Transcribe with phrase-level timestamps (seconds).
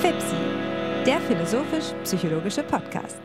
[0.00, 0.36] FIPSI,
[1.06, 3.16] der philosophisch-psychologische Podcast.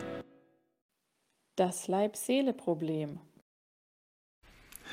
[1.57, 3.19] Das Leib-Seele-Problem.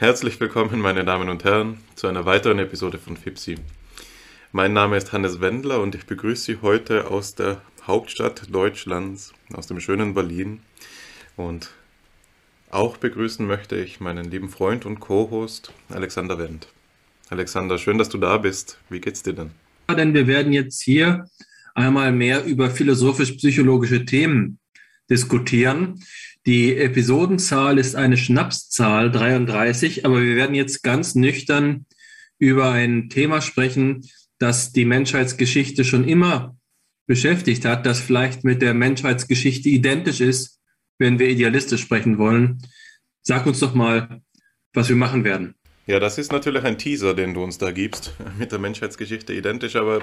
[0.00, 3.58] Herzlich willkommen, meine Damen und Herren, zu einer weiteren Episode von FIPSI.
[4.50, 9.68] Mein Name ist Hannes Wendler und ich begrüße Sie heute aus der Hauptstadt Deutschlands, aus
[9.68, 10.60] dem schönen Berlin.
[11.36, 11.70] Und
[12.72, 16.73] auch begrüßen möchte ich meinen lieben Freund und Co-Host Alexander Wendt.
[17.34, 18.78] Alexander, schön, dass du da bist.
[18.88, 19.50] Wie geht's dir denn?
[19.90, 21.24] Denn wir werden jetzt hier
[21.74, 24.60] einmal mehr über philosophisch-psychologische Themen
[25.10, 26.00] diskutieren.
[26.46, 31.86] Die Episodenzahl ist eine Schnapszahl 33, aber wir werden jetzt ganz nüchtern
[32.38, 34.08] über ein Thema sprechen,
[34.38, 36.56] das die Menschheitsgeschichte schon immer
[37.08, 40.60] beschäftigt hat, das vielleicht mit der Menschheitsgeschichte identisch ist,
[40.98, 42.62] wenn wir idealistisch sprechen wollen.
[43.22, 44.22] Sag uns doch mal,
[44.72, 45.56] was wir machen werden.
[45.86, 49.76] Ja, das ist natürlich ein Teaser, den du uns da gibst, mit der Menschheitsgeschichte identisch,
[49.76, 50.00] aber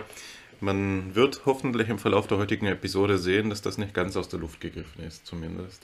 [0.59, 4.39] man wird hoffentlich im Verlauf der heutigen Episode sehen, dass das nicht ganz aus der
[4.39, 5.81] Luft gegriffen ist, zumindest.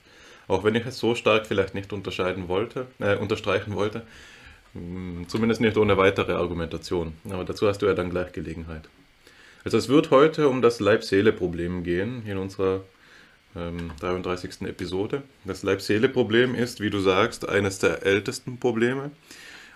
[0.47, 4.03] Auch wenn ich es so stark vielleicht nicht unterscheiden wollte, äh, unterstreichen wollte,
[4.73, 7.13] hm, zumindest nicht ohne weitere Argumentation.
[7.29, 8.87] Aber dazu hast du ja dann gleich Gelegenheit.
[9.63, 12.81] Also es wird heute um das Leib-Seele-Problem gehen in unserer
[13.55, 14.61] ähm, 33.
[14.61, 15.23] Episode.
[15.43, 19.09] Das Leib-Seele-Problem ist, wie du sagst, eines der ältesten Probleme.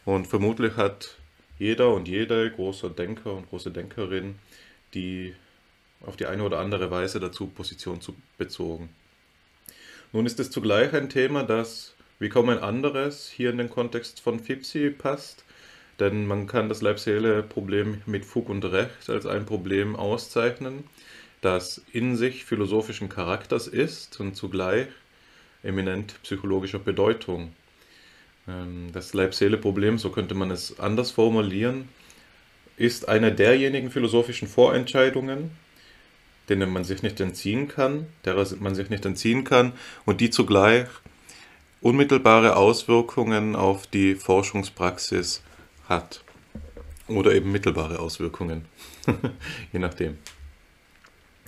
[0.06, 1.18] Und vermutlich hat
[1.60, 4.36] jeder und jede große Denker und große Denkerin
[4.94, 5.34] die
[6.02, 8.90] auf die eine oder andere Weise dazu Position zu bezogen.
[10.14, 14.20] Nun ist es zugleich ein Thema, das wie kaum ein anderes hier in den Kontext
[14.20, 15.44] von FIPSI passt,
[16.00, 20.84] denn man kann das Leib-Seele-Problem mit Fug und Recht als ein Problem auszeichnen,
[21.42, 24.88] das in sich philosophischen Charakters ist und zugleich
[25.64, 27.54] eminent psychologischer Bedeutung.
[28.48, 31.90] Ähm, das Leib-Seele-Problem, so könnte man es anders formulieren,
[32.78, 35.52] ist eine derjenigen philosophischen Vorentscheidungen,
[36.50, 39.74] denen man sich nicht entziehen kann, derer man sich nicht entziehen kann
[40.06, 40.88] und die zugleich
[41.82, 45.42] unmittelbare Auswirkungen auf die Forschungspraxis
[45.88, 46.24] hat.
[47.08, 48.66] Oder eben mittelbare Auswirkungen,
[49.74, 50.18] je nachdem.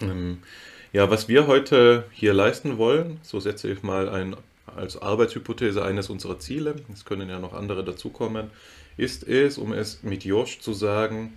[0.02, 0.40] Ähm,
[0.92, 4.36] ja, was wir heute hier leisten wollen, so setze ich mal ein,
[4.76, 8.50] als Arbeitshypothese eines unserer Ziele, es können ja noch andere dazukommen,
[8.98, 11.34] ist es, um es mit Josch zu sagen,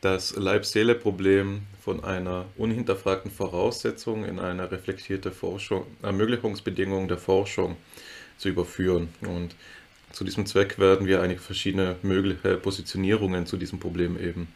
[0.00, 7.76] das Leib-Seele-Problem von einer unhinterfragten Voraussetzung in eine reflektierte Forschung, Ermöglichungsbedingung der Forschung
[8.36, 9.08] zu überführen.
[9.22, 9.56] Und
[10.12, 14.48] zu diesem Zweck werden wir einige verschiedene mögliche Positionierungen zu diesem Problem eben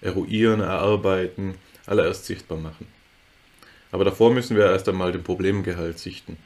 [0.00, 1.54] eruieren, erarbeiten,
[1.86, 2.86] allererst sichtbar machen.
[3.90, 6.36] Aber davor müssen wir erst einmal den Problemgehalt sichten.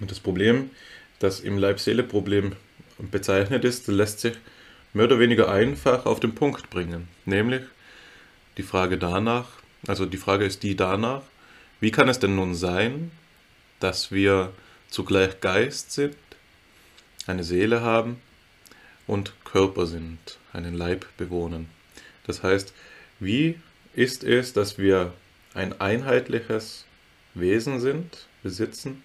[0.00, 0.70] Und das Problem,
[1.18, 2.56] das im Leib-Seele-Problem
[2.98, 4.34] bezeichnet ist, lässt sich
[4.92, 7.08] mehr oder weniger einfach auf den Punkt bringen.
[7.24, 7.62] Nämlich
[8.56, 9.48] die Frage danach,
[9.86, 11.22] also die Frage ist die danach,
[11.80, 13.10] wie kann es denn nun sein,
[13.80, 14.52] dass wir
[14.88, 16.16] zugleich Geist sind,
[17.26, 18.20] eine Seele haben
[19.06, 21.68] und Körper sind, einen Leib bewohnen.
[22.26, 22.72] Das heißt,
[23.18, 23.58] wie
[23.94, 25.12] ist es, dass wir
[25.54, 26.84] ein einheitliches
[27.34, 29.02] Wesen sind, besitzen,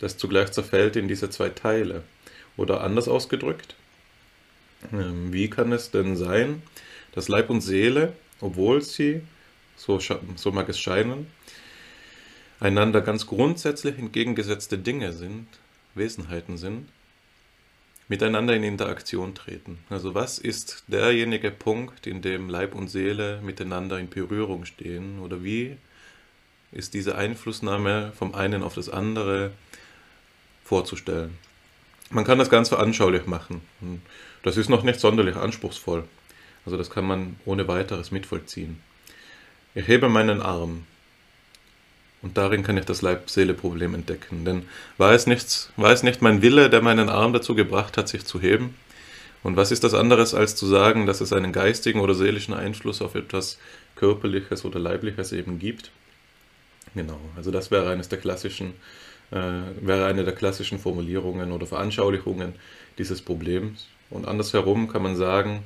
[0.00, 2.02] das zugleich zerfällt in diese zwei Teile?
[2.56, 3.74] Oder anders ausgedrückt,
[4.92, 6.62] ähm, wie kann es denn sein,
[7.12, 9.22] dass Leib und Seele, obwohl sie,
[9.76, 9.98] so,
[10.36, 11.26] so mag es scheinen,
[12.58, 15.46] einander ganz grundsätzlich entgegengesetzte Dinge sind,
[15.94, 16.88] Wesenheiten sind,
[18.08, 19.78] miteinander in Interaktion treten.
[19.88, 25.20] Also was ist derjenige Punkt, in dem Leib und Seele miteinander in Berührung stehen?
[25.20, 25.76] Oder wie
[26.72, 29.52] ist diese Einflussnahme vom einen auf das andere
[30.70, 31.36] vorzustellen?
[32.10, 33.60] Man kann das ganz veranschaulich machen.
[34.44, 36.04] Das ist noch nicht sonderlich anspruchsvoll.
[36.64, 38.78] Also das kann man ohne weiteres mitvollziehen.
[39.74, 40.84] Ich hebe meinen Arm
[42.22, 44.44] und darin kann ich das Leib-Seele-Problem entdecken.
[44.44, 48.08] Denn war es, nicht, war es nicht mein Wille, der meinen Arm dazu gebracht hat,
[48.08, 48.74] sich zu heben?
[49.42, 53.02] Und was ist das anderes, als zu sagen, dass es einen geistigen oder seelischen Einfluss
[53.02, 53.58] auf etwas
[53.96, 55.90] Körperliches oder Leibliches eben gibt?
[56.94, 62.54] Genau, also das wäre eines der klassischen äh, wäre eine der klassischen Formulierungen oder Veranschaulichungen
[62.98, 63.86] dieses Problems.
[64.10, 65.62] Und andersherum kann man sagen,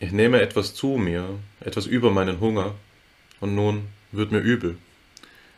[0.00, 1.28] ich nehme etwas zu mir,
[1.60, 2.74] etwas über meinen Hunger,
[3.40, 4.76] und nun wird mir übel.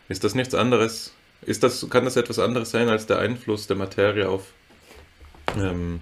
[0.09, 1.15] Ist das nichts anderes?
[1.43, 4.53] Ist das, kann das etwas anderes sein als der Einfluss der Materie auf,
[5.57, 6.01] ähm,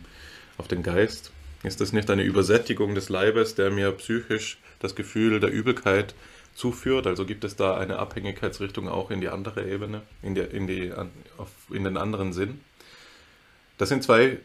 [0.57, 1.31] auf den Geist?
[1.63, 6.15] Ist das nicht eine Übersättigung des Leibes, der mir psychisch das Gefühl der Übelkeit
[6.59, 7.07] zuführt.
[7.07, 10.93] Also gibt es da eine Abhängigkeitsrichtung auch in die andere Ebene, in, die, in, die,
[11.71, 12.61] in den anderen Sinn.
[13.79, 14.41] Das sind zwei äh,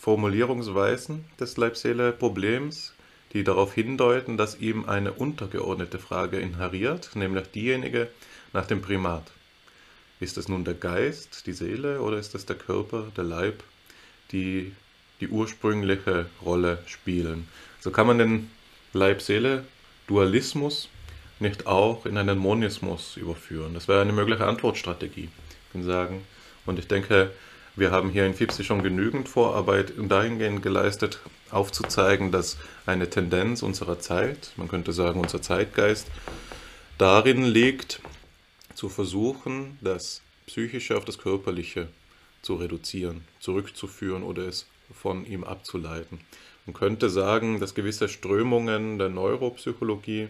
[0.00, 2.94] Formulierungsweisen des Leib-Seele-Problems,
[3.34, 8.08] die darauf hindeuten, dass ihm eine untergeordnete Frage inheriert, nämlich diejenige
[8.54, 9.30] nach dem Primat.
[10.20, 13.62] Ist es nun der Geist, die Seele oder ist es der Körper, der Leib,
[14.32, 14.72] die
[15.20, 17.46] die ursprüngliche Rolle spielen?
[17.80, 18.50] So kann man den
[18.94, 20.88] Leib-Seele-Dualismus
[21.40, 23.74] nicht auch in einen Monismus überführen.
[23.74, 25.28] Das wäre eine mögliche Antwortstrategie.
[25.72, 26.24] Kann sagen,
[26.66, 27.30] und ich denke,
[27.76, 31.20] wir haben hier in FIPSI schon genügend Vorarbeit dahingehend geleistet,
[31.50, 36.08] aufzuzeigen, dass eine Tendenz unserer Zeit, man könnte sagen unser Zeitgeist,
[36.98, 38.00] darin liegt,
[38.74, 41.88] zu versuchen, das Psychische auf das Körperliche
[42.42, 46.20] zu reduzieren, zurückzuführen oder es von ihm abzuleiten.
[46.66, 50.28] Man könnte sagen, dass gewisse Strömungen der Neuropsychologie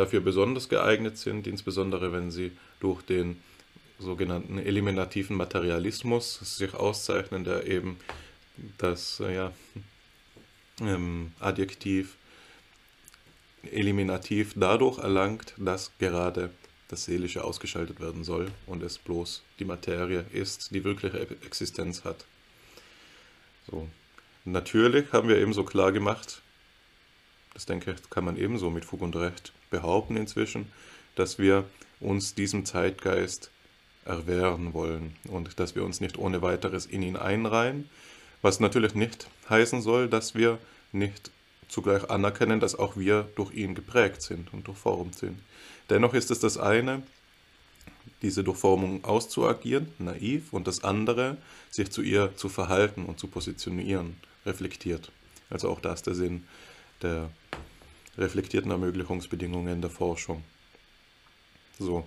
[0.00, 3.40] dafür besonders geeignet sind, insbesondere wenn sie durch den
[3.98, 7.98] sogenannten eliminativen Materialismus sich auszeichnen, der eben
[8.78, 9.52] das äh, ja,
[10.80, 12.16] ähm, Adjektiv
[13.70, 16.50] eliminativ dadurch erlangt, dass gerade
[16.88, 22.24] das Seelische ausgeschaltet werden soll und es bloß die Materie ist, die wirkliche Existenz hat.
[23.70, 23.86] So.
[24.46, 26.40] Natürlich haben wir ebenso klar gemacht,
[27.54, 30.70] das denke ich, kann man ebenso mit Fug und Recht behaupten inzwischen,
[31.14, 31.64] dass wir
[32.00, 33.50] uns diesem Zeitgeist
[34.04, 37.88] erwehren wollen und dass wir uns nicht ohne weiteres in ihn einreihen,
[38.42, 40.58] was natürlich nicht heißen soll, dass wir
[40.92, 41.30] nicht
[41.68, 45.38] zugleich anerkennen, dass auch wir durch ihn geprägt sind und durchformt sind.
[45.88, 47.02] Dennoch ist es das eine,
[48.22, 51.36] diese Durchformung auszuagieren, naiv, und das andere,
[51.70, 55.12] sich zu ihr zu verhalten und zu positionieren, reflektiert.
[55.48, 56.44] Also auch das der Sinn
[57.02, 57.30] der
[58.18, 60.44] reflektierten Ermöglichungsbedingungen der Forschung.
[61.78, 62.06] So,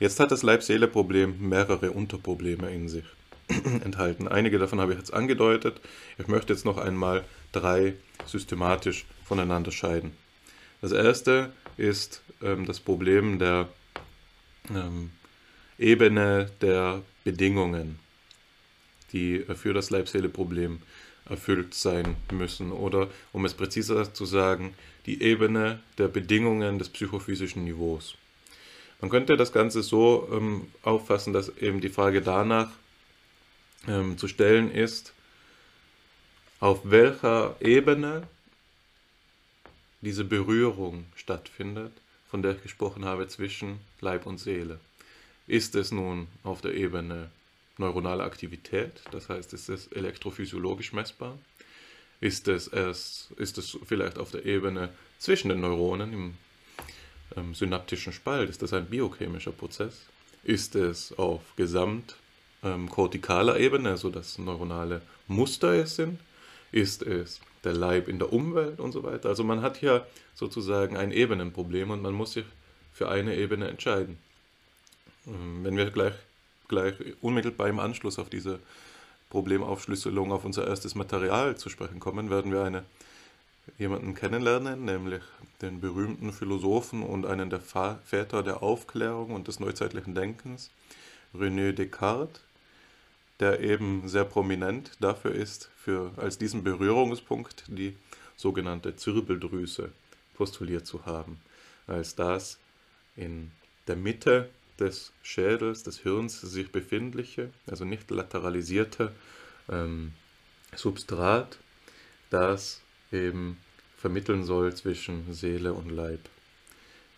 [0.00, 3.04] Jetzt hat das Leib-Seele-Problem mehrere Unterprobleme in sich
[3.84, 4.28] enthalten.
[4.28, 5.78] Einige davon habe ich jetzt angedeutet.
[6.16, 7.22] Ich möchte jetzt noch einmal
[7.52, 7.92] drei
[8.24, 10.12] systematisch voneinander scheiden.
[10.80, 13.68] Das erste ist ähm, das Problem der
[14.70, 15.10] ähm,
[15.78, 17.98] Ebene der Bedingungen,
[19.12, 20.80] die für das Leib-Seele-Problem
[21.30, 22.72] erfüllt sein müssen.
[22.72, 24.74] Oder um es präziser zu sagen,
[25.06, 28.16] die Ebene der Bedingungen des psychophysischen Niveaus.
[29.00, 32.70] Man könnte das Ganze so ähm, auffassen, dass eben die Frage danach
[33.88, 35.14] ähm, zu stellen ist,
[36.58, 38.24] auf welcher Ebene
[40.02, 41.92] diese Berührung stattfindet,
[42.30, 44.78] von der ich gesprochen habe, zwischen Leib und Seele.
[45.46, 47.30] Ist es nun auf der Ebene
[47.80, 51.36] neuronale Aktivität, das heißt, ist es elektrophysiologisch messbar?
[52.20, 56.34] Ist es, es, ist es vielleicht auf der Ebene zwischen den Neuronen im
[57.36, 58.50] ähm, synaptischen Spalt?
[58.50, 60.02] Ist das ein biochemischer Prozess?
[60.44, 66.20] Ist es auf gesamtkortikaler ähm, Ebene, so dass neuronale Muster es sind?
[66.72, 69.30] Ist es der Leib in der Umwelt und so weiter?
[69.30, 72.44] Also man hat hier sozusagen ein Ebenenproblem und man muss sich
[72.92, 74.18] für eine Ebene entscheiden.
[75.26, 76.14] Ähm, wenn wir gleich,
[76.70, 78.60] gleich unmittelbar im Anschluss auf diese
[79.28, 82.84] Problemaufschlüsselung auf unser erstes Material zu sprechen kommen, werden wir eine
[83.78, 85.22] jemanden kennenlernen, nämlich
[85.60, 90.70] den berühmten Philosophen und einen der Väter der Aufklärung und des neuzeitlichen Denkens,
[91.34, 92.40] René Descartes,
[93.40, 97.96] der eben sehr prominent dafür ist, für, als diesen Berührungspunkt die
[98.36, 99.92] sogenannte Zirbeldrüse
[100.34, 101.40] postuliert zu haben,
[101.86, 102.58] als das
[103.16, 103.50] in
[103.86, 104.48] der Mitte
[104.80, 109.12] des Schädels, des Hirns sich befindliche, also nicht lateralisierte
[109.68, 110.12] ähm,
[110.74, 111.58] Substrat,
[112.30, 112.80] das
[113.12, 113.58] eben
[113.96, 116.20] vermitteln soll zwischen Seele und Leib.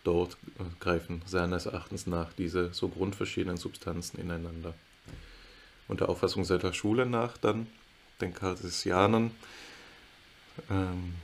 [0.05, 4.75] Dort äh, greifen seines Erachtens nach diese so grundverschiedenen Substanzen ineinander.
[5.89, 7.67] Und der Auffassung seiner Schule nach dann,
[8.21, 9.31] den Cartesianern,
[10.71, 11.15] ähm,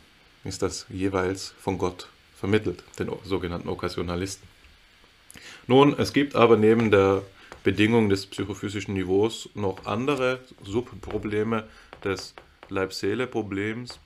[0.44, 4.57] ist das jeweils von Gott vermittelt, den sogenannten Okkasionalisten.
[5.66, 7.22] Nun, es gibt aber neben der
[7.64, 11.68] Bedingung des psychophysischen Niveaus noch andere Subprobleme
[12.04, 12.34] des
[12.68, 13.98] Leib-Seele-Problems,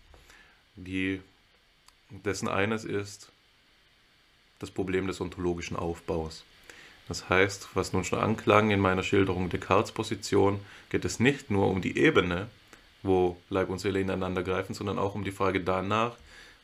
[0.76, 3.30] dessen eines ist
[4.58, 6.44] das Problem des ontologischen Aufbaus.
[7.08, 11.68] Das heißt, was nun schon anklang in meiner Schilderung Descartes Position, geht es nicht nur
[11.68, 12.48] um die Ebene,
[13.02, 16.16] wo Leib und Seele ineinander greifen, sondern auch um die Frage danach,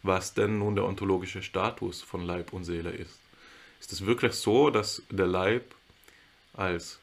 [0.02, 3.18] was denn nun der ontologische Status von Leib und Seele ist.
[3.80, 5.74] Ist es wirklich so, dass der Leib
[6.54, 6.98] als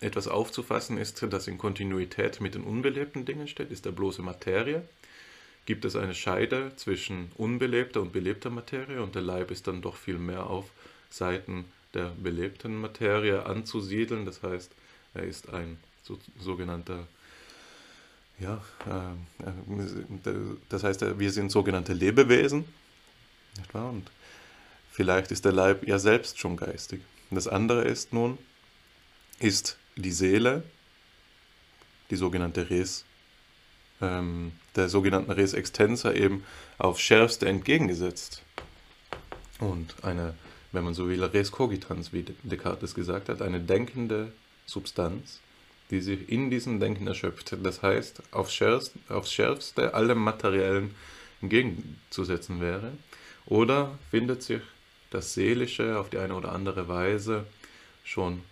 [0.00, 3.70] etwas aufzufassen ist, das in Kontinuität mit den unbelebten Dingen steht?
[3.70, 4.84] Ist er bloße Materie?
[5.68, 9.96] gibt es eine Scheide zwischen unbelebter und belebter Materie und der Leib ist dann doch
[9.96, 10.70] viel mehr auf
[11.10, 14.24] Seiten der belebten Materie anzusiedeln.
[14.24, 14.72] Das heißt,
[15.12, 17.06] er ist ein so, sogenannter
[18.38, 19.44] ja, äh,
[20.70, 22.64] das heißt, wir sind sogenannte Lebewesen,
[23.58, 23.90] nicht wahr?
[23.90, 24.10] Und
[24.98, 27.00] vielleicht ist der Leib ja selbst schon geistig.
[27.30, 28.36] das andere ist nun,
[29.38, 30.64] ist die Seele,
[32.10, 33.04] die sogenannte Res,
[34.00, 36.44] ähm, der sogenannten Res extensa eben
[36.78, 38.42] auf schärfste entgegengesetzt.
[39.60, 40.34] Und eine,
[40.72, 44.32] wenn man so will, Res cogitans, wie Descartes gesagt hat, eine denkende
[44.66, 45.38] Substanz,
[45.92, 47.56] die sich in diesem Denken erschöpft.
[47.62, 50.96] Das heißt, aufs Schärfste, aufs Schärfste allem Materiellen
[51.40, 52.90] entgegenzusetzen wäre.
[53.46, 54.60] Oder findet sich
[55.10, 57.46] das Seelische auf die eine oder andere Weise
[58.04, 58.42] schon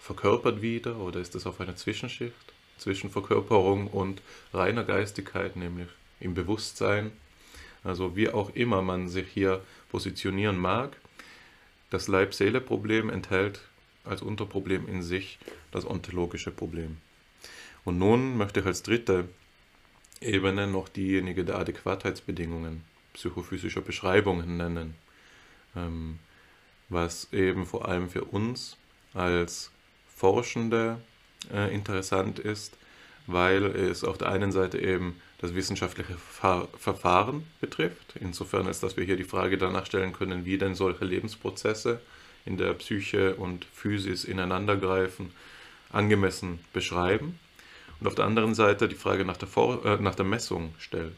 [0.00, 2.34] verkörpert wieder oder ist es auf einer Zwischenschicht
[2.78, 5.88] zwischen Verkörperung und reiner Geistigkeit, nämlich
[6.20, 7.12] im Bewusstsein?
[7.84, 10.96] Also wie auch immer man sich hier positionieren mag,
[11.90, 13.60] das Leib-Seele-Problem enthält
[14.04, 15.38] als Unterproblem in sich
[15.70, 16.98] das ontologische Problem.
[17.84, 19.28] Und nun möchte ich als dritte
[20.20, 24.94] Ebene noch diejenige der Adäquatheitsbedingungen psychophysischer Beschreibungen nennen,
[25.76, 26.18] ähm,
[26.88, 28.76] was eben vor allem für uns
[29.14, 29.70] als
[30.14, 31.00] Forschende
[31.52, 32.76] äh, interessant ist,
[33.26, 39.04] weil es auf der einen Seite eben das wissenschaftliche Verfahren betrifft, insofern als dass wir
[39.04, 42.00] hier die Frage danach stellen können, wie denn solche Lebensprozesse
[42.44, 45.30] in der Psyche und Physis ineinandergreifen,
[45.90, 47.38] angemessen beschreiben.
[48.00, 51.14] Und auf der anderen Seite die Frage nach der, Vor äh, nach der Messung stellt.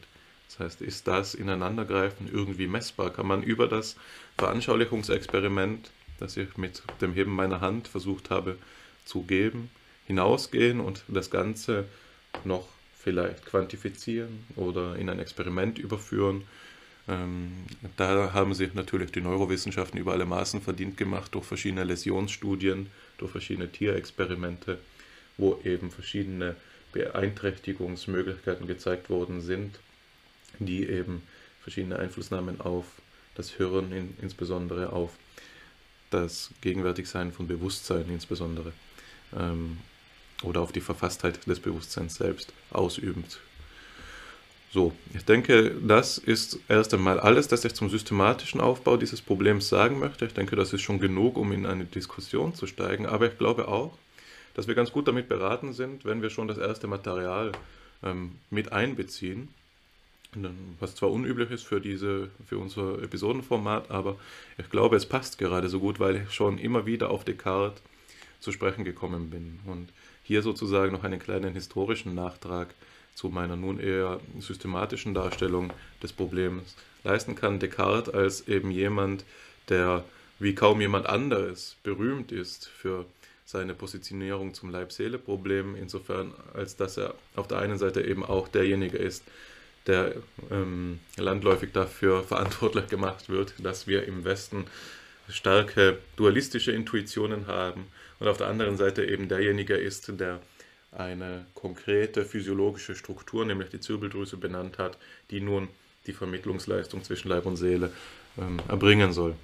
[0.51, 3.11] Das heißt, ist das Ineinandergreifen irgendwie messbar?
[3.11, 3.95] Kann man über das
[4.37, 8.57] Veranschaulichungsexperiment, das ich mit dem Heben meiner Hand versucht habe
[9.05, 9.69] zu geben,
[10.07, 11.85] hinausgehen und das Ganze
[12.43, 12.67] noch
[12.97, 16.43] vielleicht quantifizieren oder in ein Experiment überführen
[17.07, 17.65] ähm,
[17.97, 23.31] da haben sich natürlich die Neurowissenschaften über alle Maßen verdient gemacht durch verschiedene Läsionsstudien, durch
[23.31, 24.77] verschiedene Tierexperimente,
[25.37, 26.55] wo eben verschiedene
[26.93, 29.79] Beeinträchtigungsmöglichkeiten gezeigt worden sind,
[30.59, 31.21] die eben
[31.61, 32.85] verschiedene Einflussnahmen auf
[33.35, 35.11] das Hirn, in, insbesondere auf
[36.09, 38.73] das Gegenwärtigsein von Bewusstsein insbesondere
[39.37, 39.77] ähm,
[40.43, 43.39] oder auf die Verfasstheit des Bewusstseins selbst ausübt
[44.73, 49.67] so, ich denke, das ist erst einmal alles, das ich zum systematischen Aufbau dieses Problems
[49.67, 50.25] sagen möchte.
[50.25, 53.05] Ich denke, das ist schon genug, um in eine Diskussion zu steigen.
[53.05, 53.97] Aber ich glaube auch,
[54.53, 57.51] dass wir ganz gut damit beraten sind, wenn wir schon das erste Material
[58.01, 59.49] ähm, mit einbeziehen.
[60.79, 64.17] Was zwar unüblich ist für, diese, für unser Episodenformat, aber
[64.57, 67.81] ich glaube, es passt gerade so gut, weil ich schon immer wieder auf Descartes
[68.39, 69.59] zu sprechen gekommen bin.
[69.65, 69.89] Und
[70.23, 72.73] hier sozusagen noch einen kleinen historischen Nachtrag
[73.13, 77.59] zu meiner nun eher systematischen Darstellung des Problems leisten kann.
[77.59, 79.25] Descartes als eben jemand,
[79.67, 80.05] der
[80.39, 83.05] wie kaum jemand anderes berühmt ist für
[83.45, 88.97] seine Positionierung zum Leib-Seele-Problem, insofern als dass er auf der einen Seite eben auch derjenige
[88.97, 89.23] ist,
[89.87, 90.13] der
[90.49, 94.65] ähm, landläufig dafür verantwortlich gemacht wird, dass wir im Westen
[95.29, 97.87] starke dualistische Intuitionen haben
[98.19, 100.41] und auf der anderen Seite eben derjenige ist, der
[100.91, 104.97] eine konkrete physiologische Struktur, nämlich die Zirbeldrüse, benannt hat,
[105.29, 105.69] die nun
[106.05, 107.91] die Vermittlungsleistung zwischen Leib und Seele
[108.37, 109.35] ähm, erbringen soll.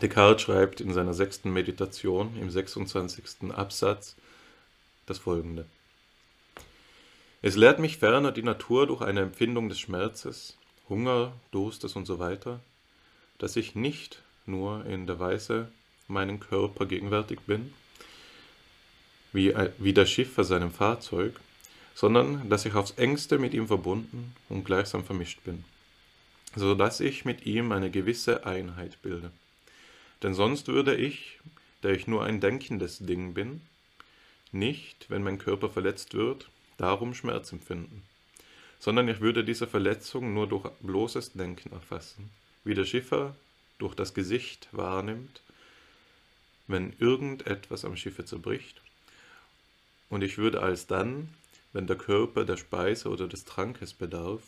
[0.00, 3.52] Descartes schreibt in seiner sechsten Meditation im 26.
[3.52, 4.16] Absatz
[5.06, 5.66] das folgende.
[7.42, 10.58] Es lehrt mich ferner die Natur durch eine Empfindung des Schmerzes,
[10.90, 12.60] Hunger, Durstes und so weiter,
[13.38, 15.72] dass ich nicht nur in der Weise
[16.06, 17.72] meinen Körper gegenwärtig bin,
[19.32, 21.40] wie, wie der Schiffer seinem Fahrzeug,
[21.94, 25.64] sondern dass ich aufs engste mit ihm verbunden und gleichsam vermischt bin,
[26.56, 29.30] so dass ich mit ihm eine gewisse Einheit bilde.
[30.22, 31.38] Denn sonst würde ich,
[31.82, 33.62] der ich nur ein denkendes Ding bin,
[34.52, 38.02] nicht, wenn mein Körper verletzt wird, darum Schmerz empfinden,
[38.78, 42.30] sondern ich würde diese Verletzung nur durch bloßes Denken erfassen,
[42.64, 43.36] wie der Schiffer
[43.78, 45.42] durch das Gesicht wahrnimmt,
[46.66, 48.80] wenn irgendetwas am Schiffe zerbricht.
[50.08, 51.28] Und ich würde alsdann,
[51.72, 54.42] wenn der Körper der Speise oder des Trankes bedarf,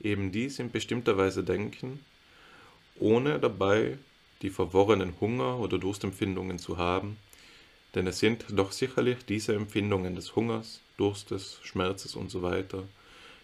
[0.00, 2.04] eben dies in bestimmter Weise denken,
[2.96, 3.98] ohne dabei
[4.42, 7.16] die verworrenen Hunger- oder Durstempfindungen zu haben,
[7.94, 12.64] denn es sind doch sicherlich diese Empfindungen des Hungers, Durstes, Schmerzes usw.
[12.70, 12.84] So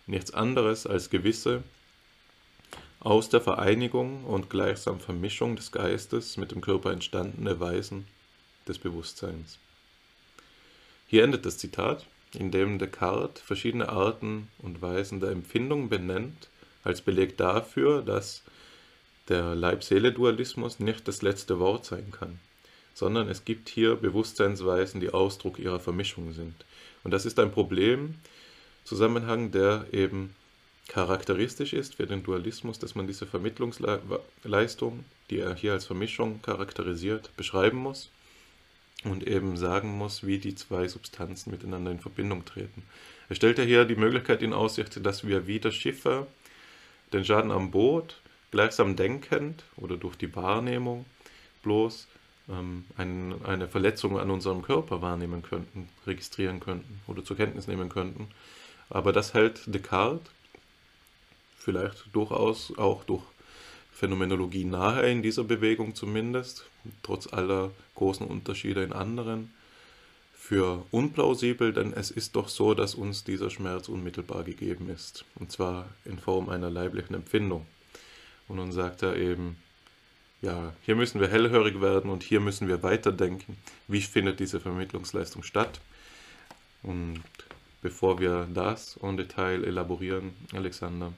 [0.07, 1.63] nichts anderes als gewisse
[3.01, 8.07] aus der Vereinigung und gleichsam Vermischung des Geistes mit dem Körper entstandene Weisen
[8.69, 9.59] des Bewusstseins.
[11.07, 16.49] Hier endet das Zitat, in dem Descartes verschiedene Arten und Weisen der Empfindung benennt,
[16.85, 18.43] als Beleg dafür, dass
[19.29, 22.39] der Leib-Seele-Dualismus nicht das letzte Wort sein kann,
[22.95, 26.55] sondern es gibt hier Bewusstseinsweisen, die Ausdruck ihrer Vermischung sind.
[27.05, 28.15] Und das ist ein Problem,
[28.85, 30.35] Zusammenhang, der eben
[30.89, 37.31] charakteristisch ist für den Dualismus, dass man diese Vermittlungsleistung, die er hier als Vermischung charakterisiert,
[37.37, 38.11] beschreiben muss
[39.05, 42.83] und eben sagen muss, wie die zwei Substanzen miteinander in Verbindung treten.
[43.29, 46.27] Er stellt ja hier die Möglichkeit in Aussicht, dass wir wie der Schiffer
[47.13, 51.07] den Schaden am Boot gleichsam denkend oder durch die Wahrnehmung
[51.63, 52.09] bloß
[52.51, 57.89] ähm, ein, eine Verletzung an unserem Körper wahrnehmen könnten, registrieren könnten oder zur Kenntnis nehmen
[57.89, 58.29] könnten.
[58.89, 60.23] Aber das hält Descartes
[61.61, 63.23] vielleicht durchaus auch durch
[63.93, 66.65] Phänomenologie nahe in dieser Bewegung zumindest,
[67.03, 69.53] trotz aller großen Unterschiede in anderen,
[70.35, 75.53] für unplausibel, denn es ist doch so, dass uns dieser Schmerz unmittelbar gegeben ist, und
[75.53, 77.67] zwar in Form einer leiblichen Empfindung.
[78.49, 79.57] Und nun sagt er eben,
[80.43, 83.57] ja, hier müssen wir hellhörig werden und hier müssen wir weiterdenken,
[83.89, 85.81] wie findet diese Vermittlungsleistung statt.
[86.83, 87.21] Und
[87.83, 91.13] bevor wir das en Detail elaborieren, Alexander,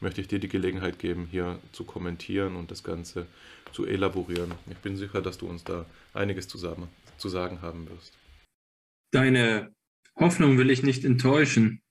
[0.00, 3.26] möchte ich dir die Gelegenheit geben, hier zu kommentieren und das Ganze
[3.72, 4.52] zu elaborieren.
[4.70, 8.16] Ich bin sicher, dass du uns da einiges zusammen, zu sagen haben wirst.
[9.12, 9.74] Deine
[10.16, 11.82] Hoffnung will ich nicht enttäuschen.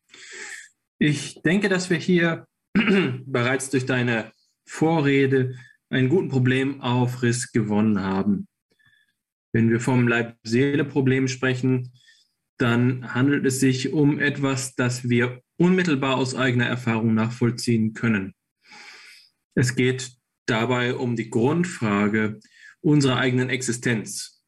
[0.98, 4.32] Ich denke, dass wir hier bereits durch deine
[4.66, 5.56] Vorrede
[5.94, 8.48] einen guten Problemaufriss gewonnen haben.
[9.54, 11.94] Wenn wir vom Leib-Seele-Problem sprechen,
[12.58, 18.34] dann handelt es sich um etwas, das wir unmittelbar aus eigener Erfahrung nachvollziehen können.
[19.56, 20.12] Es geht
[20.48, 22.40] dabei um die Grundfrage
[22.82, 24.44] unserer eigenen Existenz.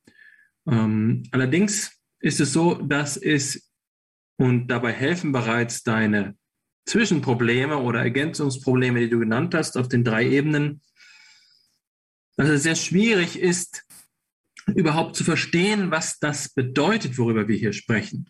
[0.68, 3.72] Ähm, allerdings ist es so, dass es,
[4.38, 6.36] und dabei helfen bereits deine
[6.88, 10.82] Zwischenprobleme oder Ergänzungsprobleme, die du genannt hast, auf den drei Ebenen,
[12.38, 13.86] dass es sehr schwierig ist,
[14.76, 18.30] überhaupt zu verstehen, was das bedeutet, worüber wir hier sprechen.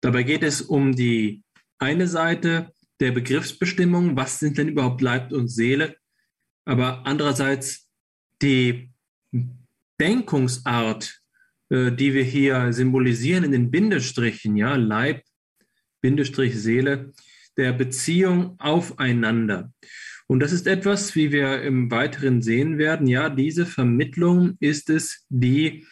[0.00, 1.42] Dabei geht es um die
[1.78, 5.96] eine Seite der Begriffsbestimmung, was sind denn überhaupt Leib und Seele,
[6.64, 7.88] aber andererseits
[8.40, 8.90] die
[10.00, 11.20] Denkungsart,
[11.70, 15.22] äh, die wir hier symbolisieren in den Bindestrichen, ja, Leib,
[16.00, 17.12] Bindestrich Seele,
[17.56, 19.72] der Beziehung aufeinander.
[20.26, 25.26] Und das ist etwas, wie wir im Weiteren sehen werden, ja, diese Vermittlung ist es,
[25.28, 25.86] die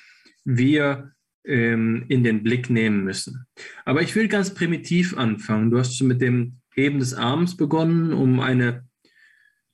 [0.45, 1.13] wir
[1.45, 3.47] ähm, in den Blick nehmen müssen.
[3.85, 5.71] Aber ich will ganz primitiv anfangen.
[5.71, 8.87] Du hast schon mit dem Heben des Arms begonnen, um eine,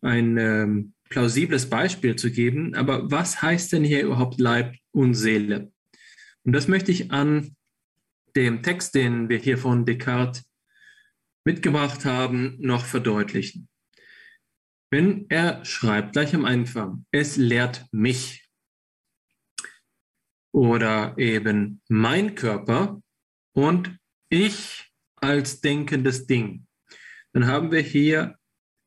[0.01, 2.75] ein ähm, plausibles Beispiel zu geben.
[2.75, 5.71] Aber was heißt denn hier überhaupt Leib und Seele?
[6.44, 7.55] Und das möchte ich an
[8.35, 10.44] dem Text, den wir hier von Descartes
[11.44, 13.68] mitgebracht haben, noch verdeutlichen.
[14.90, 18.48] Wenn er schreibt, gleich am Anfang, es lehrt mich,
[20.53, 23.03] oder eben mein Körper
[23.53, 23.98] und
[24.29, 26.66] ich als denkendes Ding.
[27.33, 28.38] Dann haben wir hier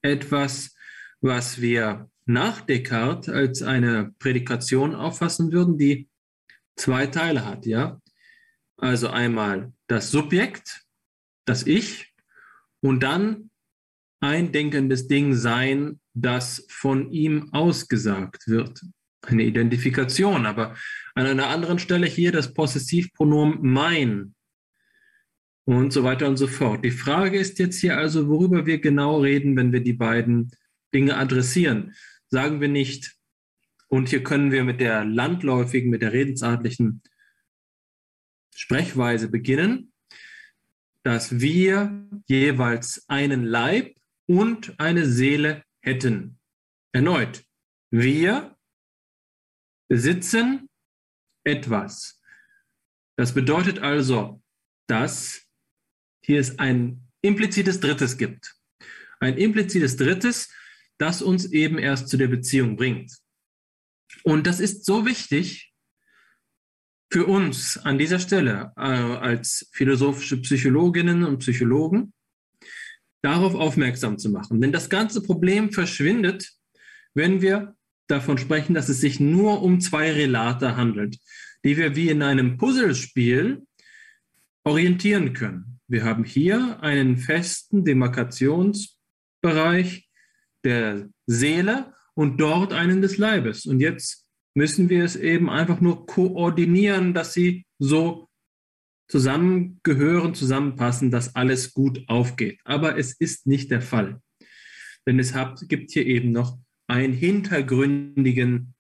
[0.02, 0.76] etwas,
[1.20, 6.10] was wir nach Descartes als eine Prädikation auffassen würden, die
[6.76, 8.02] zwei Teile hat, ja?
[8.78, 10.84] Also einmal das Subjekt,
[11.46, 12.14] das Ich
[12.82, 13.51] und dann
[14.22, 18.82] ein denkendes Ding sein, das von ihm ausgesagt wird
[19.24, 20.76] eine Identifikation, aber
[21.16, 24.36] an einer anderen Stelle hier das Possessivpronomen mein
[25.66, 26.84] und so weiter und so fort.
[26.84, 30.52] Die Frage ist jetzt hier also, worüber wir genau reden, wenn wir die beiden
[30.94, 31.94] Dinge adressieren.
[32.30, 33.16] Sagen wir nicht,
[33.88, 37.04] und hier können wir mit der landläufigen, mit der redensartlichen
[38.56, 39.92] Sprechweise beginnen,
[41.04, 43.96] dass wir jeweils einen Leib
[44.28, 46.40] und eine Seele hätten.
[46.94, 47.44] Erneut,
[47.92, 48.58] wir
[49.90, 50.70] besitzen
[51.44, 52.22] etwas.
[53.18, 54.42] Das bedeutet also,
[54.88, 55.48] dass
[56.24, 58.56] hier es ein implizites Drittes gibt.
[59.20, 60.50] Ein implizites Drittes,
[60.98, 63.18] das uns eben erst zu der Beziehung bringt.
[64.24, 65.74] Und das ist so wichtig
[67.12, 72.14] für uns an dieser Stelle äh, als philosophische Psychologinnen und Psychologen,
[73.22, 74.62] darauf aufmerksam zu machen.
[74.62, 76.52] Denn das ganze Problem verschwindet,
[77.14, 77.76] wenn wir
[78.08, 81.18] davon sprechen, dass es sich nur um zwei Relate handelt,
[81.64, 83.62] die wir wie in einem Puzzlespiel
[84.64, 85.80] orientieren können.
[85.88, 90.08] Wir haben hier einen festen Demarkationsbereich
[90.64, 93.66] der Seele und dort einen des Leibes.
[93.66, 98.30] Und jetzt müssen wir es eben einfach nur koordinieren, dass sie so
[99.12, 102.62] zusammengehören, zusammenpassen, dass alles gut aufgeht.
[102.64, 104.22] Aber es ist nicht der Fall.
[105.06, 105.34] Denn es
[105.68, 108.74] gibt hier eben noch einen hintergründigen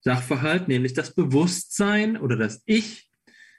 [0.00, 3.10] Sachverhalt, nämlich das Bewusstsein oder das Ich.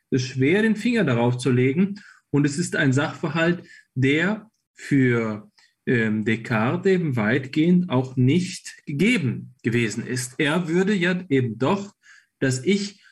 [0.09, 2.01] Es ist schwer, den Finger darauf zu legen.
[2.31, 5.51] Und es ist ein Sachverhalt, der für
[5.85, 10.39] ähm, Descartes eben weitgehend auch nicht gegeben gewesen ist.
[10.39, 11.93] Er würde ja eben doch
[12.39, 13.03] das Ich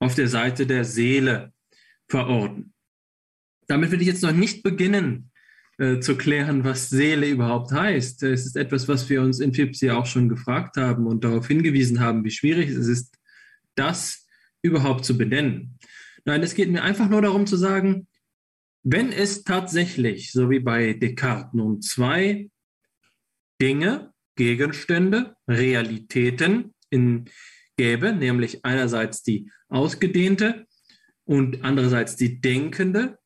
[0.00, 1.54] auf der Seite der Seele
[2.08, 2.72] verorten.
[3.66, 5.30] Damit will ich jetzt noch nicht beginnen
[5.78, 8.22] äh, zu klären, was Seele überhaupt heißt.
[8.22, 11.48] Es ist etwas, was wir uns in FIPS ja auch schon gefragt haben und darauf
[11.48, 13.16] hingewiesen haben, wie schwierig es ist,
[13.74, 14.26] das
[14.62, 15.78] überhaupt zu benennen.
[16.24, 18.08] Nein, es geht mir einfach nur darum zu sagen,
[18.82, 22.50] wenn es tatsächlich, so wie bei Descartes, nun zwei
[23.60, 27.28] Dinge, Gegenstände, Realitäten in,
[27.76, 30.66] gäbe, nämlich einerseits die ausgedehnte
[31.26, 33.18] und andererseits die denkende,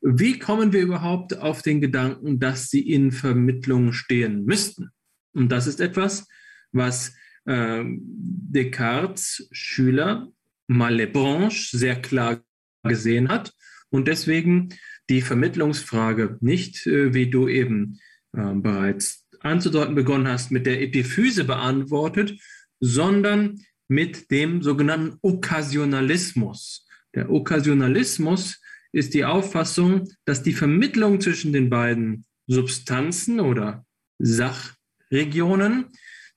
[0.00, 4.90] wie kommen wir überhaupt auf den Gedanken, dass sie in Vermittlung stehen müssten?
[5.32, 6.28] Und das ist etwas,
[6.70, 7.14] was
[7.46, 10.28] äh, Descartes Schüler
[10.68, 12.42] Malebranche sehr klar
[12.84, 13.54] gesehen hat
[13.90, 14.68] und deswegen
[15.08, 17.98] die Vermittlungsfrage nicht, äh, wie du eben
[18.32, 22.38] äh, bereits anzudeuten begonnen hast, mit der Epiphyse beantwortet,
[22.80, 26.87] sondern mit dem sogenannten Okkasionalismus.
[27.18, 28.60] Der Okkasionalismus
[28.92, 33.84] ist die Auffassung, dass die Vermittlung zwischen den beiden Substanzen oder
[34.20, 35.86] Sachregionen,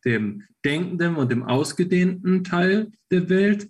[0.06, 3.70] dem denkenden und dem ausgedehnten Teil der Welt,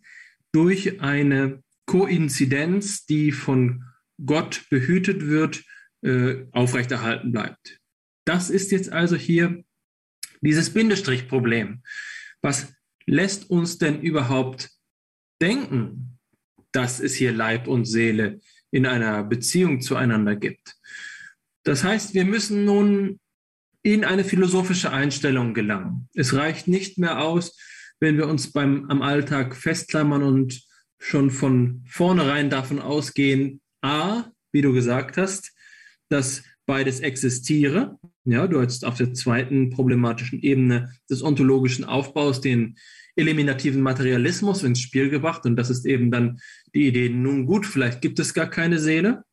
[0.53, 3.83] durch eine Koinzidenz, die von
[4.25, 5.65] Gott behütet wird,
[6.03, 7.77] äh, aufrechterhalten bleibt.
[8.23, 9.65] Das ist jetzt also hier
[10.39, 11.83] dieses Bindestrichproblem.
[12.41, 12.71] Was
[13.05, 14.69] lässt uns denn überhaupt
[15.41, 16.10] denken,
[16.71, 18.39] dass es hier Leib und Seele
[18.71, 20.75] in einer Beziehung zueinander gibt?
[21.63, 23.19] Das heißt, wir müssen nun
[23.83, 26.07] in eine philosophische Einstellung gelangen.
[26.13, 27.57] Es reicht nicht mehr aus,
[27.99, 30.61] wenn wir uns beim, am Alltag festklammern und
[30.99, 35.51] schon von vornherein davon ausgehen, a, wie du gesagt hast,
[36.09, 37.97] dass beides existiere.
[38.23, 42.77] Ja, du hast auf der zweiten problematischen Ebene des ontologischen Aufbaus den
[43.15, 45.45] eliminativen Materialismus ins Spiel gebracht.
[45.45, 46.39] Und das ist eben dann
[46.73, 49.23] die Idee, nun gut, vielleicht gibt es gar keine Seele.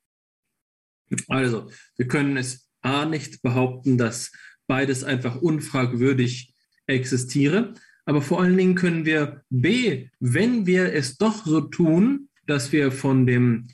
[1.28, 4.32] Also, wir können es A nicht behaupten, dass
[4.66, 6.54] beides einfach unfragwürdig
[6.86, 7.74] existiere.
[8.04, 12.90] Aber vor allen Dingen können wir B, wenn wir es doch so tun, dass wir
[12.90, 13.68] von dem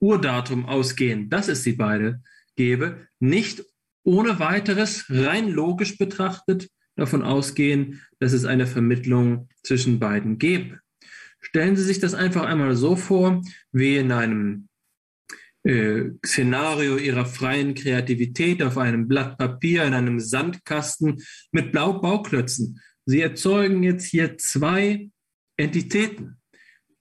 [0.00, 2.22] Urdatum ausgehen, dass es sie beide
[2.56, 3.64] gäbe, nicht
[4.04, 10.81] ohne weiteres rein logisch betrachtet davon ausgehen, dass es eine Vermittlung zwischen beiden gäbe.
[11.42, 14.68] Stellen Sie sich das einfach einmal so vor, wie in einem
[15.64, 22.80] äh, Szenario Ihrer freien Kreativität auf einem Blatt Papier, in einem Sandkasten mit Blau-Bauklötzen.
[23.04, 25.10] Sie erzeugen jetzt hier zwei
[25.56, 26.38] Entitäten.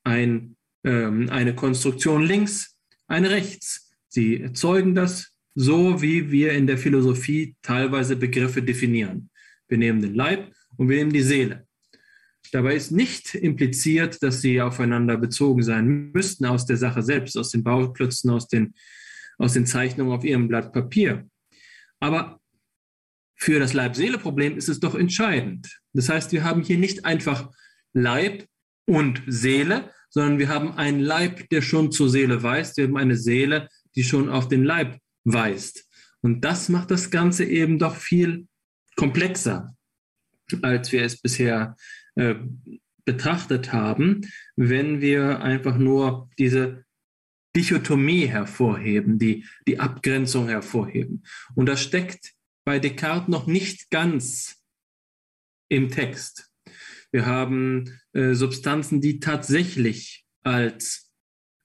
[0.04, 2.76] Ein, ähm, eine Konstruktion links,
[3.08, 3.96] eine rechts.
[4.08, 9.30] Sie erzeugen das so, wie wir in der Philosophie teilweise Begriffe definieren.
[9.68, 11.68] Wir nehmen den Leib und wir nehmen die Seele.
[12.52, 17.50] Dabei ist nicht impliziert, dass sie aufeinander bezogen sein müssten aus der Sache selbst, aus
[17.50, 18.74] den Bauklötzen, aus den,
[19.38, 21.28] aus den Zeichnungen auf ihrem Blatt Papier.
[22.00, 22.40] Aber
[23.36, 25.80] für das Leib-Seele-Problem ist es doch entscheidend.
[25.94, 27.50] Das heißt, wir haben hier nicht einfach
[27.94, 28.46] Leib
[28.86, 32.78] und Seele, sondern wir haben einen Leib, der schon zur Seele weist.
[32.78, 35.88] Wir haben eine Seele, die schon auf den Leib weist.
[36.22, 38.48] Und das macht das Ganze eben doch viel
[38.96, 39.76] komplexer,
[40.62, 41.76] als wir es bisher
[42.22, 42.36] äh,
[43.04, 44.22] betrachtet haben,
[44.56, 46.86] wenn wir einfach nur diese
[47.56, 51.24] Dichotomie hervorheben, die, die Abgrenzung hervorheben.
[51.56, 54.64] Und das steckt bei Descartes noch nicht ganz
[55.68, 56.52] im Text.
[57.12, 61.12] Wir haben äh, Substanzen, die tatsächlich als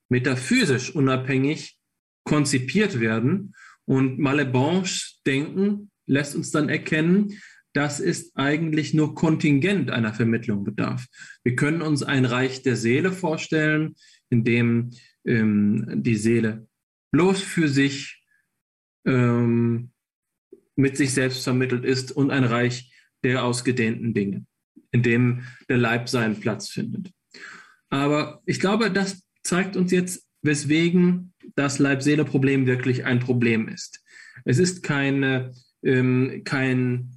[0.08, 1.76] metaphysisch unabhängig
[2.24, 3.54] konzipiert werden.
[3.84, 7.38] Und Malebranche Denken lässt uns dann erkennen,
[7.76, 11.06] dass es eigentlich nur kontingent einer Vermittlung bedarf.
[11.44, 13.96] Wir können uns ein Reich der Seele vorstellen,
[14.30, 14.92] in dem
[15.26, 16.66] ähm, die Seele
[17.12, 18.24] bloß für sich
[19.04, 19.90] ähm,
[20.74, 24.46] mit sich selbst vermittelt ist und ein Reich der ausgedehnten Dinge,
[24.90, 27.12] in dem der Leib seinen Platz findet.
[27.90, 34.02] Aber ich glaube, das zeigt uns jetzt, weswegen das Leib-Seele-Problem wirklich ein Problem ist.
[34.46, 37.15] Es ist keine, ähm, kein,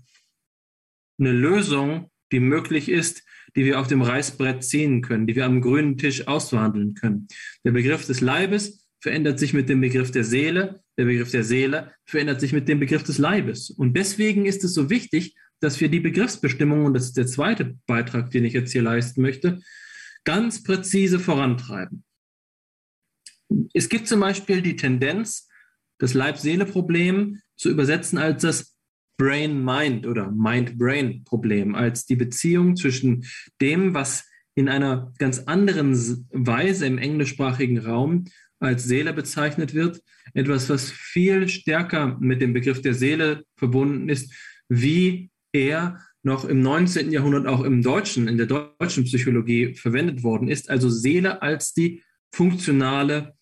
[1.19, 3.23] eine Lösung, die möglich ist,
[3.55, 7.27] die wir auf dem Reißbrett ziehen können, die wir am grünen Tisch ausverhandeln können.
[7.63, 11.93] Der Begriff des Leibes verändert sich mit dem Begriff der Seele, der Begriff der Seele
[12.05, 13.69] verändert sich mit dem Begriff des Leibes.
[13.69, 17.77] Und deswegen ist es so wichtig, dass wir die Begriffsbestimmung, und das ist der zweite
[17.85, 19.61] Beitrag, den ich jetzt hier leisten möchte,
[20.23, 22.03] ganz präzise vorantreiben.
[23.73, 25.47] Es gibt zum Beispiel die Tendenz,
[25.97, 28.78] das Leib-Seele-Problem zu übersetzen als das
[29.19, 33.25] Brain-Mind oder Mind-Brain-Problem, als die Beziehung zwischen
[33.61, 38.25] dem, was in einer ganz anderen Weise im englischsprachigen Raum
[38.59, 40.01] als Seele bezeichnet wird,
[40.33, 44.33] etwas, was viel stärker mit dem Begriff der Seele verbunden ist,
[44.69, 47.11] wie er noch im 19.
[47.11, 50.69] Jahrhundert auch im Deutschen, in der deutschen Psychologie verwendet worden ist.
[50.69, 53.35] Also Seele als die funktionale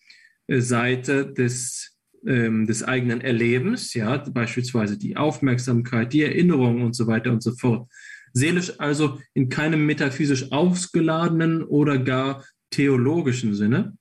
[0.47, 7.07] äh, Seite des, ähm, des eigenen Erlebens, ja, beispielsweise die Aufmerksamkeit, die Erinnerung und so
[7.07, 7.89] weiter und so fort.
[8.33, 13.97] Seelisch also in keinem metaphysisch ausgeladenen oder gar theologischen Sinne.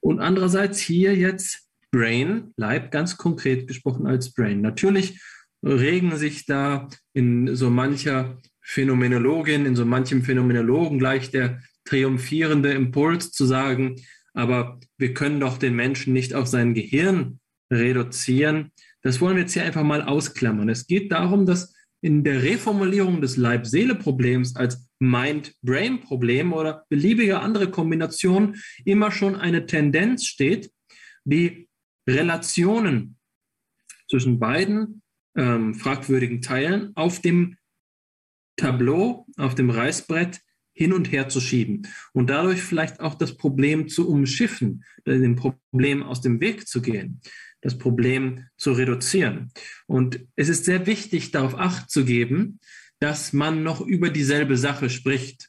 [0.00, 4.60] Und andererseits hier jetzt Brain, Leib, ganz konkret gesprochen als Brain.
[4.60, 5.20] Natürlich
[5.62, 13.32] regen sich da in so mancher Phänomenologin, in so manchem Phänomenologen gleich der triumphierende Impuls
[13.32, 13.96] zu sagen,
[14.38, 17.40] aber wir können doch den Menschen nicht auf sein Gehirn
[17.72, 18.70] reduzieren.
[19.02, 20.68] Das wollen wir jetzt hier einfach mal ausklammern.
[20.68, 28.54] Es geht darum, dass in der Reformulierung des Leib-Seele-Problems als Mind-Brain-Problem oder beliebige andere Kombination
[28.84, 30.70] immer schon eine Tendenz steht,
[31.24, 31.68] die
[32.08, 33.18] Relationen
[34.08, 35.02] zwischen beiden
[35.36, 37.56] ähm, fragwürdigen Teilen auf dem
[38.56, 40.40] Tableau, auf dem Reißbrett
[40.78, 46.04] hin und her zu schieben und dadurch vielleicht auch das Problem zu umschiffen, dem Problem
[46.04, 47.20] aus dem Weg zu gehen
[47.60, 49.50] das Problem zu reduzieren.
[49.86, 52.60] Und es ist sehr wichtig, darauf acht zu geben,
[53.00, 55.48] dass man noch über dieselbe Sache spricht.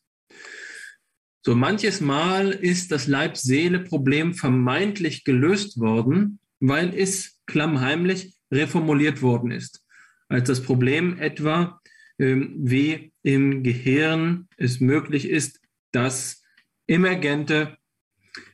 [1.46, 9.84] So manches Mal ist das Leib-Seele-Problem vermeintlich gelöst worden, weil es klammheimlich reformuliert worden ist.
[10.28, 11.80] Als das Problem etwa,
[12.20, 16.44] wie im Gehirn es möglich ist, dass
[16.86, 17.78] emergente,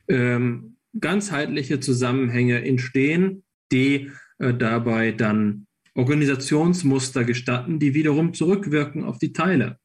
[0.08, 9.32] ähm, ganzheitliche Zusammenhänge entstehen, die äh, dabei dann Organisationsmuster gestatten, die wiederum zurückwirken auf die
[9.32, 9.78] Teile.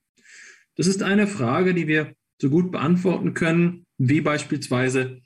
[0.76, 5.22] Das ist eine Frage, die wir so gut beantworten können, wie beispielsweise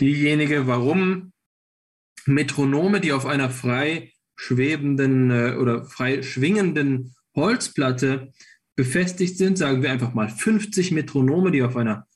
[0.00, 1.32] diejenige, warum
[2.26, 8.32] Metronome, die auf einer frei schwebenden äh, oder frei schwingenden Holzplatte
[8.74, 12.06] befestigt sind, sagen wir einfach mal 50 Metronome, die auf einer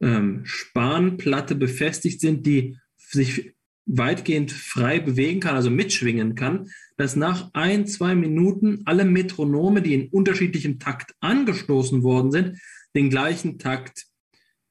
[0.00, 3.54] ähm, Spanplatte befestigt sind, die sich
[3.86, 9.94] weitgehend frei bewegen kann, also mitschwingen kann, dass nach ein, zwei Minuten alle Metronome, die
[9.94, 12.58] in unterschiedlichem Takt angestoßen worden sind,
[12.94, 14.06] den gleichen Takt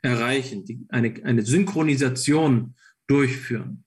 [0.02, 2.76] erreichen, die eine, eine Synchronisation
[3.08, 3.84] durchführen.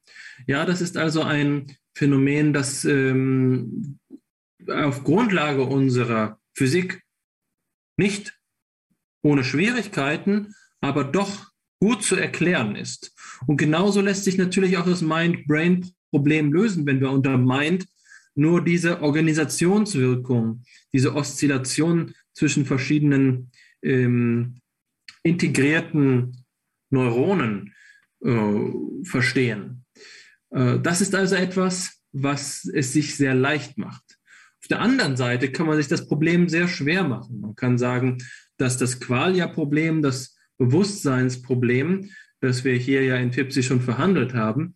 [0.46, 3.98] Ja, das ist also ein Phänomen, das ähm,
[4.68, 7.02] auf Grundlage unserer Physik
[7.96, 8.38] nicht
[9.22, 11.50] ohne Schwierigkeiten, aber doch
[11.80, 13.14] gut zu erklären ist.
[13.46, 17.86] Und genauso lässt sich natürlich auch das Mind-Brain-Problem lösen, wenn wir unter Mind
[18.34, 23.50] nur diese Organisationswirkung, diese Oszillation zwischen verschiedenen
[23.82, 24.60] ähm,
[25.22, 26.44] integrierten
[26.90, 27.74] Neuronen
[28.24, 28.70] äh,
[29.04, 29.84] verstehen.
[30.50, 34.03] Äh, das ist also etwas, was es sich sehr leicht macht.
[34.64, 37.38] Auf der anderen Seite kann man sich das Problem sehr schwer machen.
[37.42, 38.16] Man kann sagen,
[38.56, 42.08] dass das Qualia-Problem, das Bewusstseinsproblem,
[42.40, 44.74] das wir hier ja in FIPSI schon verhandelt haben,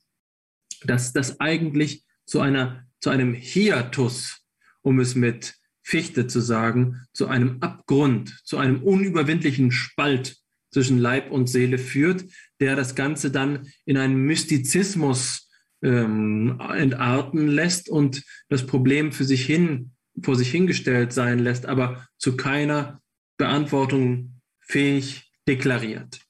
[0.85, 4.44] dass das eigentlich zu einer, zu einem Hiatus,
[4.83, 10.37] um es mit Fichte zu sagen, zu einem Abgrund, zu einem unüberwindlichen Spalt
[10.70, 12.27] zwischen Leib und Seele führt,
[12.61, 15.47] der das Ganze dann in einen Mystizismus
[15.82, 22.06] ähm, entarten lässt und das Problem für sich hin, vor sich hingestellt sein lässt, aber
[22.18, 23.00] zu keiner
[23.36, 26.20] Beantwortung fähig deklariert.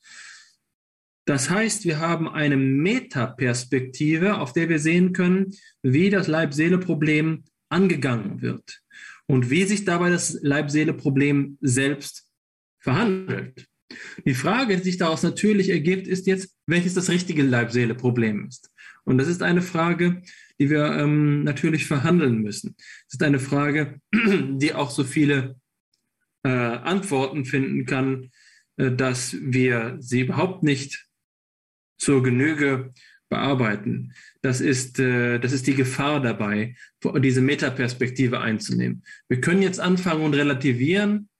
[1.24, 8.40] Das heißt, wir haben eine Metaperspektive, auf der wir sehen können, wie das Leib-Seele-Problem angegangen
[8.40, 8.80] wird
[9.26, 12.30] und wie sich dabei das Leib-Seele-Problem selbst
[12.78, 13.66] verhandelt.
[14.24, 18.70] Die Frage, die sich daraus natürlich ergibt, ist jetzt, welches das richtige Leib-Seele-Problem ist.
[19.08, 20.20] Und das ist eine Frage,
[20.60, 22.76] die wir ähm, natürlich verhandeln müssen.
[23.06, 25.56] Es ist eine Frage, die auch so viele
[26.42, 28.30] äh, Antworten finden kann,
[28.76, 31.06] äh, dass wir sie überhaupt nicht
[31.96, 32.92] zur Genüge
[33.30, 34.12] bearbeiten.
[34.42, 36.76] Das ist, äh, das ist die Gefahr dabei,
[37.20, 39.04] diese Metaperspektive einzunehmen.
[39.26, 41.30] Wir können jetzt anfangen und relativieren,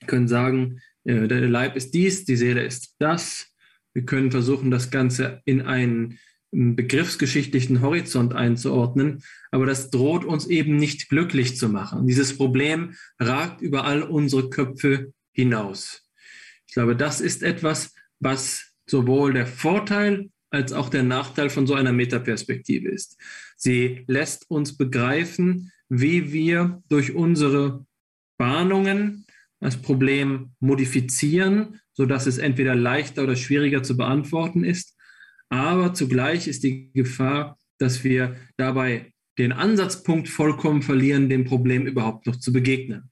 [0.00, 3.46] wir können sagen, äh, der Leib ist dies, die Seele ist das.
[3.94, 6.18] Wir können versuchen, das Ganze in einen
[6.52, 12.06] begriffsgeschichtlichen Horizont einzuordnen, aber das droht uns eben nicht glücklich zu machen.
[12.06, 16.02] Dieses Problem ragt über all unsere Köpfe hinaus.
[16.66, 21.74] Ich glaube, das ist etwas, was sowohl der Vorteil als auch der Nachteil von so
[21.74, 23.16] einer Metaperspektive ist.
[23.56, 27.86] Sie lässt uns begreifen, wie wir durch unsere
[28.38, 29.26] Warnungen
[29.60, 34.96] das Problem modifizieren, sodass es entweder leichter oder schwieriger zu beantworten ist.
[35.50, 42.26] Aber zugleich ist die Gefahr, dass wir dabei den Ansatzpunkt vollkommen verlieren, dem Problem überhaupt
[42.26, 43.10] noch zu begegnen.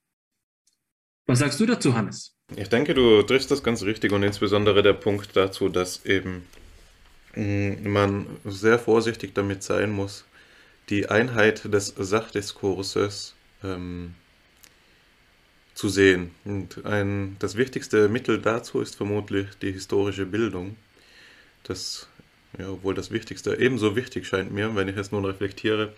[1.27, 2.37] Was sagst du dazu, Hannes?
[2.57, 6.45] Ich denke, du triffst das ganz richtig und insbesondere der Punkt dazu, dass eben
[7.35, 10.25] mm, man sehr vorsichtig damit sein muss,
[10.89, 14.15] die Einheit des Sachdiskurses ähm,
[15.75, 16.31] zu sehen.
[16.45, 20.77] Und ein, das wichtigste Mittel dazu ist vermutlich die historische Bildung.
[21.63, 22.09] Das,
[22.57, 25.93] ja, obwohl das Wichtigste ebenso wichtig scheint mir, wenn ich es nun reflektiere,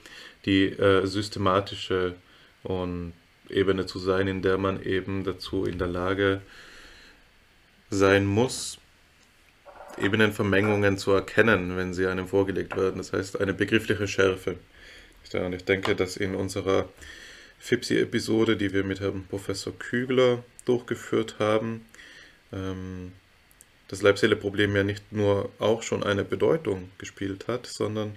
[0.45, 2.17] die äh, systematische
[2.63, 3.13] und
[3.49, 6.41] Ebene zu sein, in der man eben dazu in der Lage
[7.91, 8.79] sein muss,
[9.99, 12.99] Ebenenvermengungen zu erkennen, wenn sie einem vorgelegt werden.
[12.99, 14.57] Das heißt, eine begriffliche Schärfe.
[15.33, 16.89] Und ich denke, dass in unserer
[17.59, 21.85] FIPSI-Episode, die wir mit Herrn Professor Kügler durchgeführt haben,
[22.53, 23.13] ähm,
[23.91, 28.15] das Leib-Seele-Problem ja nicht nur auch schon eine Bedeutung gespielt hat, sondern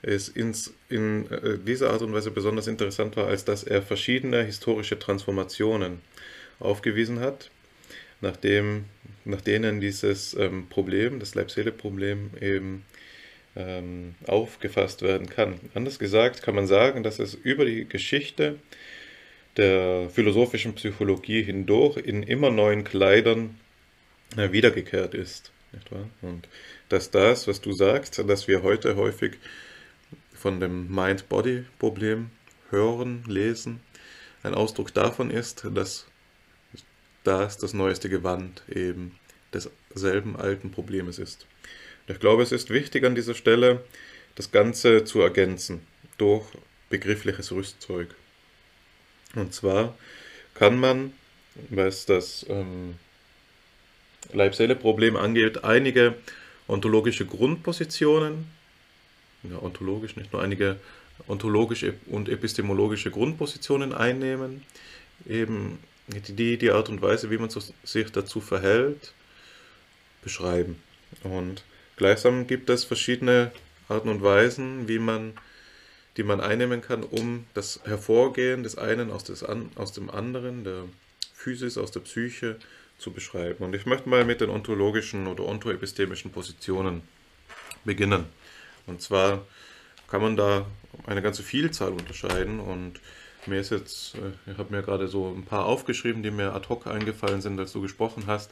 [0.00, 4.42] es ins, in äh, dieser Art und Weise besonders interessant war, als dass er verschiedene
[4.42, 6.00] historische Transformationen
[6.60, 7.50] aufgewiesen hat,
[8.22, 8.86] nachdem,
[9.26, 12.82] nach denen dieses ähm, Problem, das Leib-Seele-Problem eben
[13.54, 15.60] ähm, aufgefasst werden kann.
[15.74, 18.58] Anders gesagt kann man sagen, dass es über die Geschichte
[19.58, 23.58] der philosophischen Psychologie hindurch in immer neuen Kleidern
[24.36, 25.52] wiedergekehrt ist.
[26.20, 26.48] Und
[26.88, 29.38] dass das, was du sagst, dass wir heute häufig
[30.34, 32.30] von dem Mind-Body-Problem
[32.70, 33.80] hören, lesen,
[34.42, 36.06] ein Ausdruck davon ist, dass
[37.24, 39.18] das das neueste Gewand eben
[39.52, 41.46] desselben alten Problems ist.
[42.08, 43.84] Ich glaube, es ist wichtig an dieser Stelle,
[44.34, 45.86] das Ganze zu ergänzen
[46.18, 46.46] durch
[46.90, 48.14] begriffliches Rüstzeug.
[49.34, 49.96] Und zwar
[50.54, 51.12] kann man,
[51.70, 52.96] was das ähm,
[54.32, 56.14] Leib-Seele-Problem angeht, einige
[56.68, 58.46] ontologische Grundpositionen,
[59.42, 60.76] ja, ontologisch, nicht nur einige
[61.26, 64.62] ontologische und epistemologische Grundpositionen einnehmen,
[65.28, 69.12] eben die die Art und Weise, wie man sich dazu verhält,
[70.22, 70.76] beschreiben.
[71.22, 71.62] Und
[71.96, 73.52] Gleichsam gibt es verschiedene
[73.88, 75.34] Arten und Weisen, wie man,
[76.16, 80.84] die man einnehmen kann, um das Hervorgehen des einen aus, des aus dem anderen, der
[81.34, 82.56] Physis, aus der Psyche,
[83.02, 83.64] zu beschreiben.
[83.64, 87.02] Und ich möchte mal mit den ontologischen oder ontoepistemischen Positionen
[87.84, 88.24] beginnen.
[88.86, 89.44] Und zwar
[90.08, 90.66] kann man da
[91.06, 93.00] eine ganze Vielzahl unterscheiden und
[93.46, 96.68] mir ist jetzt, äh, ich habe mir gerade so ein paar aufgeschrieben, die mir ad
[96.68, 98.50] hoc eingefallen sind, als du gesprochen hast.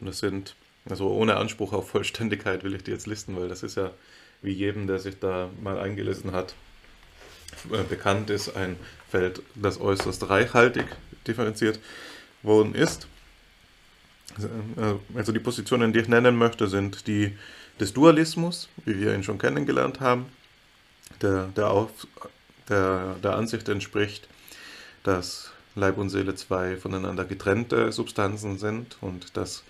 [0.00, 0.54] Und das sind
[0.88, 3.90] also ohne Anspruch auf Vollständigkeit will ich die jetzt listen, weil das ist ja
[4.42, 6.54] wie jedem, der sich da mal eingelesen hat,
[7.72, 8.76] äh, bekannt ist, ein
[9.10, 10.84] Feld, das äußerst reichhaltig
[11.26, 11.80] differenziert
[12.42, 13.08] worden ist.
[14.38, 17.32] Äh, also die Positionen, die ich nennen möchte, sind die
[17.80, 20.26] des Dualismus, wie wir ihn schon kennengelernt haben,
[21.22, 21.90] der, der, auf,
[22.68, 24.28] der, der Ansicht entspricht,
[25.02, 29.64] dass Leib und Seele zwei voneinander getrennte Substanzen sind und dass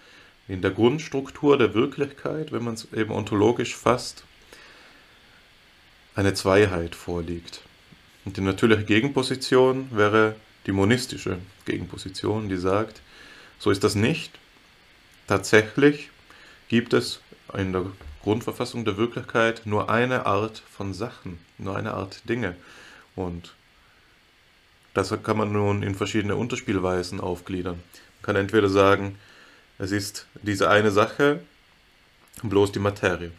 [0.48, 4.24] in der Grundstruktur der Wirklichkeit, wenn man es eben ontologisch fasst,
[6.14, 7.62] eine Zweiheit vorliegt.
[8.24, 13.00] Und die natürliche Gegenposition wäre die monistische Gegenposition, die sagt,
[13.58, 14.38] so ist das nicht.
[15.26, 16.10] Tatsächlich
[16.68, 17.20] gibt es
[17.56, 17.86] in der
[18.22, 22.56] Grundverfassung der Wirklichkeit nur eine Art von Sachen, nur eine Art Dinge.
[23.16, 23.54] Und
[24.92, 27.74] das kann man nun in verschiedene Unterspielweisen aufgliedern.
[27.74, 29.18] Man kann entweder sagen,
[29.78, 31.40] es ist diese eine Sache,
[32.42, 33.32] bloß die Materie,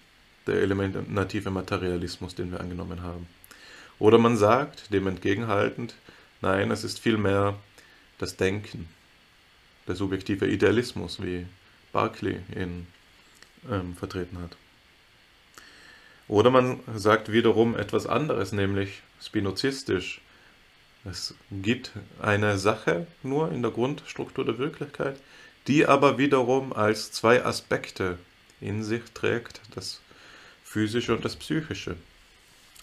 [0.47, 3.27] der elementative Materialismus, den wir angenommen haben.
[3.99, 5.95] Oder man sagt, dem entgegenhaltend,
[6.41, 7.55] nein, es ist vielmehr
[8.17, 8.89] das Denken,
[9.87, 11.45] der subjektive Idealismus, wie
[11.95, 12.87] Berkeley ihn
[13.71, 14.57] ähm, vertreten hat.
[16.27, 20.19] Oder man sagt wiederum etwas anderes, nämlich spinozistisch.
[21.05, 21.91] Es gibt
[22.21, 25.15] eine Sache nur in der Grundstruktur der Wirklichkeit,
[25.67, 28.17] die aber wiederum als zwei Aspekte
[28.59, 30.01] in sich trägt, das
[30.65, 31.95] physische und das psychische.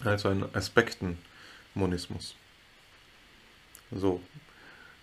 [0.03, 2.35] Also ein Aspektenmonismus.
[3.91, 4.21] So.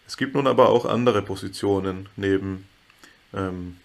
[0.08, 2.66] Es gibt nun aber auch andere Positionen neben
[3.32, 3.76] ähm,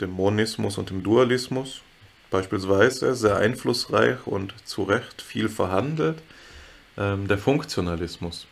[0.00, 1.82] dem Monismus und dem Dualismus,
[2.30, 6.18] beispielsweise sehr einflussreich und zu Recht viel verhandelt,
[6.96, 8.46] ähm, der Funktionalismus.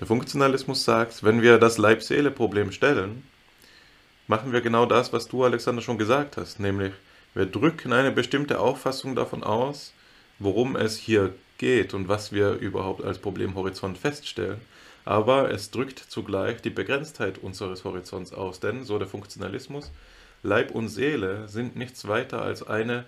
[0.00, 3.24] Der Funktionalismus sagt, wenn wir das Leib-Seele-Problem stellen,
[4.28, 6.92] machen wir genau das, was du, Alexander, schon gesagt hast, nämlich
[7.34, 9.92] Wir drücken eine bestimmte Auffassung davon aus,
[10.38, 14.60] worum es hier geht und was wir überhaupt als Problemhorizont feststellen.
[15.04, 19.90] Aber es drückt zugleich die Begrenztheit unseres Horizonts aus, denn, so der Funktionalismus,
[20.42, 23.04] Leib und Seele sind nichts weiter als eine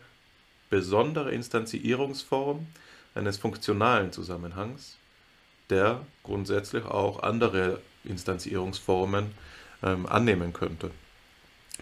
[0.68, 2.66] besondere Instanzierungsform
[3.14, 4.97] eines funktionalen Zusammenhangs,
[5.68, 9.33] der grundsätzlich auch andere Instanzierungsformen
[9.83, 10.91] ähm, annehmen könnte.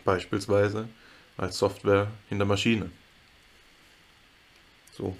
[0.05, 0.88] Beispielsweise
[1.36, 2.90] als Software in der Maschine.
[4.92, 5.16] So.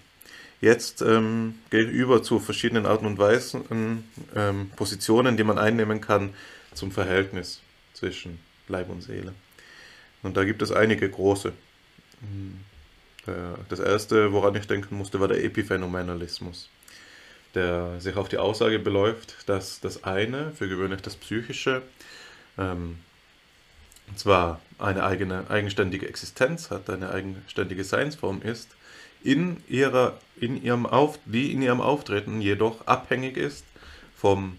[0.61, 4.05] Jetzt ähm, gehe ich über zu verschiedenen Arten und Weisen,
[4.35, 6.35] ähm, Positionen, die man einnehmen kann
[6.75, 7.61] zum Verhältnis
[7.95, 9.35] zwischen Leib und Seele.
[10.29, 11.55] Und da gibt es einige große.
[12.21, 12.61] Hm.
[13.71, 16.69] Das erste, woran ich denken musste, war der Epiphänomenalismus,
[17.55, 21.81] der sich auf die Aussage beläuft, dass das eine, für gewöhnlich das Psychische,
[22.59, 22.99] ähm,
[24.17, 28.69] zwar eine eigene eigenständige Existenz hat, eine eigenständige Seinsform ist,
[29.25, 33.65] in ihrer, in ihrem Auf, die in ihrem Auftreten jedoch abhängig ist
[34.15, 34.59] vom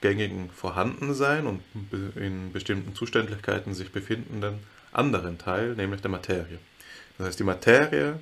[0.00, 1.62] vorgängigen Vorhandensein und
[2.16, 4.60] in bestimmten Zuständigkeiten sich befindenden
[4.92, 6.58] anderen Teil, nämlich der Materie.
[7.18, 8.18] Das heißt, die Materie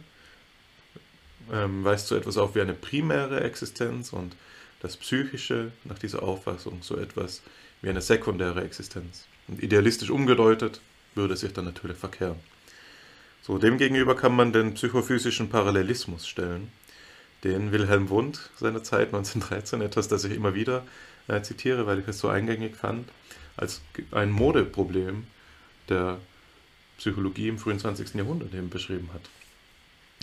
[1.52, 4.34] ähm, weist so etwas auf wie eine primäre Existenz und
[4.80, 7.42] das Psychische nach dieser Auffassung so etwas
[7.80, 9.26] wie eine sekundäre Existenz.
[9.46, 10.80] Und idealistisch umgedeutet
[11.14, 12.40] würde sich dann natürlich verkehren.
[13.42, 16.70] So, demgegenüber kann man den psychophysischen Parallelismus stellen,
[17.44, 20.84] den Wilhelm Wundt seinerzeit 1913, etwas, das ich immer wieder
[21.28, 23.08] äh, zitiere, weil ich es so eingängig fand,
[23.56, 25.26] als ein Modeproblem
[25.88, 26.18] der
[26.98, 28.14] Psychologie im frühen 20.
[28.14, 29.22] Jahrhundert eben beschrieben hat.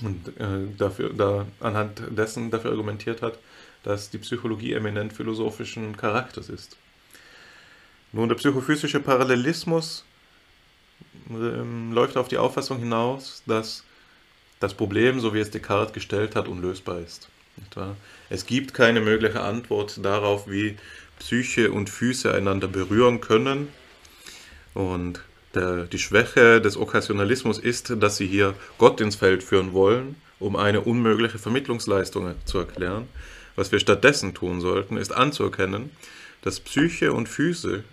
[0.04, 3.40] Und äh, dafür, da anhand dessen dafür argumentiert hat,
[3.84, 6.76] dass die Psychologie eminent philosophischen Charakters ist.
[8.12, 10.04] Nun, der psychophysische Parallelismus
[11.30, 13.84] ähm, läuft auf die Auffassung hinaus, dass
[14.60, 17.30] das Problem, so wie es Descartes gestellt hat, unlösbar ist.
[18.30, 20.78] Es gibt keine mögliche Antwort darauf, wie
[21.20, 23.70] Psyche und Füße einander berühren können.
[24.74, 25.22] Und
[25.54, 30.56] der, die Schwäche des Okkasionalismus ist, dass sie hier Gott ins Feld führen wollen, um
[30.56, 33.08] eine unmögliche Vermittlungsleistung zu erklären.
[33.56, 35.92] Was wir stattdessen tun sollten, ist anzuerkennen,
[36.42, 37.84] dass Psyche und Füße,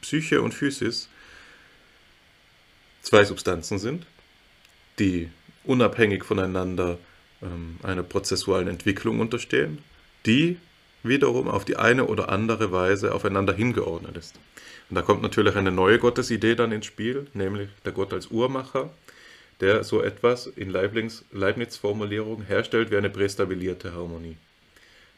[0.00, 1.08] Psyche und Physis
[3.02, 4.06] zwei Substanzen sind,
[4.98, 5.30] die
[5.64, 6.98] unabhängig voneinander
[7.42, 9.78] ähm, einer prozessualen Entwicklung unterstehen,
[10.26, 10.58] die
[11.02, 14.38] wiederum auf die eine oder andere Weise aufeinander hingeordnet ist.
[14.90, 18.90] Und da kommt natürlich eine neue Gottesidee dann ins Spiel, nämlich der Gott als Uhrmacher,
[19.60, 24.36] der so etwas in Leibniz-Formulierung herstellt wie eine prästabilierte Harmonie.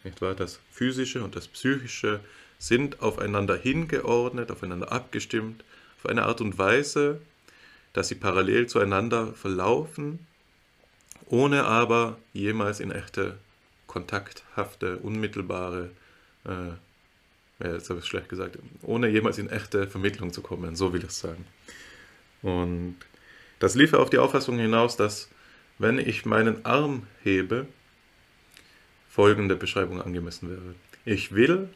[0.02, 0.34] Nicht wahr?
[0.34, 2.20] Das Physische und das Psychische
[2.58, 5.62] sind aufeinander hingeordnet, aufeinander abgestimmt,
[5.98, 7.20] auf eine Art und Weise,
[7.92, 10.26] dass sie parallel zueinander verlaufen,
[11.30, 13.38] ohne aber jemals in echte,
[13.86, 15.90] kontakthafte, unmittelbare,
[16.44, 20.92] äh, jetzt habe ich es schlecht gesagt, ohne jemals in echte Vermittlung zu kommen, so
[20.92, 21.46] will ich es sagen.
[22.42, 22.96] Und
[23.60, 25.28] das lief auf die Auffassung hinaus, dass
[25.78, 27.66] wenn ich meinen Arm hebe,
[29.08, 30.74] folgende Beschreibung angemessen wäre.
[31.04, 31.68] Ich will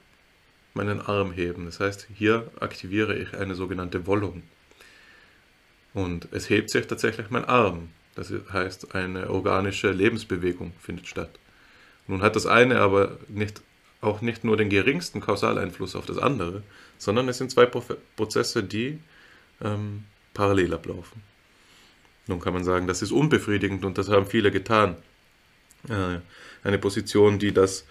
[0.73, 1.67] meinen Arm heben.
[1.67, 4.43] Das heißt, hier aktiviere ich eine sogenannte Wollung.
[5.93, 7.91] Und es hebt sich tatsächlich mein Arm.
[8.15, 11.31] Das heißt, eine organische Lebensbewegung findet statt.
[12.07, 13.63] Nun hat das eine aber nicht,
[14.01, 16.63] auch nicht nur den geringsten Kausaleinfluss auf das andere,
[16.99, 18.99] sondern es sind zwei Prozesse, die
[19.63, 21.23] ähm, parallel ablaufen.
[22.27, 24.97] Nun kann man sagen, das ist unbefriedigend und das haben viele getan.
[25.89, 26.21] Äh,
[26.63, 27.85] eine Position, die das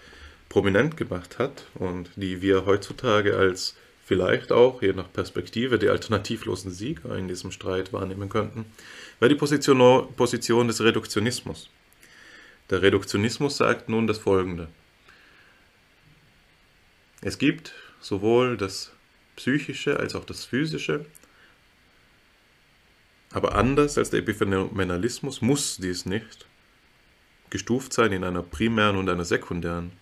[0.48, 6.70] prominent gemacht hat und die wir heutzutage als vielleicht auch, je nach Perspektive, die alternativlosen
[6.70, 8.66] Sieger in diesem Streit wahrnehmen könnten,
[9.18, 11.70] wäre die Position, Position des Reduktionismus.
[12.70, 14.68] Der Reduktionismus sagt nun das Folgende.
[17.20, 18.92] Es gibt sowohl das
[19.36, 21.06] Psychische als auch das Physische,
[23.32, 26.46] aber anders als der Epiphenomenalismus muss dies nicht
[27.50, 29.92] gestuft sein in einer primären und einer sekundären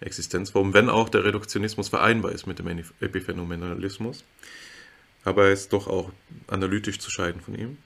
[0.00, 2.68] Existenzform, wenn auch der Reduktionismus vereinbar ist mit dem
[3.00, 4.24] Epiphänomenalismus.
[5.24, 6.12] Aber er ist doch auch
[6.46, 7.78] analytisch zu scheiden von ihm.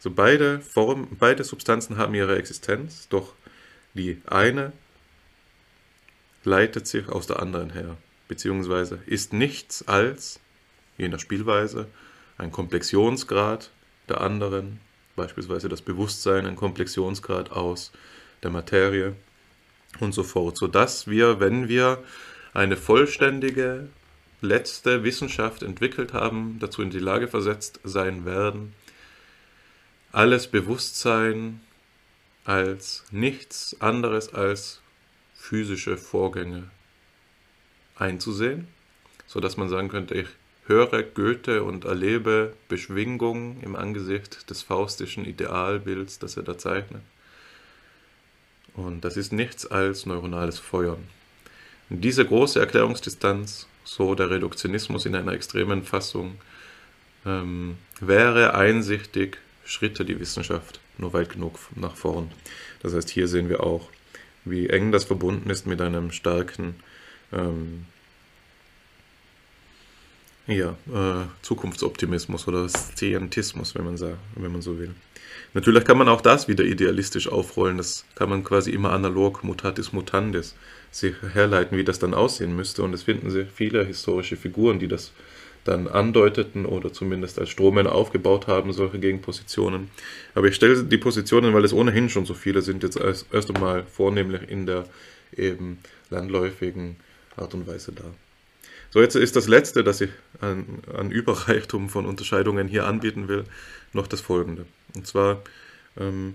[0.00, 3.34] So beide Formen, beide Substanzen haben ihre Existenz, doch
[3.92, 4.72] die eine
[6.42, 10.40] leitet sich aus der anderen her, beziehungsweise ist nichts als,
[10.96, 11.86] je nach Spielweise,
[12.38, 13.70] ein Komplexionsgrad
[14.08, 14.80] der anderen,
[15.16, 17.92] beispielsweise das Bewusstsein, ein Komplexionsgrad aus
[18.42, 19.14] der Materie
[19.98, 22.02] und so fort, sodass wir, wenn wir
[22.54, 23.88] eine vollständige
[24.40, 28.72] letzte Wissenschaft entwickelt haben, dazu in die Lage versetzt sein werden,
[30.12, 31.60] alles Bewusstsein
[32.44, 34.80] als nichts anderes als
[35.34, 36.70] physische Vorgänge
[37.96, 38.66] einzusehen,
[39.26, 40.28] sodass man sagen könnte, ich
[40.66, 47.02] höre Goethe und erlebe Beschwingung im Angesicht des faustischen Idealbilds, das er da zeichnet.
[48.74, 51.04] Und das ist nichts als neuronales Feuern.
[51.88, 56.38] Und diese große Erklärungsdistanz, so der Reduktionismus in einer extremen Fassung,
[57.26, 59.38] ähm, wäre einsichtig,
[59.70, 62.32] Schritte die Wissenschaft nur weit genug nach vorn.
[62.82, 63.88] Das heißt, hier sehen wir auch,
[64.44, 66.74] wie eng das verbunden ist mit einem starken
[67.32, 67.86] ähm,
[70.48, 74.92] ja, äh, Zukunftsoptimismus oder Scientismus, wenn man, sagt, wenn man so will.
[75.54, 77.76] Natürlich kann man auch das wieder idealistisch aufrollen.
[77.76, 80.56] Das kann man quasi immer analog, mutatis mutandis,
[80.90, 82.82] sich herleiten, wie das dann aussehen müsste.
[82.82, 85.12] Und es finden sich viele historische Figuren, die das
[85.64, 89.90] dann andeuteten oder zumindest als Strohmänner aufgebaut haben, solche Gegenpositionen.
[90.34, 93.54] Aber ich stelle die Positionen, weil es ohnehin schon so viele sind, jetzt erst, erst
[93.54, 94.84] einmal vornehmlich in der
[95.36, 96.96] eben landläufigen
[97.36, 98.12] Art und Weise dar.
[98.90, 103.44] So, jetzt ist das Letzte, das ich an, an Überreichtum von Unterscheidungen hier anbieten will,
[103.92, 104.66] noch das Folgende.
[104.96, 105.42] Und zwar
[105.96, 106.34] ähm,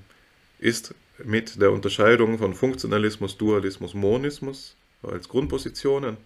[0.59, 6.17] ist mit der Unterscheidung von Funktionalismus, Dualismus, Monismus als Grundpositionen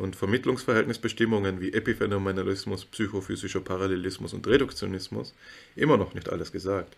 [0.00, 5.34] und Vermittlungsverhältnisbestimmungen wie Epiphänomenalismus, psychophysischer Parallelismus und Reduktionismus
[5.76, 6.96] immer noch nicht alles gesagt.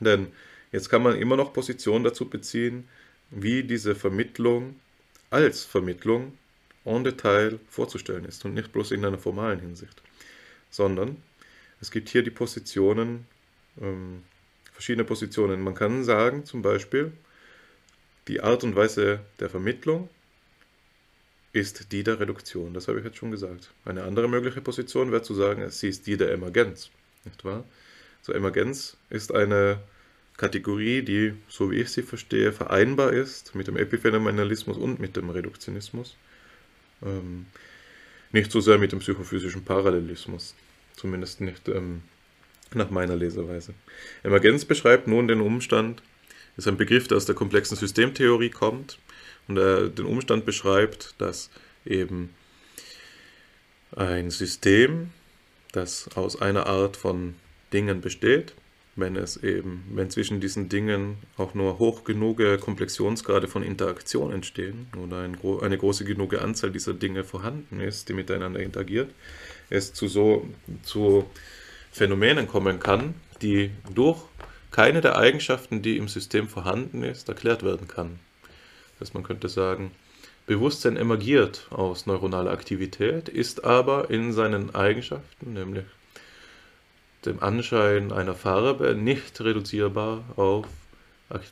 [0.00, 0.26] Denn
[0.72, 2.88] jetzt kann man immer noch Position dazu beziehen,
[3.30, 4.74] wie diese Vermittlung
[5.30, 6.36] als Vermittlung
[6.84, 10.02] en Detail vorzustellen ist und nicht bloß in einer formalen Hinsicht,
[10.68, 11.16] sondern
[11.80, 13.26] es gibt hier die Positionen,
[13.80, 14.24] ähm,
[14.72, 15.60] verschiedene Positionen.
[15.60, 17.12] Man kann sagen, zum Beispiel,
[18.26, 20.08] die Art und Weise der Vermittlung
[21.52, 22.74] ist die der Reduktion.
[22.74, 23.70] Das habe ich jetzt schon gesagt.
[23.84, 26.90] Eine andere mögliche Position wäre zu sagen, sie ist die der Emergenz.
[27.24, 27.64] Nicht wahr?
[28.22, 29.80] So, Emergenz ist eine
[30.36, 35.30] Kategorie, die, so wie ich sie verstehe, vereinbar ist mit dem Epiphänomenalismus und mit dem
[35.30, 36.16] Reduktionismus.
[37.02, 37.46] Ähm,
[38.32, 40.54] nicht so sehr mit dem psychophysischen Parallelismus.
[40.96, 42.02] Zumindest nicht ähm,
[42.74, 43.74] nach meiner Leseweise.
[44.22, 46.02] Emergenz beschreibt nun den Umstand,
[46.56, 48.98] ist ein Begriff, der aus der komplexen Systemtheorie kommt
[49.50, 51.50] und er den Umstand beschreibt, dass
[51.84, 52.30] eben
[53.96, 55.10] ein System,
[55.72, 57.34] das aus einer Art von
[57.72, 58.54] Dingen besteht,
[58.94, 64.86] wenn es eben, wenn zwischen diesen Dingen auch nur hoch genug Komplexionsgrade von Interaktion entstehen
[65.02, 69.10] oder ein, eine große genug Anzahl dieser Dinge vorhanden ist, die miteinander interagiert,
[69.68, 70.48] es zu so
[70.82, 71.24] zu
[71.90, 74.22] Phänomenen kommen kann, die durch
[74.70, 78.20] keine der Eigenschaften, die im System vorhanden ist, erklärt werden kann.
[79.00, 79.90] Das man könnte sagen,
[80.46, 85.84] Bewusstsein emergiert aus neuronaler Aktivität, ist aber in seinen Eigenschaften, nämlich
[87.24, 90.66] dem Anschein einer Farbe, nicht reduzierbar auf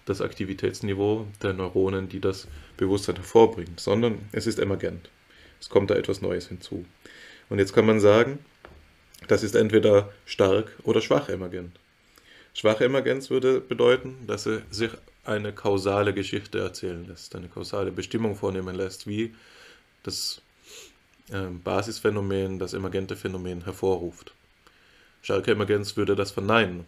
[0.06, 5.10] das Aktivitätsniveau der Neuronen, die das Bewusstsein hervorbringt, sondern es ist emergent.
[5.60, 6.84] Es kommt da etwas Neues hinzu.
[7.48, 8.38] Und jetzt kann man sagen,
[9.26, 11.78] das ist entweder stark oder schwach emergent.
[12.54, 14.90] Schwache Emergenz würde bedeuten, dass er sich
[15.24, 19.34] eine kausale Geschichte erzählen lässt, eine kausale Bestimmung vornehmen lässt, wie
[20.02, 20.40] das
[21.30, 24.32] äh, Basisphänomen, das emergente Phänomen hervorruft.
[25.22, 26.84] Starke Emergenz würde das verneinen.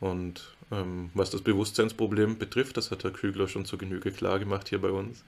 [0.00, 4.68] Und ähm, was das Bewusstseinsproblem betrifft, das hat Herr Kügler schon zur Genüge klar gemacht
[4.68, 5.22] hier bei uns,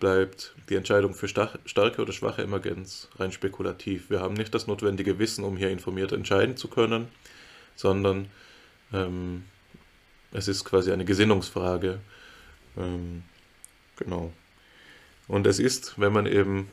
[0.00, 4.10] bleibt die Entscheidung für starke oder schwache Emergenz rein spekulativ.
[4.10, 7.08] Wir haben nicht das notwendige Wissen, um hier informiert entscheiden zu können,
[7.76, 8.26] sondern
[8.92, 9.44] ähm,
[10.32, 12.00] es ist quasi eine Gesinnungsfrage.
[12.76, 13.22] Ähm,
[13.96, 14.32] genau.
[15.28, 16.68] Und es ist, wenn man eben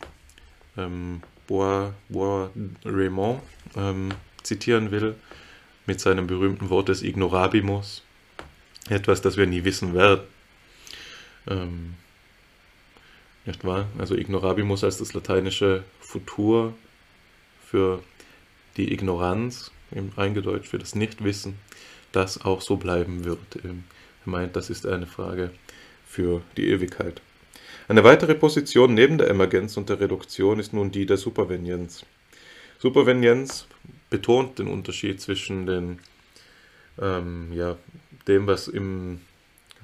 [0.78, 2.50] ähm, Bois, Bois
[2.86, 3.42] Raymond
[3.76, 4.10] ähm,
[4.44, 5.16] zitieren will,
[5.86, 8.04] mit seinem berühmten Wort des Ignorabimus,
[8.90, 10.22] etwas, das wir nie wissen werden.
[11.48, 11.96] Ähm,
[13.46, 13.88] nicht wahr?
[13.98, 16.74] Also Ignorabimus als das lateinische Futur
[17.66, 18.04] für
[18.78, 19.72] die Ignoranz,
[20.16, 21.58] eingedeutscht für das Nichtwissen
[22.12, 23.40] das auch so bleiben wird.
[23.64, 23.84] Ähm,
[24.26, 25.52] er meint, das ist eine Frage
[26.06, 27.22] für die Ewigkeit.
[27.88, 32.06] Eine weitere Position neben der Emergenz und der Reduktion ist nun die der Supervenienz.
[32.78, 33.68] Supervenienz
[34.10, 36.00] betont den Unterschied zwischen den,
[37.02, 37.78] ähm, ja,
[38.28, 39.22] dem, was im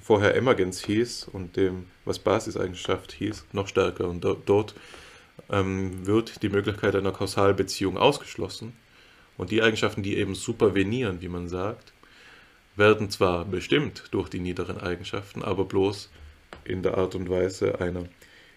[0.02, 4.08] vorher Emergenz hieß und dem, was Basiseigenschaft hieß, noch stärker.
[4.08, 4.76] Und dort
[5.50, 8.74] ähm, wird die Möglichkeit einer Kausalbeziehung ausgeschlossen.
[9.36, 11.92] Und die Eigenschaften, die eben supervenieren, wie man sagt,
[12.76, 16.10] werden zwar bestimmt durch die niederen Eigenschaften, aber bloß
[16.64, 18.06] in der Art und Weise einer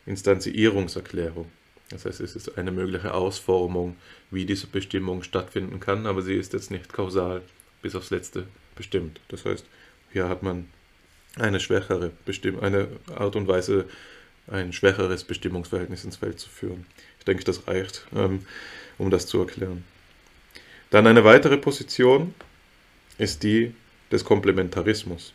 [0.06, 1.50] Instanzierungserklärung.
[1.90, 3.96] Das heißt, es ist eine mögliche Ausformung,
[4.30, 7.42] wie diese Bestimmung stattfinden kann, aber sie ist jetzt nicht kausal
[7.80, 8.46] bis aufs Letzte
[8.76, 9.20] bestimmt.
[9.28, 9.64] Das heißt,
[10.12, 10.68] hier hat man
[11.36, 13.86] eine schwächere Bestimm eine Art und Weise,
[14.48, 16.86] ein schwächeres Bestimmungsverhältnis ins Feld zu führen.
[17.18, 18.46] Ich denke, das reicht, ähm,
[18.96, 19.84] um das zu erklären.
[20.90, 22.34] Dann eine weitere Position
[23.18, 23.74] ist die
[24.10, 25.32] des Komplementarismus,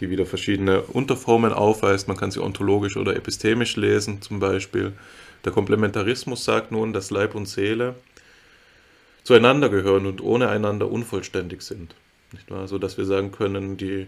[0.00, 2.08] die wieder verschiedene Unterformen aufweist.
[2.08, 4.92] Man kann sie ontologisch oder epistemisch lesen zum Beispiel.
[5.44, 7.96] Der Komplementarismus sagt nun, dass Leib und Seele
[9.24, 11.94] zueinander gehören und ohne einander unvollständig sind.
[12.32, 12.68] Nicht wahr?
[12.68, 14.06] So dass wir sagen können, die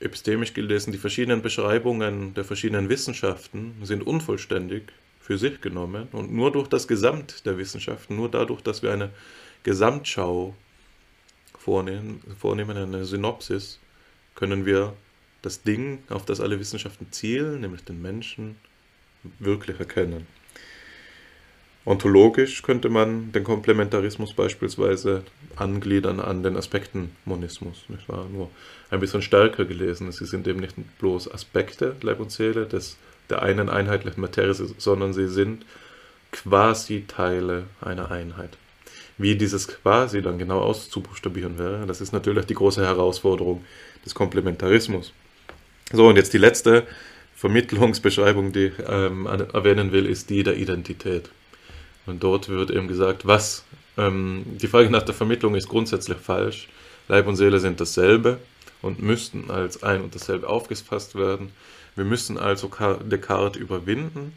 [0.00, 4.84] epistemisch gelesen, die verschiedenen Beschreibungen der verschiedenen Wissenschaften sind unvollständig
[5.20, 9.10] für sich genommen und nur durch das Gesamt der Wissenschaften, nur dadurch, dass wir eine
[9.62, 10.54] Gesamtschau
[11.68, 13.78] vornehmen, vornehmen eine Synopsis,
[14.34, 14.94] können wir
[15.42, 18.56] das Ding, auf das alle Wissenschaften zielen, nämlich den Menschen,
[19.38, 20.26] wirklich erkennen.
[21.84, 25.24] Ontologisch könnte man den Komplementarismus beispielsweise
[25.56, 27.84] angliedern an den Aspektenmonismus.
[27.88, 28.26] Nicht wahr?
[28.32, 28.50] Nur
[28.88, 30.10] ein bisschen stärker gelesen.
[30.10, 32.96] Sie sind eben nicht bloß Aspekte Leib und Seele des,
[33.28, 35.66] der einen einheitlichen Materie, sondern sie sind
[36.32, 38.56] quasi Teile einer Einheit.
[39.18, 43.64] Wie dieses quasi dann genau auszubuchstabieren wäre, das ist natürlich die große Herausforderung
[44.04, 45.12] des Komplementarismus.
[45.92, 46.86] So, und jetzt die letzte
[47.34, 51.30] Vermittlungsbeschreibung, die ich ähm, erwähnen will, ist die der Identität.
[52.06, 53.64] Und dort wird eben gesagt, was,
[53.96, 56.68] ähm, die Frage nach der Vermittlung ist grundsätzlich falsch.
[57.08, 58.38] Leib und Seele sind dasselbe
[58.82, 61.50] und müssten als ein und dasselbe aufgefasst werden.
[61.96, 62.70] Wir müssen also
[63.02, 64.32] Descartes überwinden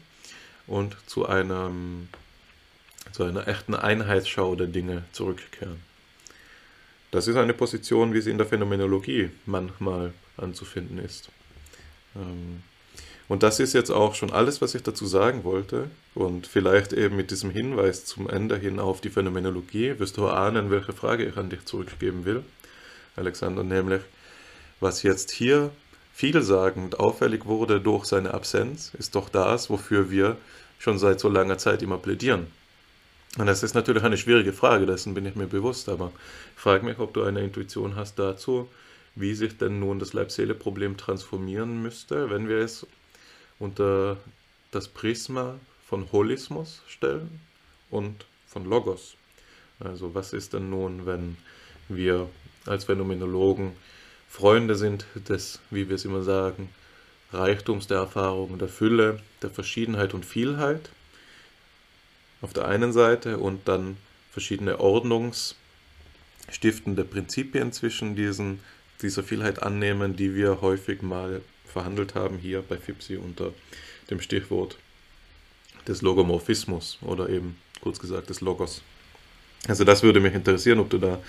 [0.66, 2.08] und zu einem
[3.10, 5.80] zu einer echten Einheitsschau der Dinge zurückkehren.
[7.10, 11.28] Das ist eine Position, wie sie in der Phänomenologie manchmal anzufinden ist.
[12.16, 12.62] Ähm,
[13.28, 15.90] und das ist jetzt auch schon alles, was ich dazu sagen wollte.
[16.14, 20.70] Und vielleicht eben mit diesem Hinweis zum Ende hin auf die Phänomenologie wirst du ahnen,
[20.70, 22.42] welche Frage ich an dich zurückgeben will,
[23.16, 24.02] Alexander, nämlich,
[24.80, 25.70] was jetzt hier
[26.14, 30.36] vielsagend auffällig wurde durch seine Absenz, ist doch das, wofür wir
[30.78, 32.46] schon seit so langer Zeit immer plädieren.
[33.38, 36.12] Und das ist natürlich eine schwierige Frage, dessen bin ich mir bewusst, aber
[36.54, 38.68] ich frage mich, ob du eine Intuition hast dazu,
[39.14, 42.86] wie sich denn nun das Leib-Seele-Problem transformieren müsste, wenn wir es
[43.58, 44.18] unter
[44.70, 45.54] das Prisma
[45.86, 47.40] von Holismus stellen
[47.90, 49.14] und von Logos.
[49.80, 51.36] Also was ist denn nun, wenn
[51.88, 52.28] wir
[52.66, 53.72] als Phänomenologen
[54.28, 56.68] Freunde sind des, wie wir es immer sagen,
[57.32, 60.90] Reichtums der Erfahrung, der Fülle, der Verschiedenheit und Vielheit
[62.42, 63.96] auf der einen Seite und dann
[64.30, 68.60] verschiedene ordnungsstiftende Prinzipien zwischen diesen,
[69.00, 73.52] dieser Vielheit annehmen, die wir häufig mal verhandelt haben hier bei FIPSI unter
[74.10, 74.76] dem Stichwort
[75.86, 78.82] des Logomorphismus oder eben kurz gesagt des Logos.
[79.68, 81.20] Also das würde mich interessieren, ob du da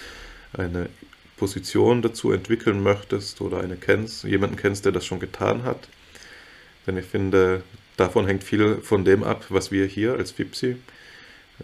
[0.54, 0.90] eine
[1.38, 5.88] Position dazu entwickeln möchtest oder eine kennst, jemanden kennst, der das schon getan hat.
[6.86, 7.64] Denn ich finde,
[7.98, 10.78] davon hängt viel von dem ab, was wir hier als FIPSI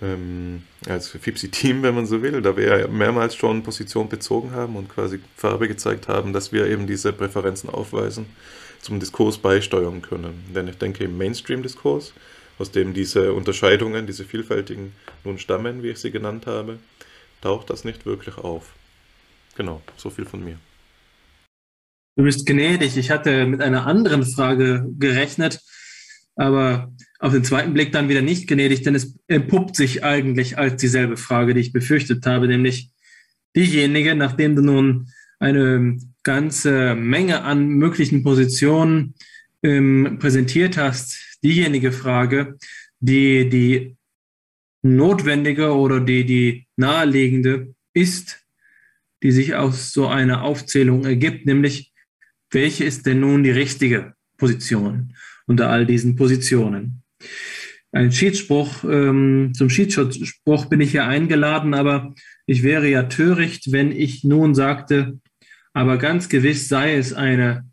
[0.01, 4.75] ähm, als Fipsi-Team, wenn man so will, da wir ja mehrmals schon Position bezogen haben
[4.75, 8.27] und quasi Farbe gezeigt haben, dass wir eben diese Präferenzen aufweisen,
[8.81, 10.45] zum Diskurs beisteuern können.
[10.55, 12.13] Denn ich denke, im Mainstream-Diskurs,
[12.57, 16.79] aus dem diese Unterscheidungen, diese vielfältigen nun stammen, wie ich sie genannt habe,
[17.41, 18.73] taucht das nicht wirklich auf.
[19.55, 20.57] Genau, so viel von mir.
[22.15, 22.97] Du bist gnädig.
[22.97, 25.61] Ich hatte mit einer anderen Frage gerechnet,
[26.39, 30.79] aber auf den zweiten Blick dann wieder nicht gnädig, denn es entpuppt sich eigentlich als
[30.79, 32.91] dieselbe Frage, die ich befürchtet habe, nämlich
[33.57, 35.09] diejenige, nachdem du nun
[35.39, 39.15] eine ganze Menge an möglichen Positionen
[39.63, 42.57] ähm, präsentiert hast, diejenige Frage,
[43.01, 43.97] die die
[44.81, 48.45] notwendige oder die die naheliegende ist,
[49.23, 51.91] die sich aus so einer Aufzählung ergibt, nämlich
[52.49, 55.13] welche ist denn nun die richtige Position
[55.49, 57.01] unter all diesen Positionen?
[57.91, 62.13] Ein Schiedsspruch, ähm, zum Schiedsspruch bin ich ja eingeladen, aber
[62.45, 65.19] ich wäre ja töricht, wenn ich nun sagte,
[65.73, 67.67] aber ganz gewiss sei es eine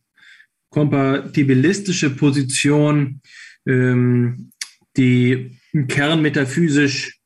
[0.71, 3.21] kompatibilistische Position,
[3.67, 4.53] ähm,
[4.97, 5.59] die
[5.89, 7.19] kernmetaphysisch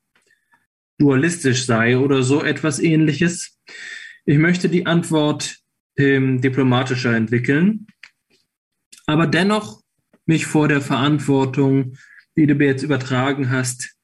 [0.98, 3.56] dualistisch sei oder so etwas ähnliches.
[4.26, 5.58] Ich möchte die Antwort
[5.96, 7.86] ähm, diplomatischer entwickeln,
[9.06, 9.79] aber dennoch
[10.30, 11.96] mich vor der Verantwortung
[12.36, 13.94] die du mir jetzt übertragen hast,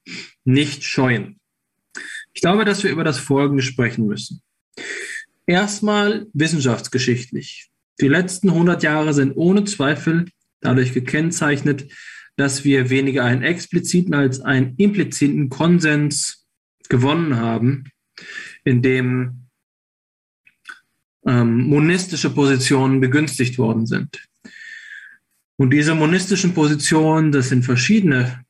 [0.45, 1.39] nicht scheuen.
[2.33, 4.41] Ich glaube, dass wir über das Folgende sprechen müssen.
[5.47, 7.69] Erstmal wissenschaftsgeschichtlich.
[7.99, 10.25] Die letzten 100 Jahre sind ohne Zweifel
[10.61, 11.91] dadurch gekennzeichnet,
[12.35, 16.45] dass wir weniger einen expliziten als einen impliziten Konsens
[16.89, 17.85] gewonnen haben,
[18.63, 19.47] in dem
[21.25, 24.26] ähm, monistische Positionen begünstigt worden sind.
[25.57, 28.45] Und diese monistischen Positionen, das sind verschiedene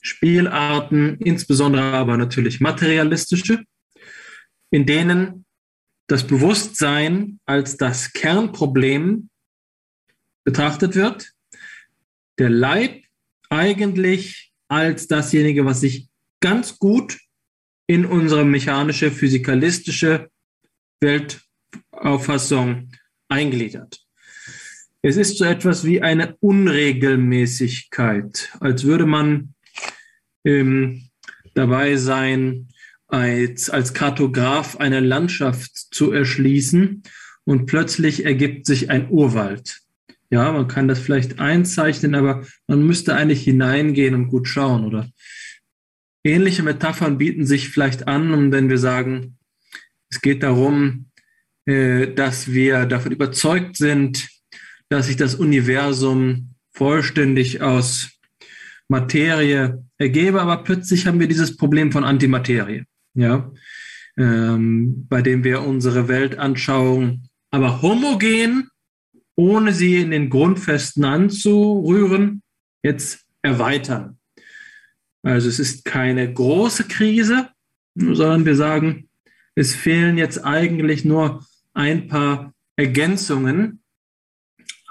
[0.00, 3.64] Spielarten, insbesondere aber natürlich materialistische,
[4.70, 5.44] in denen
[6.08, 9.30] das Bewusstsein als das Kernproblem
[10.44, 11.32] betrachtet wird,
[12.38, 13.04] der Leib
[13.48, 16.08] eigentlich als dasjenige, was sich
[16.40, 17.18] ganz gut
[17.86, 20.30] in unsere mechanische, physikalistische
[21.00, 22.90] Weltauffassung
[23.28, 24.01] eingliedert.
[25.04, 29.54] Es ist so etwas wie eine Unregelmäßigkeit, als würde man
[30.44, 31.08] ähm,
[31.54, 32.68] dabei sein,
[33.08, 37.02] als, als Kartograf eine Landschaft zu erschließen
[37.42, 39.80] und plötzlich ergibt sich ein Urwald.
[40.30, 45.10] Ja, man kann das vielleicht einzeichnen, aber man müsste eigentlich hineingehen und gut schauen, oder?
[46.22, 49.36] Ähnliche Metaphern bieten sich vielleicht an, und wenn wir sagen,
[50.10, 51.06] es geht darum,
[51.66, 54.28] äh, dass wir davon überzeugt sind,
[54.92, 58.10] dass sich das Universum vollständig aus
[58.88, 62.84] Materie ergebe, aber plötzlich haben wir dieses Problem von Antimaterie,
[63.14, 63.50] ja,
[64.16, 68.68] ähm, bei dem wir unsere Weltanschauung aber homogen
[69.34, 72.42] ohne sie in den Grundfesten anzurühren,
[72.82, 74.18] jetzt erweitern.
[75.22, 77.48] Also es ist keine große Krise,
[77.94, 79.08] sondern wir sagen,
[79.54, 83.81] es fehlen jetzt eigentlich nur ein paar Ergänzungen.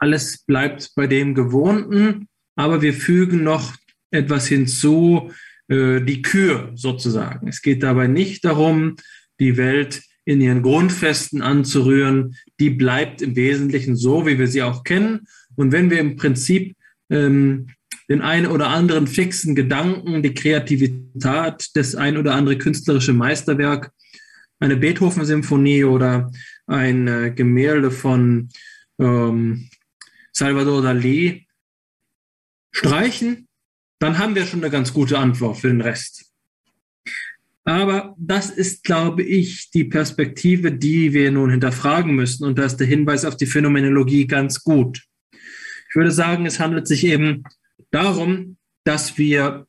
[0.02, 3.76] Alles bleibt bei dem Gewohnten, aber wir fügen noch
[4.10, 5.32] etwas hinzu,
[5.68, 7.48] äh, die Kür sozusagen.
[7.48, 8.96] Es geht dabei nicht darum,
[9.40, 14.84] die Welt in ihren Grundfesten anzurühren, die bleibt im Wesentlichen so, wie wir sie auch
[14.84, 15.28] kennen.
[15.56, 16.76] Und wenn wir im Prinzip
[17.12, 17.68] ähm,
[18.10, 23.92] den einen oder anderen fixen Gedanken, die Kreativität, das ein oder andere künstlerische Meisterwerk,
[24.60, 26.32] eine Beethoven-Symphonie oder
[26.66, 28.50] ein äh, Gemälde von
[29.00, 29.70] ähm,
[30.32, 31.48] Salvador Dali
[32.72, 33.48] streichen,
[34.00, 36.26] dann haben wir schon eine ganz gute Antwort für den Rest.
[37.64, 42.44] Aber das ist, glaube ich, die Perspektive, die wir nun hinterfragen müssen.
[42.44, 45.04] Und da ist der Hinweis auf die Phänomenologie ganz gut.
[45.90, 47.44] Ich würde sagen, es handelt sich eben
[47.92, 49.68] darum, dass wir,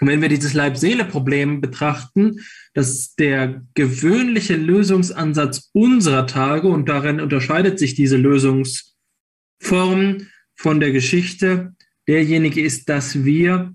[0.00, 2.40] wenn wir dieses Leib-Seele-Problem betrachten,
[2.74, 8.18] dass der gewöhnliche Lösungsansatz unserer Tage, und darin unterscheidet sich diese
[9.62, 11.74] Lösungsform von der Geschichte,
[12.06, 13.74] derjenige ist, dass wir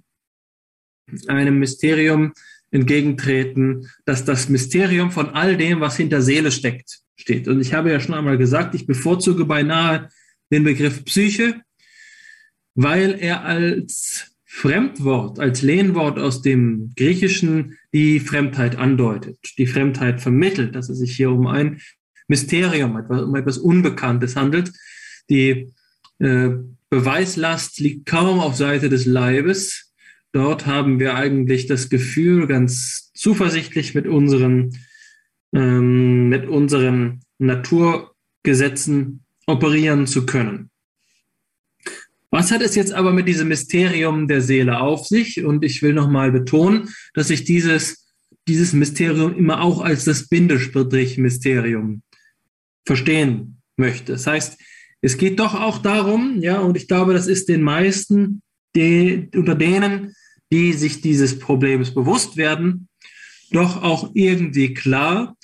[1.27, 2.33] einem Mysterium
[2.71, 7.47] entgegentreten, dass das Mysterium von all dem, was hinter Seele steckt, steht.
[7.47, 10.09] Und ich habe ja schon einmal gesagt, ich bevorzuge beinahe
[10.51, 11.61] den Begriff Psyche,
[12.75, 20.75] weil er als Fremdwort, als Lehnwort aus dem Griechischen die Fremdheit andeutet, die Fremdheit vermittelt,
[20.75, 21.79] dass es sich hier um ein
[22.27, 24.71] Mysterium, um etwas Unbekanntes handelt.
[25.29, 25.71] Die
[26.19, 29.87] Beweislast liegt kaum auf Seite des Leibes,
[30.37, 34.77] Dort haben wir eigentlich das Gefühl, ganz zuversichtlich mit unseren,
[35.51, 40.69] ähm, mit unseren Naturgesetzen operieren zu können.
[42.29, 45.43] Was hat es jetzt aber mit diesem Mysterium der Seele auf sich?
[45.43, 48.05] Und ich will nochmal betonen, dass ich dieses,
[48.47, 52.03] dieses Mysterium immer auch als das Bindestrich-Mysterium
[52.85, 54.11] verstehen möchte.
[54.11, 54.59] Das heißt,
[55.01, 58.41] es geht doch auch darum, ja, und ich glaube, das ist den meisten
[58.75, 60.13] die, unter denen,
[60.51, 62.87] die sich dieses Problems bewusst werden,
[63.51, 65.35] doch auch irgendwie klar,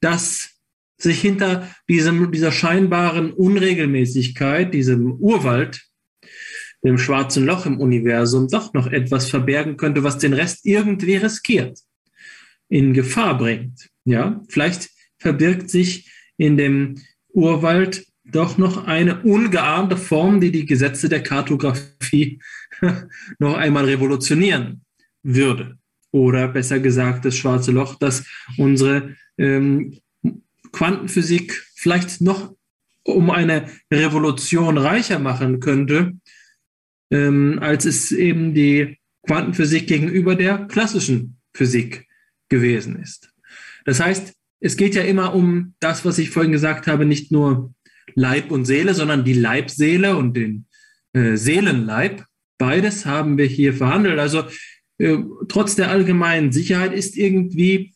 [0.00, 0.50] dass
[0.96, 5.84] sich hinter diesem, dieser scheinbaren Unregelmäßigkeit, diesem Urwald,
[6.84, 11.78] dem schwarzen Loch im Universum, doch noch etwas verbergen könnte, was den Rest irgendwie riskiert,
[12.68, 13.88] in Gefahr bringt.
[14.04, 21.08] Ja, vielleicht verbirgt sich in dem Urwald doch noch eine ungeahnte Form, die die Gesetze
[21.08, 22.40] der Kartografie
[23.38, 24.82] noch einmal revolutionieren
[25.22, 25.78] würde.
[26.10, 28.24] Oder besser gesagt, das schwarze Loch, das
[28.56, 29.98] unsere ähm,
[30.72, 32.54] Quantenphysik vielleicht noch
[33.02, 36.12] um eine Revolution reicher machen könnte,
[37.10, 42.06] ähm, als es eben die Quantenphysik gegenüber der klassischen Physik
[42.48, 43.32] gewesen ist.
[43.84, 47.72] Das heißt, es geht ja immer um das, was ich vorhin gesagt habe, nicht nur
[48.14, 50.66] Leib und Seele, sondern die Leibseele und den
[51.12, 52.24] äh, Seelenleib.
[52.58, 54.18] Beides haben wir hier verhandelt.
[54.18, 54.44] Also
[54.98, 57.94] äh, trotz der allgemeinen Sicherheit ist irgendwie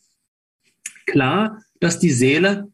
[1.07, 2.69] klar, dass die Seele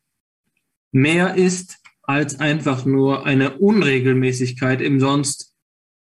[0.93, 5.55] mehr ist als einfach nur eine Unregelmäßigkeit im sonst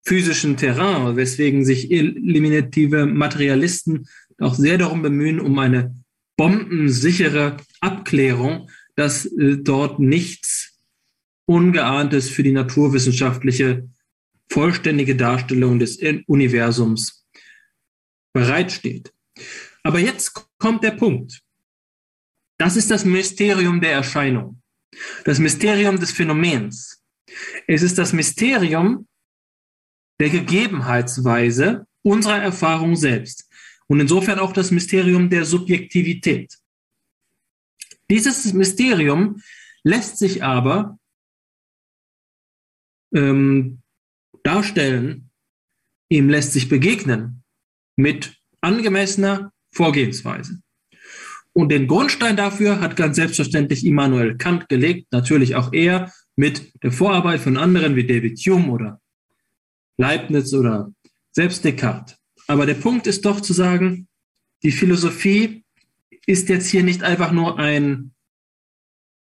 [0.06, 4.08] physischen Terrain, weswegen sich eliminative Materialisten
[4.40, 5.96] auch sehr darum bemühen, um eine
[6.38, 10.75] bombensichere Abklärung dass äh, dort nichts
[11.46, 13.90] Ungeahntes für die naturwissenschaftliche
[14.50, 17.26] vollständige Darstellung des Universums
[18.34, 19.14] bereitsteht.
[19.84, 21.42] Aber jetzt kommt der Punkt.
[22.58, 24.62] Das ist das Mysterium der Erscheinung,
[25.26, 27.04] das Mysterium des Phänomens.
[27.68, 29.08] Es ist das Mysterium
[30.20, 33.50] der Gegebenheitsweise unserer Erfahrung selbst
[33.88, 36.58] und insofern auch das Mysterium der Subjektivität.
[38.10, 39.42] Dieses Mysterium
[39.84, 40.98] lässt sich aber
[43.16, 43.82] ähm,
[44.44, 45.32] darstellen,
[46.10, 47.44] ihm lässt sich begegnen
[47.96, 50.60] mit angemessener Vorgehensweise.
[51.54, 56.92] Und den Grundstein dafür hat ganz selbstverständlich Immanuel Kant gelegt, natürlich auch er mit der
[56.92, 59.02] Vorarbeit von anderen wie David Hume oder
[59.98, 60.94] Leibniz oder
[61.32, 62.18] selbst Descartes.
[62.48, 64.08] Aber der Punkt ist doch zu sagen,
[64.64, 65.64] die Philosophie
[66.26, 68.14] ist jetzt hier nicht einfach nur ein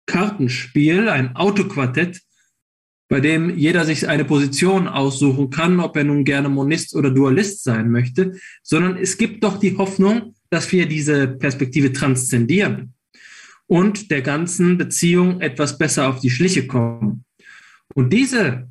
[0.08, 2.22] Kartenspiel, ein Autoquartett,
[3.08, 7.64] bei dem jeder sich eine Position aussuchen kann, ob er nun gerne Monist oder Dualist
[7.64, 8.34] sein möchte,
[8.64, 12.94] sondern es gibt doch die Hoffnung, dass wir diese Perspektive transzendieren
[13.68, 17.26] und der ganzen Beziehung etwas besser auf die Schliche kommen.
[17.94, 18.70] Und diese,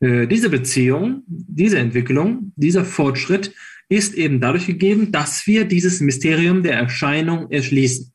[0.00, 3.54] äh, diese Beziehung, diese Entwicklung, dieser Fortschritt
[3.88, 8.12] ist eben dadurch gegeben, dass wir dieses Mysterium der Erscheinung erschließen.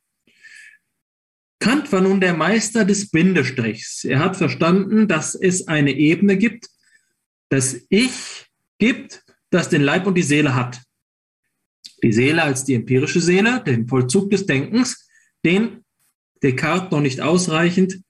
[1.63, 4.03] Kant war nun der Meister des Bindestrichs.
[4.03, 6.67] Er hat verstanden, dass es eine Ebene gibt,
[7.47, 8.47] das Ich
[8.79, 10.81] gibt, das den Leib und die Seele hat.
[12.03, 15.07] Die Seele als die empirische Seele, den Vollzug des Denkens,
[15.45, 15.85] den
[16.43, 18.01] Descartes noch nicht ausreichend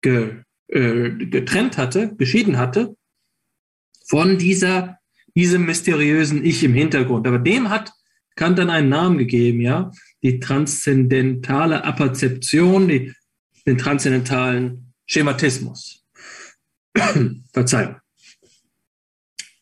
[0.00, 2.94] ge, äh, getrennt hatte, geschieden hatte,
[4.06, 5.00] von dieser,
[5.34, 7.26] diesem mysteriösen Ich im Hintergrund.
[7.26, 7.90] Aber dem hat
[8.36, 9.90] Kant dann einen Namen gegeben, ja,
[10.22, 13.12] die transzendentale Aperzeption, die,
[13.66, 16.04] den transzendentalen Schematismus.
[17.52, 17.96] Verzeihung.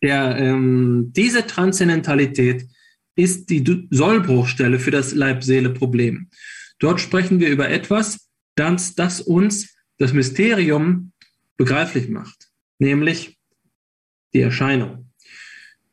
[0.02, 2.66] Der, ähm, diese Transzendentalität
[3.16, 6.28] ist die Sollbruchstelle für das Leib-Seele-Problem.
[6.78, 11.12] Dort sprechen wir über etwas, das, das uns das Mysterium
[11.56, 12.48] begreiflich macht,
[12.78, 13.38] nämlich
[14.34, 15.10] die Erscheinung.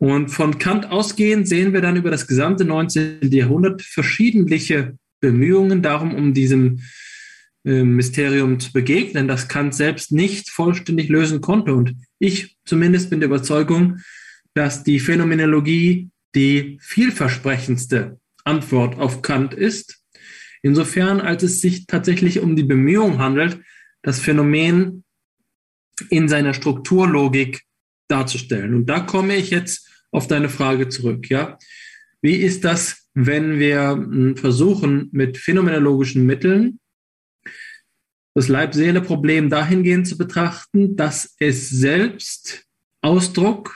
[0.01, 3.19] Und von Kant ausgehend sehen wir dann über das gesamte 19.
[3.21, 6.79] Jahrhundert verschiedentliche Bemühungen darum, um diesem
[7.63, 11.75] äh, Mysterium zu begegnen, das Kant selbst nicht vollständig lösen konnte.
[11.75, 13.99] Und ich zumindest bin der Überzeugung,
[14.55, 20.01] dass die Phänomenologie die vielversprechendste Antwort auf Kant ist.
[20.63, 23.59] Insofern, als es sich tatsächlich um die Bemühung handelt,
[24.01, 25.03] das Phänomen
[26.09, 27.61] in seiner Strukturlogik
[28.07, 28.73] darzustellen.
[28.73, 31.29] Und da komme ich jetzt auf deine Frage zurück.
[31.29, 31.57] Ja,
[32.21, 36.79] wie ist das, wenn wir hm, versuchen, mit phänomenologischen Mitteln
[38.33, 42.65] das Leib-Seele-Problem dahingehend zu betrachten, dass es selbst
[43.01, 43.75] Ausdruck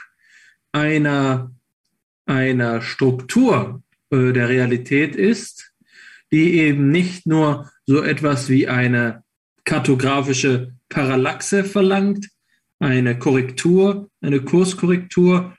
[0.72, 1.50] einer
[2.26, 5.72] einer Struktur äh, der Realität ist,
[6.32, 9.22] die eben nicht nur so etwas wie eine
[9.64, 12.28] kartografische Parallaxe verlangt,
[12.78, 15.55] eine Korrektur, eine Kurskorrektur,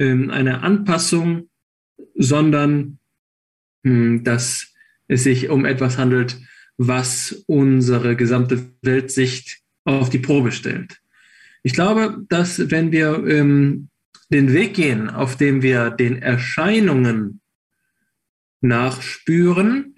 [0.00, 1.48] ähm, eine Anpassung,
[2.16, 2.98] sondern
[3.84, 4.72] hm, dass
[5.06, 6.38] es sich um etwas handelt,
[6.76, 10.98] was unsere gesamte Weltsicht auf die Probe stellt.
[11.62, 13.90] Ich glaube, dass wenn wir ähm,
[14.30, 17.40] den Weg gehen, auf dem wir den Erscheinungen
[18.62, 19.96] nachspüren,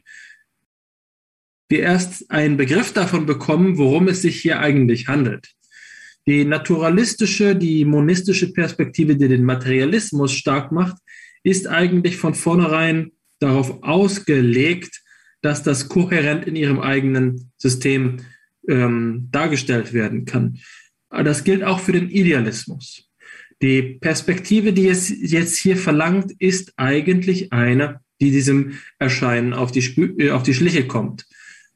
[1.68, 5.54] wir erst einen Begriff davon bekommen, worum es sich hier eigentlich handelt.
[6.26, 10.96] Die naturalistische, die monistische Perspektive, die den Materialismus stark macht,
[11.42, 13.10] ist eigentlich von vornherein
[13.40, 15.02] darauf ausgelegt,
[15.40, 18.18] dass das kohärent in ihrem eigenen System
[18.68, 20.58] ähm, dargestellt werden kann.
[21.10, 23.10] Das gilt auch für den Idealismus.
[23.60, 29.82] Die Perspektive, die es jetzt hier verlangt, ist eigentlich eine, die diesem Erscheinen auf die,
[29.82, 31.26] Spü äh, auf die Schliche kommt.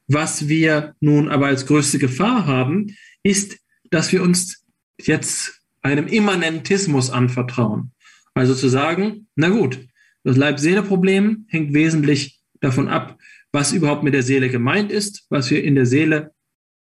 [0.08, 3.58] Was wir nun aber als größte Gefahr haben, ist,
[3.90, 4.64] dass wir uns
[5.00, 7.92] jetzt einem Immanentismus anvertrauen.
[8.34, 9.86] Also zu sagen, na gut,
[10.24, 13.18] das Leib-Seele-Problem hängt wesentlich davon ab,
[13.52, 16.32] was überhaupt mit der Seele gemeint ist, was wir in der Seele,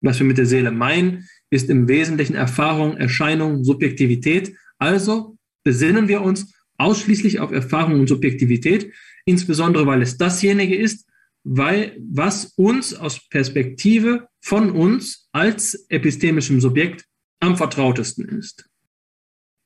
[0.02, 4.56] was wir mit der Seele meinen, ist im Wesentlichen Erfahrung, Erscheinung, Subjektivität.
[4.78, 8.92] Also besinnen wir uns ausschließlich auf Erfahrung und Subjektivität,
[9.26, 11.08] insbesondere weil es dasjenige ist,
[11.44, 17.06] weil, was uns aus Perspektive von uns als epistemischem Subjekt
[17.40, 18.70] am vertrautesten ist.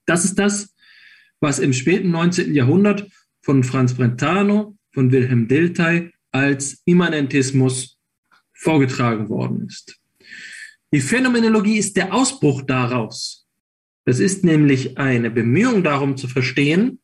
[0.05, 0.75] Das ist das,
[1.39, 2.53] was im späten 19.
[2.53, 3.09] Jahrhundert
[3.41, 7.97] von Franz Brentano, von Wilhelm Dilthey als Immanentismus
[8.53, 9.99] vorgetragen worden ist.
[10.93, 13.47] Die Phänomenologie ist der Ausbruch daraus.
[14.05, 16.99] Das ist nämlich eine Bemühung darum zu verstehen,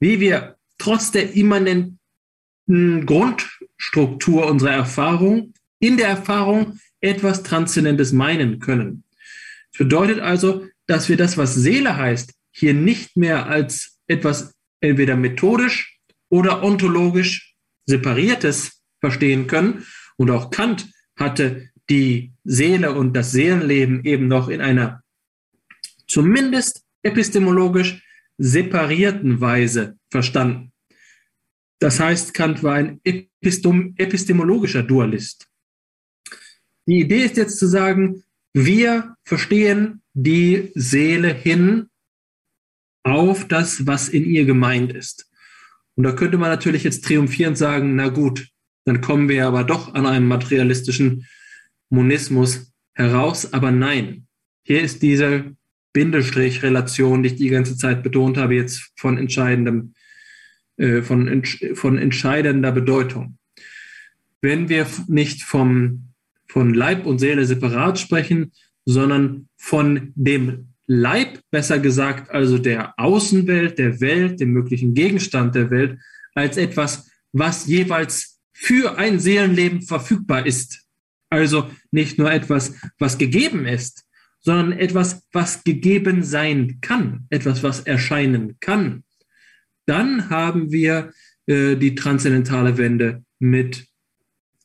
[0.00, 9.02] wie wir trotz der immanenten Grundstruktur unserer Erfahrung in der Erfahrung etwas Transzendentes meinen können.
[9.72, 15.16] Das bedeutet also, dass wir das, was Seele heißt, hier nicht mehr als etwas entweder
[15.16, 17.54] methodisch oder ontologisch
[17.86, 19.84] separiertes verstehen können.
[20.16, 25.02] Und auch Kant hatte die Seele und das Seelenleben eben noch in einer
[26.06, 28.02] zumindest epistemologisch
[28.38, 30.72] separierten Weise verstanden.
[31.80, 35.48] Das heißt, Kant war ein epistem epistemologischer Dualist.
[36.86, 41.88] Die Idee ist jetzt zu sagen, wir verstehen die Seele hin
[43.04, 45.30] auf das, was in ihr gemeint ist.
[45.94, 48.48] Und da könnte man natürlich jetzt triumphierend sagen, na gut,
[48.84, 51.26] dann kommen wir aber doch an einem materialistischen
[51.90, 53.52] Monismus heraus.
[53.52, 54.26] Aber nein,
[54.64, 55.56] hier ist diese
[55.92, 59.94] Bindestrich-Relation, die ich die ganze Zeit betont habe, jetzt von entscheidendem,
[60.78, 63.38] äh, von, von entscheidender Bedeutung.
[64.40, 66.11] Wenn wir nicht vom,
[66.52, 68.52] von Leib und Seele separat sprechen,
[68.84, 75.70] sondern von dem Leib, besser gesagt, also der Außenwelt, der Welt, dem möglichen Gegenstand der
[75.70, 75.98] Welt,
[76.34, 80.84] als etwas, was jeweils für ein Seelenleben verfügbar ist.
[81.30, 84.04] Also nicht nur etwas, was gegeben ist,
[84.40, 89.04] sondern etwas, was gegeben sein kann, etwas, was erscheinen kann.
[89.86, 91.12] Dann haben wir
[91.46, 93.86] äh, die transzendentale Wende mit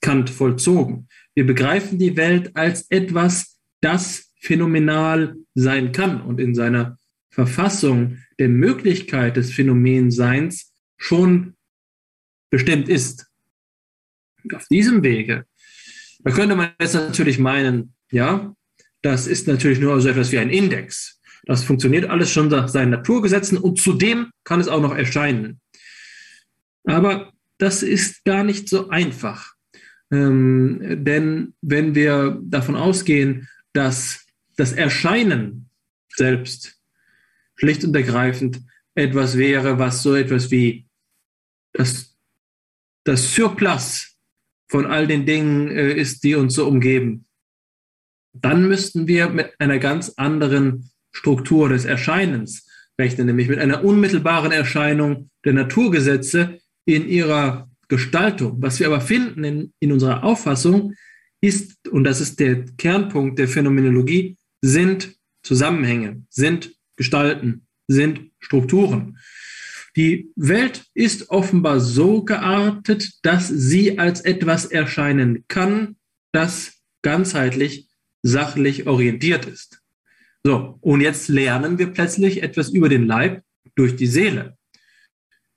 [0.01, 1.06] Kant vollzogen.
[1.37, 6.97] Wir begreifen die Welt als etwas, das phänomenal sein kann und in seiner
[7.29, 11.55] Verfassung der Möglichkeit des Phänomenseins schon
[12.49, 13.27] bestimmt ist.
[14.51, 15.45] Auf diesem Wege,
[16.23, 18.55] da könnte man jetzt natürlich meinen, ja,
[19.03, 21.21] das ist natürlich nur so etwas wie ein Index.
[21.45, 25.61] Das funktioniert alles schon nach seinen Naturgesetzen und zudem kann es auch noch erscheinen.
[26.83, 29.56] Aber das ist gar nicht so einfach.
[30.11, 35.69] Ähm, denn wenn wir davon ausgehen, dass das Erscheinen
[36.15, 36.79] selbst
[37.55, 38.61] schlicht und ergreifend
[38.95, 40.87] etwas wäre, was so etwas wie
[41.73, 42.15] das,
[43.03, 44.15] das Surplus
[44.67, 47.25] von all den Dingen äh, ist, die uns so umgeben,
[48.33, 52.67] dann müssten wir mit einer ganz anderen Struktur des Erscheinens
[52.99, 58.61] rechnen, nämlich mit einer unmittelbaren Erscheinung der Naturgesetze in ihrer Gestaltung.
[58.61, 60.93] Was wir aber finden in, in unserer Auffassung
[61.41, 69.17] ist, und das ist der Kernpunkt der Phänomenologie, sind Zusammenhänge, sind Gestalten, sind Strukturen.
[69.95, 75.95] Die Welt ist offenbar so geartet, dass sie als etwas erscheinen kann,
[76.31, 77.87] das ganzheitlich,
[78.21, 79.81] sachlich orientiert ist.
[80.43, 83.43] So, und jetzt lernen wir plötzlich etwas über den Leib
[83.75, 84.56] durch die Seele.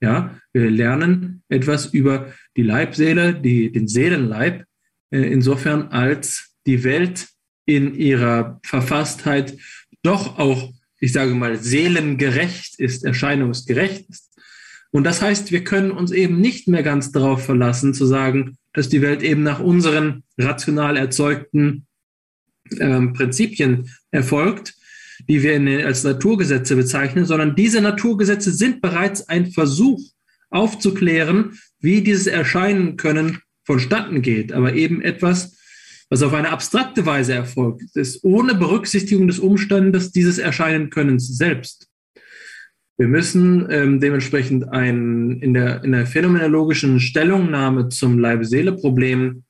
[0.00, 4.64] Ja, wir lernen etwas über die Leibseele, die, den Seelenleib,
[5.10, 7.28] äh, insofern als die Welt
[7.66, 9.56] in ihrer Verfasstheit
[10.02, 14.30] doch auch, ich sage mal, seelengerecht ist, erscheinungsgerecht ist.
[14.90, 18.88] Und das heißt, wir können uns eben nicht mehr ganz darauf verlassen, zu sagen, dass
[18.88, 21.86] die Welt eben nach unseren rational erzeugten
[22.78, 24.74] ähm, Prinzipien erfolgt,
[25.28, 30.00] die wir in, als Naturgesetze bezeichnen, sondern diese Naturgesetze sind bereits ein Versuch
[30.50, 35.56] aufzuklären, wie dieses Erscheinen können vonstatten geht, aber eben etwas,
[36.08, 41.88] was auf eine abstrakte Weise erfolgt, ist ohne Berücksichtigung des Umstandes dieses Erscheinenkönnens selbst.
[42.98, 49.44] Wir müssen ähm, dementsprechend ein, in, der, in der phänomenologischen Stellungnahme zum Leib-Seele-Problem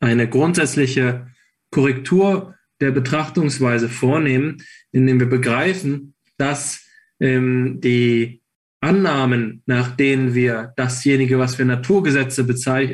[0.00, 1.28] eine grundsätzliche
[1.70, 4.62] Korrektur der Betrachtungsweise vornehmen,
[4.92, 6.84] indem wir begreifen, dass
[7.20, 8.40] ähm, die
[8.80, 12.46] Annahmen, nach denen wir dasjenige, was wir Naturgesetze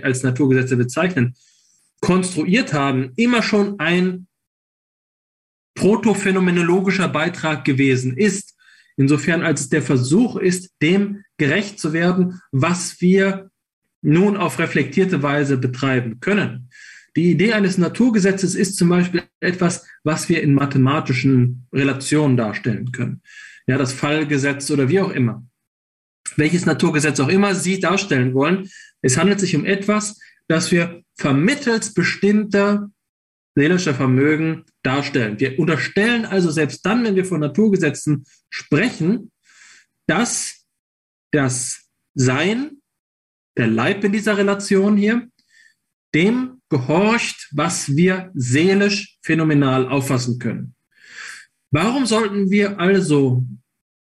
[0.03, 1.35] als Naturgesetze bezeichnen,
[2.01, 4.27] konstruiert haben, immer schon ein
[5.75, 8.57] protophänomenologischer Beitrag gewesen ist.
[8.97, 13.51] Insofern als es der Versuch ist, dem gerecht zu werden, was wir
[14.03, 16.71] nun auf reflektierte Weise betreiben können.
[17.17, 23.23] Die Idee eines Naturgesetzes ist zum Beispiel etwas, was wir in mathematischen Relationen darstellen können.
[23.67, 25.45] Ja, das Fallgesetz oder wie auch immer.
[26.37, 28.69] Welches Naturgesetz auch immer Sie darstellen wollen.
[29.01, 32.91] Es handelt sich um etwas, das wir vermittels bestimmter
[33.55, 35.41] seelischer Vermögen darstellen.
[35.41, 39.33] Wir unterstellen also selbst dann, wenn wir von Naturgesetzen sprechen,
[40.07, 40.67] dass
[41.33, 42.83] das Sein,
[43.57, 45.29] der Leib in dieser Relation hier,
[46.15, 50.75] dem gehorcht, was wir seelisch phänomenal auffassen können.
[51.71, 53.45] Warum sollten wir also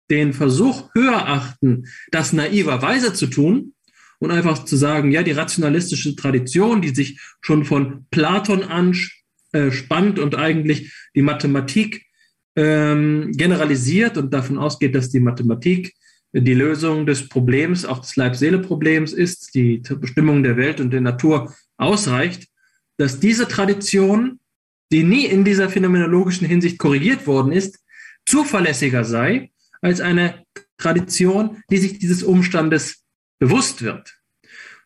[0.09, 3.73] den Versuch höher achten, das naiverweise zu tun
[4.19, 10.35] und einfach zu sagen, ja, die rationalistische Tradition, die sich schon von Platon anspannt und
[10.35, 12.05] eigentlich die Mathematik
[12.55, 15.93] ähm, generalisiert und davon ausgeht, dass die Mathematik
[16.33, 21.53] die Lösung des Problems, auch des Leib-Seele-Problems ist, die Bestimmung der Welt und der Natur
[21.77, 22.47] ausreicht,
[22.97, 24.39] dass diese Tradition,
[24.91, 27.79] die nie in dieser phänomenologischen Hinsicht korrigiert worden ist,
[28.25, 29.51] zuverlässiger sei
[29.81, 30.43] als eine
[30.77, 33.03] Tradition, die sich dieses Umstandes
[33.39, 34.17] bewusst wird.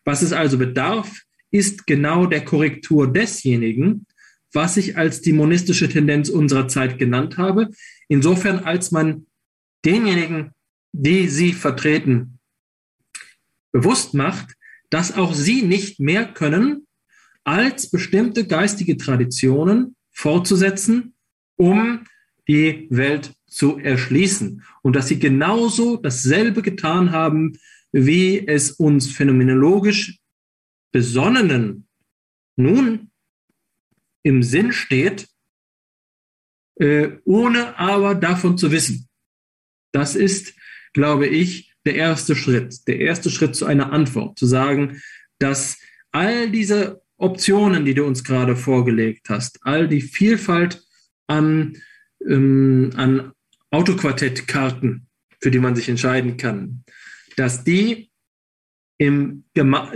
[0.04, 4.06] Was es also bedarf, ist genau der Korrektur desjenigen,
[4.52, 7.70] was ich als die monistische Tendenz unserer Zeit genannt habe,
[8.08, 9.26] insofern als man
[9.84, 10.52] denjenigen,
[10.92, 12.38] die sie vertreten,
[13.72, 14.54] bewusst macht,
[14.90, 16.86] dass auch sie nicht mehr können,
[17.44, 21.14] als bestimmte geistige Traditionen fortzusetzen,
[21.56, 22.04] um
[22.46, 24.62] die Welt zu erschließen.
[24.82, 27.58] Und dass sie genauso dasselbe getan haben,
[27.92, 30.18] wie es uns phänomenologisch
[30.92, 31.88] Besonnenen
[32.56, 33.10] nun
[34.22, 35.28] im Sinn steht,
[36.76, 39.08] äh, ohne aber davon zu wissen.
[39.92, 40.54] Das ist,
[40.92, 42.86] glaube ich, der erste Schritt.
[42.86, 45.00] Der erste Schritt zu einer Antwort, zu sagen,
[45.38, 45.78] dass
[46.12, 50.82] all diese Optionen, die du uns gerade vorgelegt hast, all die Vielfalt
[51.26, 51.76] an,
[52.28, 53.32] ähm, an
[53.70, 55.06] Autoquartettkarten,
[55.40, 56.84] für die man sich entscheiden kann,
[57.36, 58.10] dass die,
[58.98, 59.44] im,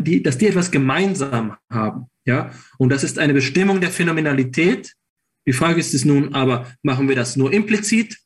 [0.01, 2.07] die, dass die etwas gemeinsam haben.
[2.25, 2.51] Ja?
[2.79, 4.95] Und das ist eine Bestimmung der Phänomenalität.
[5.47, 8.19] Die Frage ist es nun aber, machen wir das nur implizit,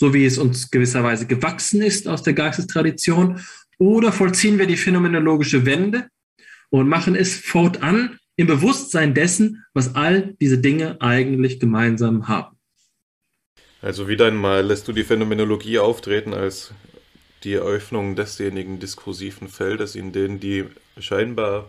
[0.00, 3.44] so wie es uns gewisserweise gewachsen ist aus der Geistestradition,
[3.76, 6.08] oder vollziehen wir die phänomenologische Wende
[6.70, 12.56] und machen es fortan im Bewusstsein dessen, was all diese Dinge eigentlich gemeinsam haben.
[13.82, 16.72] Also wieder einmal lässt du die Phänomenologie auftreten als
[17.44, 20.64] die Eröffnung desjenigen diskursiven Feldes, in denen die
[20.98, 21.68] scheinbar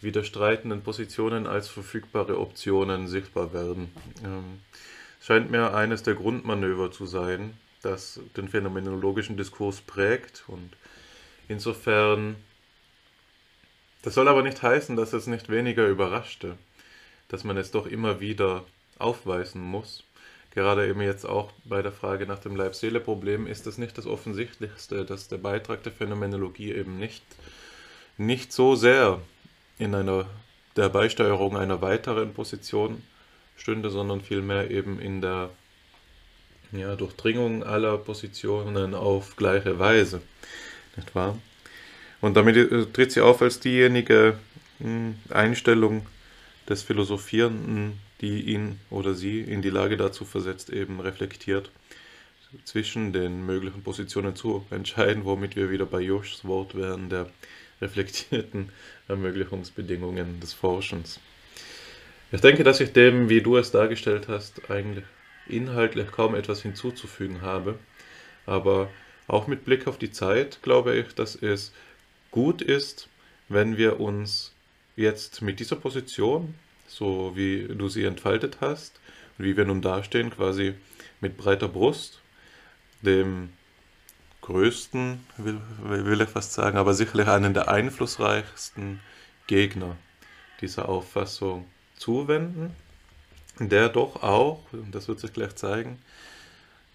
[0.00, 3.88] widerstreitenden Positionen als verfügbare Optionen sichtbar werden.
[4.24, 4.60] Ähm,
[5.20, 10.44] scheint mir eines der Grundmanöver zu sein, das den phänomenologischen Diskurs prägt.
[10.46, 10.70] Und
[11.48, 12.36] insofern,
[14.02, 16.56] das soll aber nicht heißen, dass es nicht weniger überraschte,
[17.28, 18.64] dass man es doch immer wieder
[18.98, 20.04] aufweisen muss.
[20.54, 25.06] Gerade eben jetzt auch bei der Frage nach dem Leib-Seele-Problem ist das nicht das Offensichtlichste,
[25.06, 27.24] dass der Beitrag der Phänomenologie eben nicht,
[28.18, 29.20] nicht so sehr
[29.78, 30.26] in einer
[30.76, 33.02] der Beisteuerung einer weiteren Position
[33.56, 35.50] stünde, sondern vielmehr eben in der
[36.72, 40.22] ja, Durchdringung aller Positionen auf gleiche Weise.
[40.96, 41.38] Nicht wahr?
[42.20, 44.38] Und damit äh, tritt sie auf als diejenige
[44.78, 46.06] hm, Einstellung
[46.68, 51.70] des Philosophierenden, die ihn oder sie in die Lage dazu versetzt, eben reflektiert
[52.64, 57.30] zwischen den möglichen Positionen zu entscheiden, womit wir wieder bei Joschs Wort wären, der
[57.80, 58.70] reflektierten
[59.08, 61.18] Ermöglichungsbedingungen des Forschens.
[62.30, 65.04] Ich denke, dass ich dem, wie du es dargestellt hast, eigentlich
[65.46, 67.78] inhaltlich kaum etwas hinzuzufügen habe.
[68.46, 68.90] Aber
[69.28, 71.72] auch mit Blick auf die Zeit glaube ich, dass es
[72.30, 73.08] gut ist,
[73.48, 74.52] wenn wir uns
[74.96, 76.54] jetzt mit dieser Position
[76.86, 79.00] so wie du sie entfaltet hast
[79.38, 80.74] wie wir nun dastehen, quasi
[81.20, 82.20] mit breiter Brust,
[83.02, 83.50] dem
[84.40, 89.00] größten, will, will ich fast sagen, aber sicherlich einen der einflussreichsten
[89.46, 89.96] Gegner
[90.60, 91.66] dieser Auffassung
[91.96, 92.74] zuwenden,
[93.58, 95.98] der doch auch, und das wird sich gleich zeigen,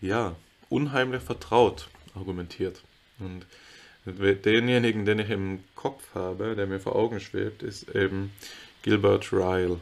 [0.01, 0.35] ja,
[0.69, 2.83] unheimlich vertraut argumentiert.
[3.19, 3.45] Und
[4.05, 8.31] denjenigen, den ich im Kopf habe, der mir vor Augen schwebt, ist eben
[8.81, 9.79] Gilbert Ryle,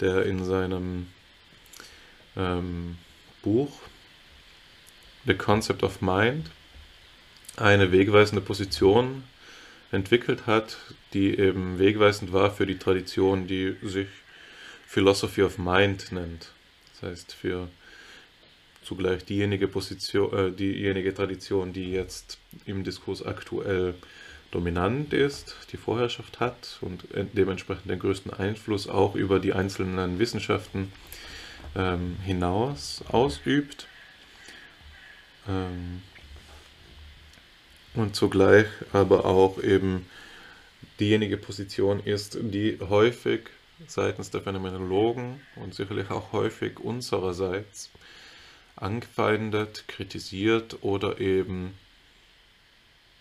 [0.00, 1.06] der in seinem
[2.36, 2.98] ähm,
[3.42, 3.80] Buch
[5.26, 6.50] The Concept of Mind
[7.56, 9.24] eine wegweisende Position
[9.90, 10.76] entwickelt hat,
[11.12, 14.08] die eben wegweisend war für die Tradition, die sich
[14.88, 16.50] Philosophy of Mind nennt.
[16.94, 17.68] Das heißt, für
[18.82, 23.94] zugleich diejenige Position, äh, diejenige Tradition, die jetzt im Diskurs aktuell
[24.50, 27.04] dominant ist, die Vorherrschaft hat und
[27.34, 30.90] dementsprechend den größten Einfluss auch über die einzelnen Wissenschaften
[31.76, 33.86] ähm, hinaus ausübt.
[35.46, 36.00] Ähm,
[37.92, 40.06] und zugleich aber auch eben
[40.98, 43.50] diejenige Position ist, die häufig
[43.86, 47.90] seitens der Phänomenologen und sicherlich auch häufig unsererseits
[48.76, 51.74] angefeindet, kritisiert oder eben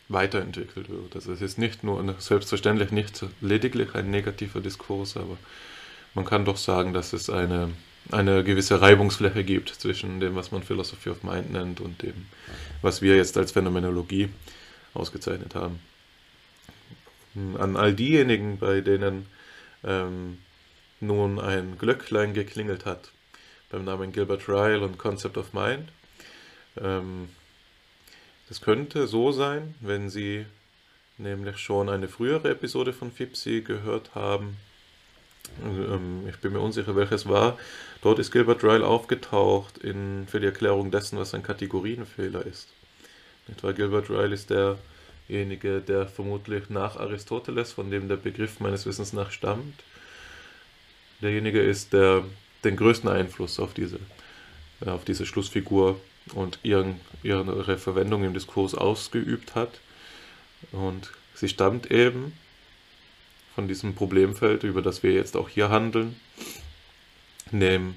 [0.09, 1.15] weiterentwickelt wird.
[1.15, 5.37] Also es ist nicht nur, selbstverständlich nicht lediglich ein negativer Diskurs, aber
[6.13, 7.71] man kann doch sagen, dass es eine,
[8.11, 12.27] eine gewisse Reibungsfläche gibt zwischen dem, was man Philosophy of Mind nennt und dem,
[12.81, 14.29] was wir jetzt als Phänomenologie
[14.93, 15.79] ausgezeichnet haben.
[17.59, 19.27] An all diejenigen, bei denen
[19.83, 20.39] ähm,
[20.99, 23.11] nun ein Glöcklein geklingelt hat,
[23.69, 25.89] beim Namen Gilbert Ryle und Concept of Mind,
[26.81, 27.29] ähm,
[28.49, 30.45] das könnte so sein, wenn Sie
[31.17, 34.57] nämlich schon eine frühere Episode von FIPSI gehört haben.
[35.63, 37.57] Ähm, ich bin mir unsicher, welches war.
[38.01, 42.69] Dort ist Gilbert Ryle aufgetaucht in, für die Erklärung dessen, was ein Kategorienfehler ist.
[43.49, 49.13] Etwa Gilbert Ryle ist derjenige, der vermutlich nach Aristoteles, von dem der Begriff meines Wissens
[49.13, 49.83] nach stammt,
[51.21, 52.23] derjenige ist, der
[52.63, 53.99] den größten Einfluss auf diese,
[54.85, 55.99] auf diese Schlussfigur
[56.33, 59.79] und ihren, ihre Verwendung im Diskurs ausgeübt hat.
[60.71, 62.33] Und sie stammt eben
[63.55, 66.19] von diesem Problemfeld, über das wir jetzt auch hier handeln,
[67.51, 67.95] dem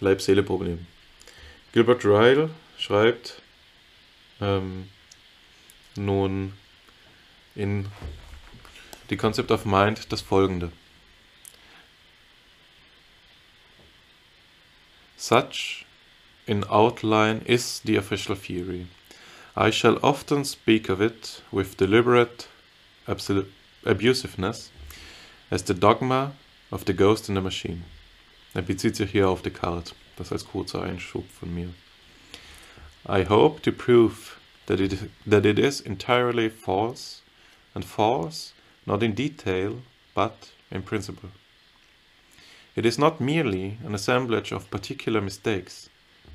[0.00, 0.86] Leib-Seele-Problem.
[1.72, 3.40] Gilbert Ryle schreibt
[4.40, 4.88] ähm,
[5.96, 6.52] nun
[7.54, 7.86] in
[9.08, 10.72] The Concept of Mind das folgende.
[15.16, 15.84] Such
[16.46, 18.86] in outline is the official theory.
[19.56, 22.48] I shall often speak of it with deliberate
[23.06, 24.70] abusiveness
[25.50, 26.32] as the dogma
[26.72, 27.84] of the ghost in the machine.
[28.54, 31.74] Er bezieht sich hier auf Descartes, das als kurzer Einschub von mir.
[33.06, 37.22] I hope to prove that it, that it is entirely false,
[37.74, 38.52] and false
[38.86, 39.82] not in detail,
[40.14, 41.30] but in principle.
[42.76, 45.88] It is not merely an assemblage of particular mistakes,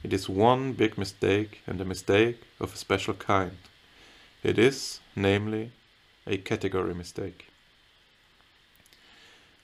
[0.04, 3.58] It is one big mistake and a mistake of a special kind.
[4.44, 5.72] It is, namely,
[6.26, 7.48] a category mistake.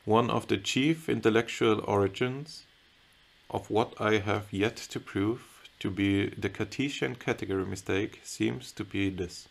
[0.04, 2.66] One of the chief intellectual origins
[3.50, 8.84] of what I have yet to prove to be the Cartesian category mistake seems to
[8.84, 9.48] be this.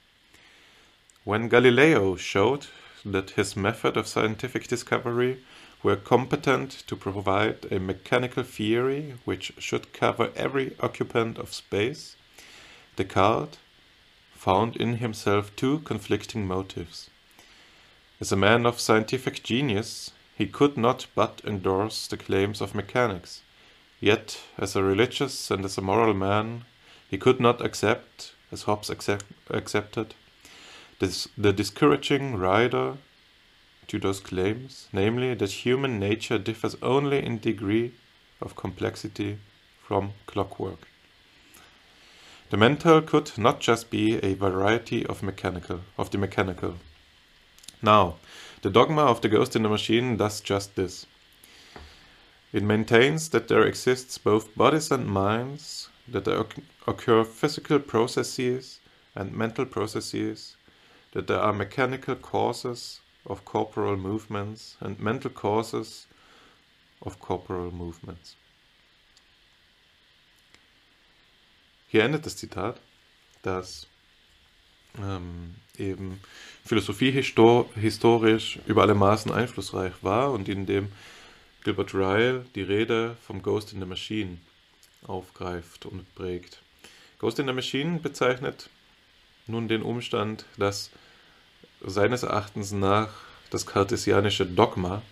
[1.25, 2.67] When Galileo showed
[3.05, 5.43] that his method of scientific discovery
[5.85, 12.17] were competent to provide a mechanical theory which should cover every occupant of space,
[12.97, 13.59] Descartes
[14.33, 17.11] found in himself two conflicting motives.
[18.19, 23.43] As a man of scientific genius, he could not but endorse the claims of mechanics,
[24.01, 26.65] yet as a religious and as a moral man,
[27.11, 30.15] he could not accept, as Hobbes accept, accepted,
[30.99, 32.97] this, the discouraging rider
[33.89, 37.93] to those claims, namely that human nature differs only in degree
[38.41, 39.39] of complexity
[39.83, 40.89] from clockwork.
[42.51, 46.77] The mental could not just be a variety of mechanical of the mechanical.
[47.83, 48.17] Now,
[48.63, 51.07] the dogma of the ghost in the machine does just this.
[52.53, 56.45] It maintains that there exists both bodies and minds, that there
[56.87, 58.79] occur physical processes
[59.15, 60.57] and mental processes,
[61.13, 66.07] that there are mechanical causes of corporal movements and mental causes
[67.01, 68.37] of corporal movements.
[71.89, 72.81] Hier endet das Zitat,
[73.43, 73.87] das
[74.99, 76.21] ähm, eben
[76.65, 80.91] philosophiehistorisch über alle Maßen einflussreich war und in dem
[81.63, 84.39] Gilbert Ryle die Rede vom Ghost in the Machine
[85.07, 86.61] aufgreift und prägt.
[87.19, 88.69] Ghost in the Machine bezeichnet
[89.47, 90.91] nun den Umstand, dass
[91.87, 93.11] seines Erachtens nach
[93.51, 95.03] das kartesianische Dogma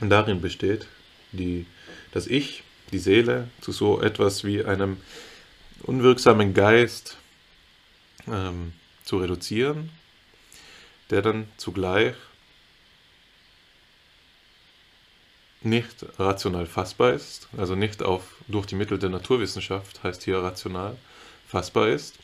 [0.00, 0.86] darin besteht,
[1.32, 1.66] die,
[2.12, 4.98] dass Ich, die Seele, zu so etwas wie einem
[5.82, 7.16] unwirksamen Geist
[8.26, 8.72] ähm,
[9.04, 9.90] zu reduzieren,
[11.10, 12.14] der dann zugleich
[15.62, 20.96] nicht rational fassbar ist, also nicht auf, durch die Mittel der Naturwissenschaft, heißt hier rational,
[21.46, 22.16] fassbar ist,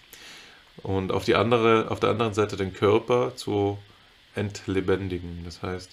[0.82, 3.78] und auf, die andere, auf der anderen Seite den Körper zu
[4.34, 5.90] entlebendigen, das heißt,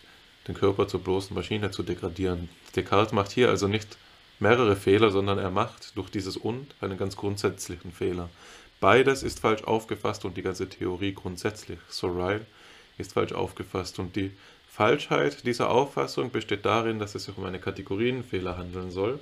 [0.47, 2.49] den Körper zur bloßen Maschine zu degradieren.
[2.75, 3.97] Descartes macht hier also nicht
[4.39, 8.29] mehrere Fehler, sondern er macht durch dieses Und einen ganz grundsätzlichen Fehler.
[8.79, 12.45] Beides ist falsch aufgefasst und die ganze Theorie grundsätzlich, so Ryle,
[12.97, 13.99] ist falsch aufgefasst.
[13.99, 14.31] Und die
[14.69, 19.19] Falschheit dieser Auffassung besteht darin, dass es sich um einen Kategorienfehler handeln soll.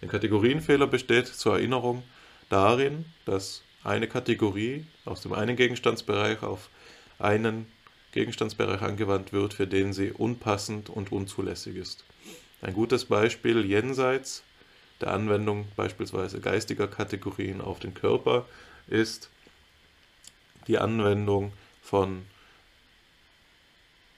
[0.00, 2.04] Ein Kategorienfehler besteht zur Erinnerung
[2.48, 6.68] darin, dass eine Kategorie aus dem einen Gegenstandsbereich auf
[7.18, 7.66] einen
[8.12, 12.04] Gegenstandsbereich angewandt wird, für den sie unpassend und unzulässig ist.
[12.60, 14.42] Ein gutes Beispiel jenseits
[15.00, 18.46] der Anwendung beispielsweise geistiger Kategorien auf den Körper
[18.86, 19.30] ist
[20.68, 21.52] die Anwendung
[21.82, 22.24] von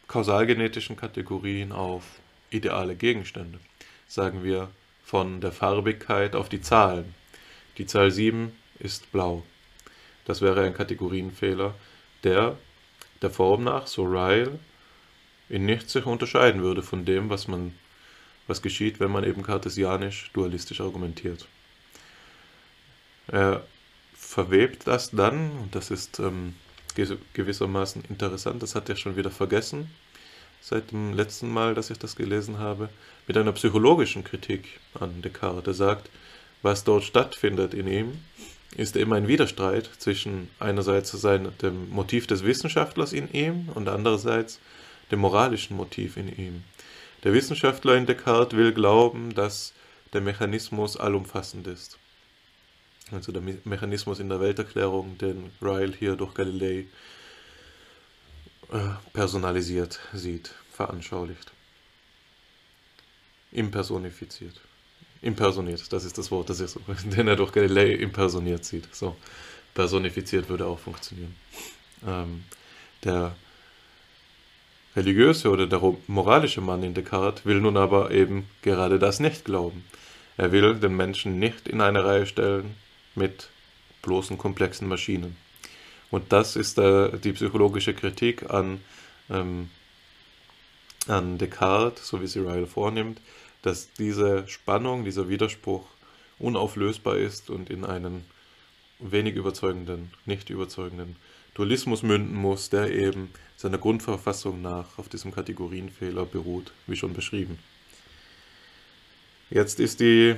[0.08, 2.04] kausalgenetischen Kategorien auf
[2.50, 3.58] ideale Gegenstände.
[4.06, 4.70] Sagen wir
[5.02, 7.14] von der Farbigkeit auf die Zahlen.
[7.78, 9.42] Die Zahl 7 ist blau.
[10.24, 11.74] Das wäre ein Kategorienfehler,
[12.22, 12.56] der
[13.22, 14.58] der Form nach, so Ryle,
[15.48, 17.72] in nichts sich unterscheiden würde von dem, was man
[18.46, 21.46] was geschieht, wenn man eben kartesianisch dualistisch argumentiert.
[23.28, 23.64] Er
[24.14, 26.54] verwebt das dann, und das ist ähm,
[27.32, 29.90] gewissermaßen interessant, das hat er schon wieder vergessen,
[30.60, 32.90] seit dem letzten Mal, dass ich das gelesen habe,
[33.26, 35.66] mit einer psychologischen Kritik an Descartes.
[35.66, 36.10] Er sagt,
[36.62, 38.18] was dort stattfindet in ihm,
[38.76, 44.60] ist eben ein Widerstreit zwischen einerseits sein, dem Motiv des Wissenschaftlers in ihm und andererseits
[45.10, 46.64] dem moralischen Motiv in ihm.
[47.22, 49.72] Der Wissenschaftler in Descartes will glauben, dass
[50.12, 51.98] der Mechanismus allumfassend ist.
[53.10, 56.86] Also der Mechanismus in der Welterklärung, den Ryle hier durch Galilei
[58.72, 58.78] äh,
[59.12, 61.52] personalisiert sieht, veranschaulicht.
[63.52, 64.60] Impersonifiziert.
[65.24, 68.94] Impersoniert, das ist das Wort, das ist, den er durch Galilei impersoniert sieht.
[68.94, 69.16] So,
[69.72, 71.34] personifiziert würde auch funktionieren.
[72.06, 72.44] Ähm,
[73.02, 73.34] der
[74.94, 79.84] religiöse oder der moralische Mann in Descartes will nun aber eben gerade das nicht glauben.
[80.36, 82.76] Er will den Menschen nicht in eine Reihe stellen
[83.14, 83.48] mit
[84.02, 85.36] bloßen komplexen Maschinen.
[86.10, 88.80] Und das ist äh, die psychologische Kritik an,
[89.30, 89.70] ähm,
[91.08, 93.20] an Descartes, so wie sie Ryle vornimmt,
[93.64, 95.86] dass diese Spannung, dieser Widerspruch
[96.38, 98.26] unauflösbar ist und in einen
[98.98, 101.16] wenig überzeugenden, nicht überzeugenden
[101.54, 107.58] Dualismus münden muss, der eben seiner Grundverfassung nach auf diesem Kategorienfehler beruht, wie schon beschrieben.
[109.48, 110.36] Jetzt ist die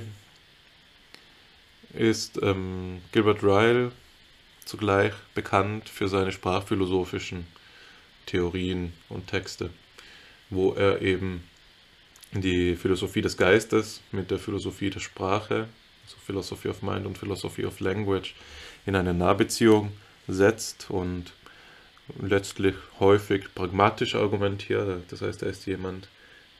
[1.93, 3.91] ist ähm, Gilbert Ryle
[4.63, 7.45] zugleich bekannt für seine sprachphilosophischen
[8.25, 9.69] Theorien und Texte,
[10.49, 11.43] wo er eben
[12.33, 15.67] die Philosophie des Geistes mit der Philosophie der Sprache,
[16.03, 18.35] also Philosophy of Mind und Philosophy of Language,
[18.85, 19.91] in eine Nahbeziehung
[20.27, 21.33] setzt und
[22.21, 25.03] letztlich häufig pragmatisch argumentiert.
[25.09, 26.07] Das heißt, er ist jemand,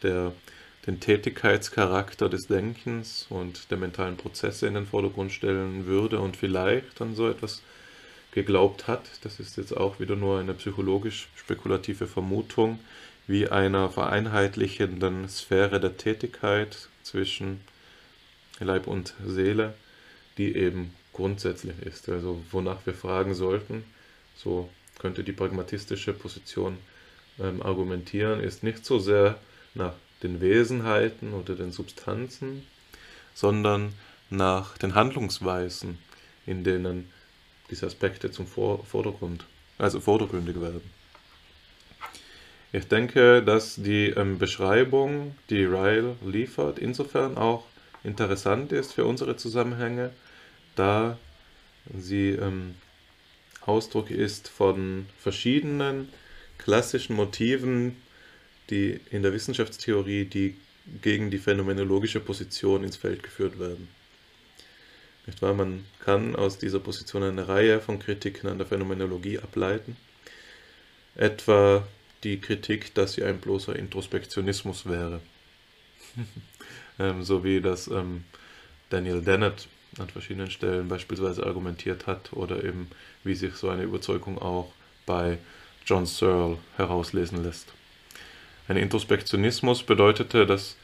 [0.03, 0.33] der
[0.85, 6.99] den Tätigkeitscharakter des Denkens und der mentalen Prozesse in den Vordergrund stellen würde und vielleicht
[7.01, 7.61] dann so etwas
[8.31, 9.03] geglaubt hat.
[9.21, 12.79] Das ist jetzt auch wieder nur eine psychologisch spekulative Vermutung,
[13.27, 17.61] wie einer vereinheitlichenden Sphäre der Tätigkeit zwischen
[18.59, 19.73] Leib und Seele,
[20.37, 22.07] die eben grundsätzlich ist.
[22.09, 23.83] Also wonach wir fragen sollten,
[24.35, 26.77] so könnte die pragmatistische Position
[27.39, 29.37] ähm, argumentieren, ist nicht so sehr
[29.73, 29.93] nach
[30.23, 32.65] den Wesenheiten oder den Substanzen,
[33.33, 33.93] sondern
[34.29, 35.99] nach den Handlungsweisen,
[36.45, 37.11] in denen
[37.69, 39.45] diese Aspekte zum Vordergrund,
[39.77, 40.96] also vordergründig werden.
[42.73, 47.65] Ich denke, dass die ähm, Beschreibung, die Ryle liefert, insofern auch
[48.03, 50.11] interessant ist für unsere Zusammenhänge,
[50.75, 51.17] da
[51.97, 52.75] sie ähm,
[53.65, 56.09] Ausdruck ist von verschiedenen
[56.57, 57.95] klassischen Motiven,
[58.69, 60.57] die in der Wissenschaftstheorie, die
[61.01, 63.87] gegen die phänomenologische Position ins Feld geführt werden.
[65.25, 65.53] Nicht wahr?
[65.53, 69.97] Man kann aus dieser Position eine Reihe von Kritiken an der Phänomenologie ableiten.
[71.15, 71.85] Etwa
[72.27, 75.21] die Kritik, dass sie ein bloßer Introspektionismus wäre.
[76.99, 78.25] ähm, so wie das ähm,
[78.89, 79.67] Daniel Dennett
[79.97, 82.89] an verschiedenen Stellen beispielsweise argumentiert hat oder eben
[83.23, 84.73] wie sich so eine Überzeugung auch
[85.05, 85.37] bei
[85.85, 87.73] John Searle herauslesen lässt.
[88.67, 90.75] Ein Introspektionismus bedeutete, dass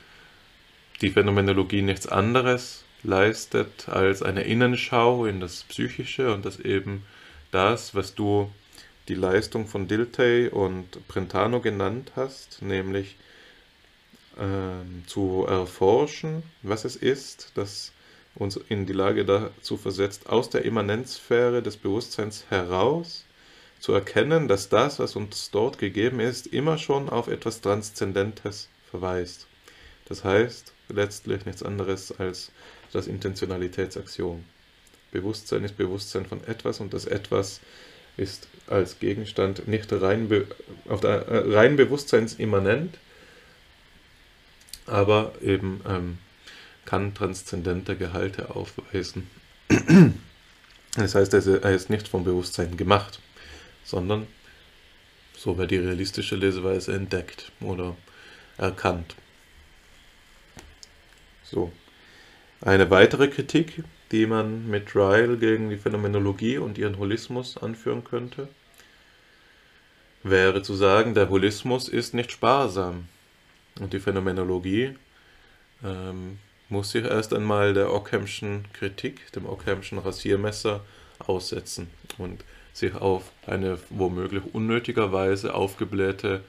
[1.02, 7.04] die Phänomenologie nichts anderes leistet als eine Innenschau in das Psychische und dass eben
[7.52, 8.50] das, was du
[9.08, 13.18] die Leistung von Dilthey und Brentano genannt hast, nämlich
[14.38, 17.92] äh, zu erforschen, was es ist, das
[18.36, 23.26] uns in die Lage dazu versetzt, aus der Immanenzsphäre des Bewusstseins heraus
[23.80, 29.48] zu erkennen, dass das, was uns dort gegeben ist, immer schon auf etwas Transzendentes verweist.
[30.06, 32.52] Das heißt letztlich nichts anderes als
[32.92, 34.44] das Intentionalitätsaxiom.
[35.12, 37.60] Bewusstsein ist Bewusstsein von etwas und das etwas
[38.18, 40.30] ist als Gegenstand nicht rein,
[40.88, 42.98] auf der, äh, rein bewusstseinsimmanent,
[44.86, 46.18] aber eben ähm,
[46.86, 49.30] kann transzendente Gehalte aufweisen.
[50.96, 53.20] Das heißt, er ist nicht vom Bewusstsein gemacht
[53.84, 54.28] sondern,
[55.36, 57.96] so wäre die realistische Leseweise, entdeckt oder
[58.58, 59.16] erkannt.
[61.44, 61.72] So.
[62.62, 63.84] Eine weitere Kritik,
[64.14, 68.48] die man mit Ryle gegen die Phänomenologie und ihren Holismus anführen könnte,
[70.22, 73.08] wäre zu sagen, der Holismus ist nicht sparsam.
[73.80, 74.96] Und die Phänomenologie
[75.84, 76.38] ähm,
[76.70, 80.82] muss sich erst einmal der Ockhamschen Kritik, dem Ockhamschen Rasiermesser
[81.18, 86.44] aussetzen und sich auf eine womöglich unnötigerweise aufgeblähte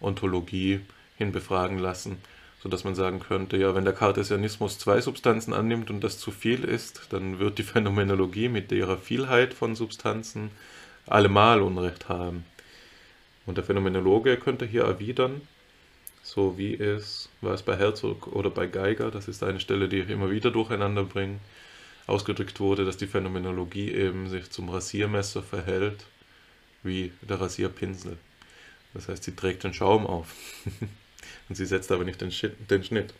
[0.00, 0.80] Ontologie
[1.16, 2.18] hin befragen lassen,
[2.64, 6.64] sodass man sagen könnte, ja, wenn der Kartesianismus zwei Substanzen annimmt und das zu viel
[6.64, 10.50] ist, dann wird die Phänomenologie mit ihrer Vielheit von Substanzen
[11.06, 12.46] allemal Unrecht haben.
[13.44, 15.42] Und der Phänomenologe könnte hier erwidern,
[16.22, 19.98] so wie es, war es bei Herzog oder bei Geiger, das ist eine Stelle, die
[19.98, 21.40] ich immer wieder durcheinander bringe,
[22.06, 26.06] ausgedrückt wurde, dass die Phänomenologie eben sich zum Rasiermesser verhält
[26.82, 28.16] wie der Rasierpinsel.
[28.94, 30.34] Das heißt, sie trägt den Schaum auf
[31.48, 33.14] und sie setzt aber nicht den, Schnitt.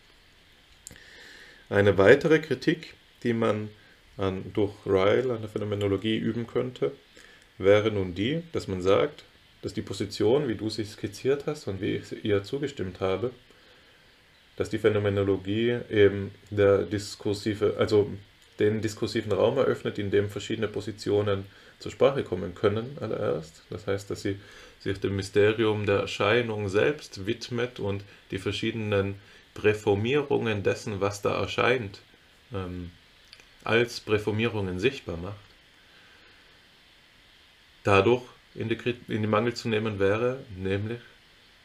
[1.69, 2.93] Eine weitere Kritik,
[3.23, 3.69] die man
[4.17, 6.91] an, durch Ryle an der Phänomenologie üben könnte,
[7.57, 9.23] wäre nun die, dass man sagt,
[9.61, 13.31] dass die Position, wie du sie skizziert hast und wie ich ihr zugestimmt habe,
[14.57, 18.11] dass die Phänomenologie eben der diskursive, also
[18.59, 21.45] den diskursiven Raum eröffnet, in dem verschiedene Positionen
[21.79, 23.63] zur Sprache kommen können, allererst.
[23.69, 24.37] Das heißt, dass sie
[24.85, 29.15] sich dem Mysterium der Erscheinung selbst widmet und die verschiedenen
[29.55, 31.99] Präformierungen dessen, was da erscheint,
[32.53, 32.91] ähm,
[33.63, 35.35] als Präformierungen sichtbar macht.
[37.83, 38.21] Dadurch
[38.53, 40.99] in die, in die Mangel zu nehmen wäre, nämlich,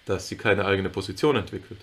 [0.07, 1.81] dass sie keine eigene Position entwickelt.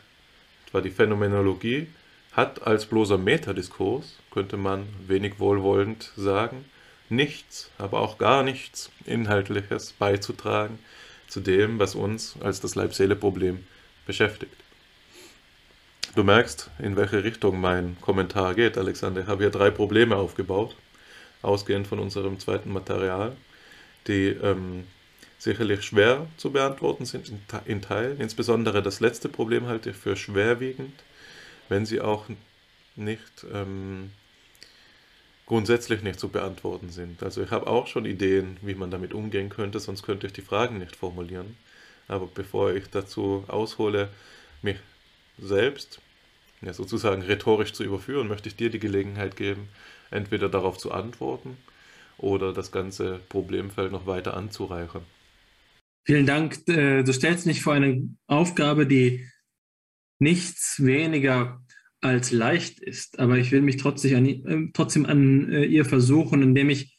[0.65, 1.87] Etwa die Phänomenologie
[2.31, 6.65] hat als bloßer Metadiskurs, könnte man wenig wohlwollend sagen,
[7.09, 10.79] nichts, aber auch gar nichts Inhaltliches beizutragen
[11.27, 13.63] zu dem, was uns als das Leib-Seele-Problem
[14.05, 14.55] beschäftigt.
[16.15, 19.21] Du merkst, in welche Richtung mein Kommentar geht, Alexander.
[19.21, 20.75] Ich habe hier drei Probleme aufgebaut,
[21.41, 23.35] ausgehend von unserem zweiten Material,
[24.07, 24.85] die ähm,
[25.37, 27.31] sicherlich schwer zu beantworten sind
[27.65, 28.19] in Teilen.
[28.19, 30.93] Insbesondere das letzte Problem halte ich für schwerwiegend,
[31.69, 32.25] wenn sie auch
[32.95, 34.11] nicht ähm,
[35.47, 37.23] grundsätzlich nicht zu beantworten sind.
[37.23, 40.41] Also ich habe auch schon Ideen, wie man damit umgehen könnte, sonst könnte ich die
[40.41, 41.57] Fragen nicht formulieren.
[42.07, 44.09] Aber bevor ich dazu aushole,
[44.61, 44.77] mich
[45.39, 46.01] selbst
[46.61, 49.69] ja, sozusagen rhetorisch zu überführen, möchte ich dir die Gelegenheit geben,
[50.11, 51.57] entweder darauf zu antworten
[52.17, 55.03] oder das ganze Problemfeld noch weiter anzureichern.
[56.05, 56.67] Vielen Dank.
[56.67, 59.29] Äh, du stellst mich vor eine Aufgabe, die
[60.19, 61.61] nichts weniger
[62.01, 63.19] als leicht ist.
[63.19, 66.95] Aber ich will mich trotzdem an, äh, trotzdem an äh, ihr versuchen, indem ich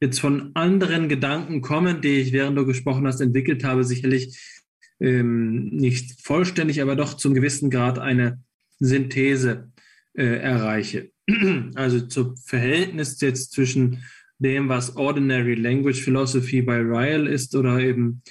[0.00, 4.38] jetzt von anderen Gedanken komme, die ich, während du gesprochen hast, entwickelt habe, sicherlich
[5.00, 8.42] ähm, nicht vollständig, aber doch zum gewissen Grad eine
[8.78, 9.72] Synthese
[10.14, 11.10] äh, erreiche.
[11.74, 14.04] Also zum Verhältnis jetzt zwischen
[14.38, 18.22] dem, was Ordinary Language Philosophy bei Ryle ist oder eben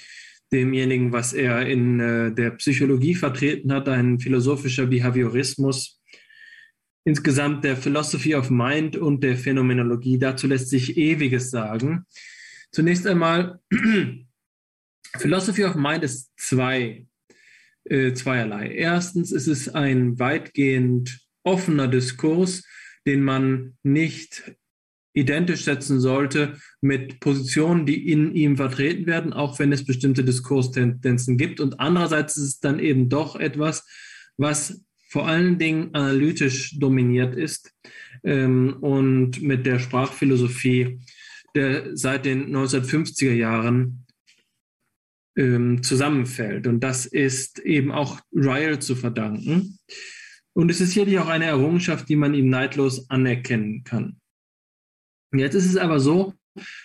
[0.52, 5.95] demjenigen, was er in äh, der Psychologie vertreten hat, ein philosophischer Behaviorismus.
[7.06, 10.18] Insgesamt der Philosophy of Mind und der Phänomenologie.
[10.18, 12.04] Dazu lässt sich ewiges sagen.
[12.72, 13.60] Zunächst einmal,
[15.16, 17.06] Philosophy of Mind ist zwei,
[17.84, 18.72] äh, zweierlei.
[18.72, 22.64] Erstens ist es ein weitgehend offener Diskurs,
[23.06, 24.56] den man nicht
[25.14, 31.38] identisch setzen sollte mit Positionen, die in ihm vertreten werden, auch wenn es bestimmte Diskurstendenzen
[31.38, 31.60] gibt.
[31.60, 33.86] Und andererseits ist es dann eben doch etwas,
[34.36, 34.84] was
[35.16, 37.74] vor allen Dingen analytisch dominiert ist
[38.22, 41.00] ähm, und mit der Sprachphilosophie
[41.54, 44.04] der seit den 1950er Jahren
[45.34, 46.66] ähm, zusammenfällt.
[46.66, 49.78] Und das ist eben auch Ryle zu verdanken.
[50.52, 54.20] Und es ist sicherlich auch eine Errungenschaft, die man ihm neidlos anerkennen kann.
[55.34, 56.34] Jetzt ist es aber so,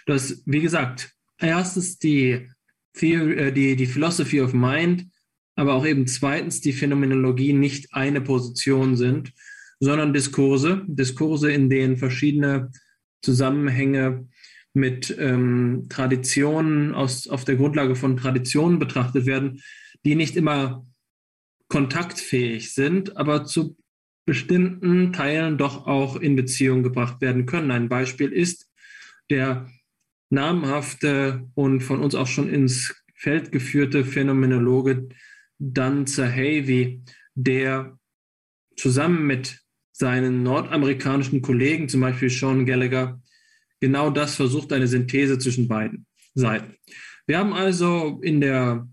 [0.05, 2.47] dass, wie gesagt, erstens die,
[2.93, 5.10] Theory, äh, die, die Philosophy of Mind,
[5.55, 9.33] aber auch eben zweitens die Phänomenologie nicht eine Position sind,
[9.79, 12.71] sondern Diskurse, Diskurse, in denen verschiedene
[13.21, 14.27] Zusammenhänge
[14.73, 19.61] mit ähm, Traditionen aus, auf der Grundlage von Traditionen betrachtet werden,
[20.05, 20.85] die nicht immer
[21.67, 23.77] kontaktfähig sind, aber zu
[24.25, 27.71] bestimmten Teilen doch auch in Beziehung gebracht werden können.
[27.71, 28.71] Ein Beispiel ist
[29.29, 29.69] der
[30.29, 35.09] namhafte und von uns auch schon ins Feld geführte Phänomenologe
[35.63, 37.03] Dan Zahavi,
[37.35, 37.99] der
[38.75, 39.59] zusammen mit
[39.91, 43.21] seinen nordamerikanischen Kollegen, zum Beispiel Sean Gallagher,
[43.79, 46.77] genau das versucht, eine Synthese zwischen beiden Seiten.
[47.27, 48.89] Wir haben also in der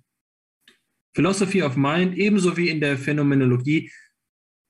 [1.14, 3.90] Philosophy of Mind ebenso wie in der Phänomenologie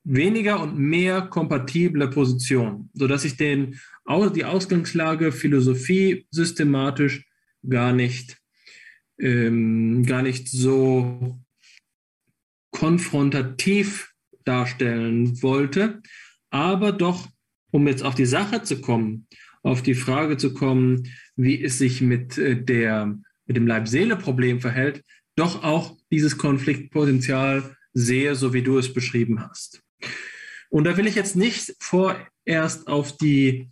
[0.04, 3.80] weniger und mehr kompatible Positionen, sodass ich den,
[4.36, 7.26] die Ausgangslage Philosophie systematisch
[7.68, 8.38] gar nicht
[9.18, 11.40] ähm, gar nicht so
[12.78, 14.12] konfrontativ
[14.44, 16.00] darstellen wollte,
[16.50, 17.28] aber doch,
[17.72, 19.26] um jetzt auf die Sache zu kommen,
[19.62, 25.02] auf die Frage zu kommen, wie es sich mit, äh, der, mit dem Leib-Seele-Problem verhält,
[25.34, 29.82] doch auch dieses Konfliktpotenzial sehe, so wie du es beschrieben hast.
[30.70, 33.70] Und da will ich jetzt nicht vorerst auf die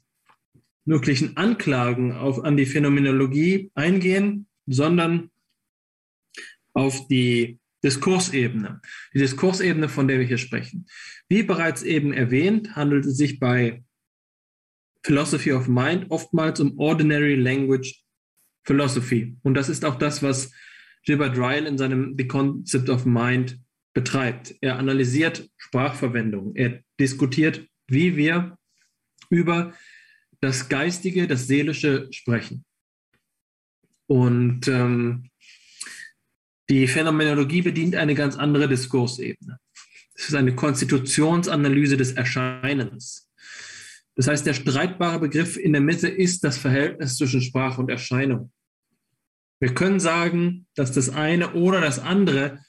[0.84, 5.30] möglichen Anklagen auf, an die Phänomenologie eingehen, sondern
[6.72, 8.80] auf die Diskursebene.
[9.14, 10.86] Die Diskursebene, von der wir hier sprechen.
[11.28, 13.84] Wie bereits eben erwähnt, handelt es sich bei
[15.04, 18.02] Philosophy of Mind oftmals um Ordinary Language
[18.64, 19.36] Philosophy.
[19.44, 20.52] Und das ist auch das, was
[21.04, 23.60] Gilbert Ryle in seinem The Concept of Mind
[23.94, 24.56] betreibt.
[24.60, 26.56] Er analysiert Sprachverwendung.
[26.56, 28.58] Er diskutiert, wie wir
[29.30, 29.72] über
[30.40, 32.64] das Geistige, das Seelische sprechen.
[34.08, 35.30] Und ähm,
[36.68, 39.58] die Phänomenologie bedient eine ganz andere Diskursebene.
[40.14, 43.30] Es ist eine Konstitutionsanalyse des Erscheinens.
[44.14, 48.50] Das heißt, der streitbare Begriff in der Mitte ist das Verhältnis zwischen Sprache und Erscheinung.
[49.60, 52.60] Wir können sagen, dass das eine oder das andere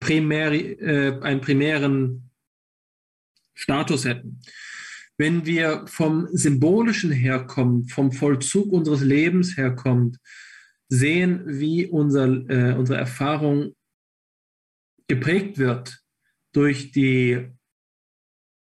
[0.00, 2.30] primär, äh, einen primären
[3.54, 4.40] Status hätten.
[5.16, 10.18] Wenn wir vom Symbolischen herkommen, vom Vollzug unseres Lebens herkommt,
[10.90, 13.74] sehen, wie unser, äh, unsere Erfahrung
[15.08, 16.02] geprägt wird
[16.52, 17.48] durch die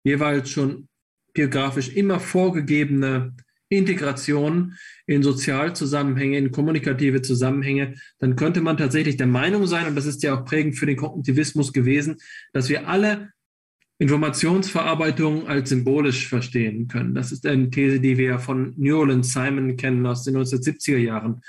[0.05, 0.89] jeweils schon
[1.35, 3.35] biografisch immer vorgegebene
[3.69, 4.75] Integration
[5.07, 10.23] in Sozialzusammenhänge, in kommunikative Zusammenhänge, dann könnte man tatsächlich der Meinung sein, und das ist
[10.23, 12.19] ja auch prägend für den Kognitivismus gewesen,
[12.53, 13.33] dass wir alle
[13.99, 17.15] Informationsverarbeitung als symbolisch verstehen können.
[17.15, 21.41] Das ist eine These, die wir von Newland Simon kennen aus den 1970er Jahren.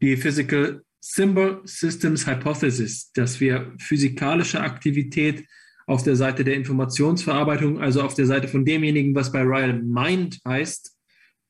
[0.00, 5.46] Die Physical Symbol Systems Hypothesis, dass wir physikalische Aktivität
[5.86, 10.38] auf der Seite der Informationsverarbeitung, also auf der Seite von demjenigen, was bei Ryle Mind
[10.46, 10.94] heißt,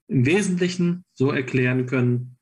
[0.08, 2.36] im Wesentlichen so erklären können,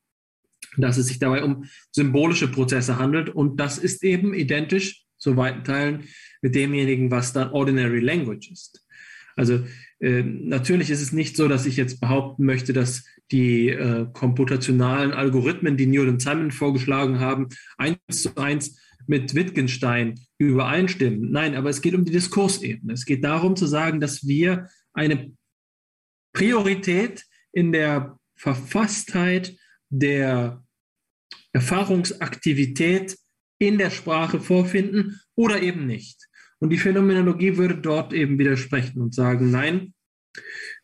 [0.77, 3.31] dass es sich dabei um symbolische Prozesse handelt.
[3.31, 6.05] Und das ist eben identisch zu weiten Teilen
[6.43, 8.85] mit demjenigen, was dann Ordinary Language ist.
[9.37, 9.65] Also
[10.01, 15.77] natürlich ist es nicht so, dass ich jetzt behaupten möchte, dass die äh, komputationalen Algorithmen,
[15.77, 21.31] die Newton Simon vorgeschlagen haben, eins zu eins mit Wittgenstein übereinstimmen.
[21.31, 22.93] Nein, aber es geht um die Diskursebene.
[22.93, 25.33] Es geht darum zu sagen, dass wir eine
[26.33, 29.57] Priorität in der Verfasstheit
[29.89, 30.63] der
[31.53, 33.17] Erfahrungsaktivität
[33.59, 36.29] in der Sprache vorfinden oder eben nicht.
[36.59, 39.95] Und die Phänomenologie würde dort eben widersprechen und sagen, nein,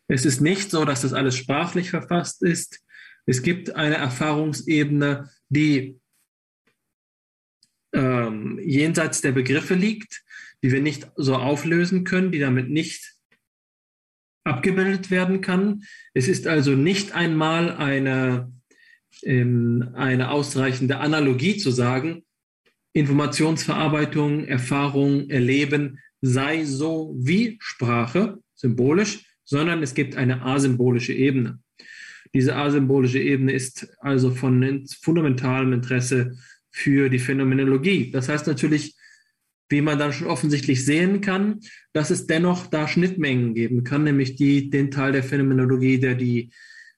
[0.07, 2.81] es ist nicht so, dass das alles sprachlich verfasst ist.
[3.25, 5.99] Es gibt eine Erfahrungsebene, die
[7.93, 10.23] ähm, jenseits der Begriffe liegt,
[10.61, 13.13] die wir nicht so auflösen können, die damit nicht
[14.43, 15.83] abgebildet werden kann.
[16.13, 18.51] Es ist also nicht einmal eine,
[19.23, 22.25] ähm, eine ausreichende Analogie zu sagen,
[22.93, 31.59] Informationsverarbeitung, Erfahrung, Erleben sei so wie Sprache, symbolisch, sondern es gibt eine asymbolische Ebene.
[32.33, 36.37] Diese asymbolische Ebene ist also von fundamentalem Interesse
[36.71, 38.09] für die Phänomenologie.
[38.11, 38.95] Das heißt natürlich,
[39.69, 41.59] wie man dann schon offensichtlich sehen kann,
[41.93, 46.51] dass es dennoch da Schnittmengen geben kann, nämlich die, den Teil der Phänomenologie, der die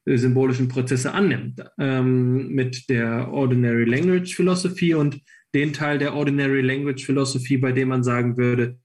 [0.06, 5.22] äh, symbolischen Prozesse annimmt, ähm, mit der Ordinary Language Philosophy und
[5.56, 8.78] den Teil der Ordinary Language Philosophy, bei dem man sagen würde,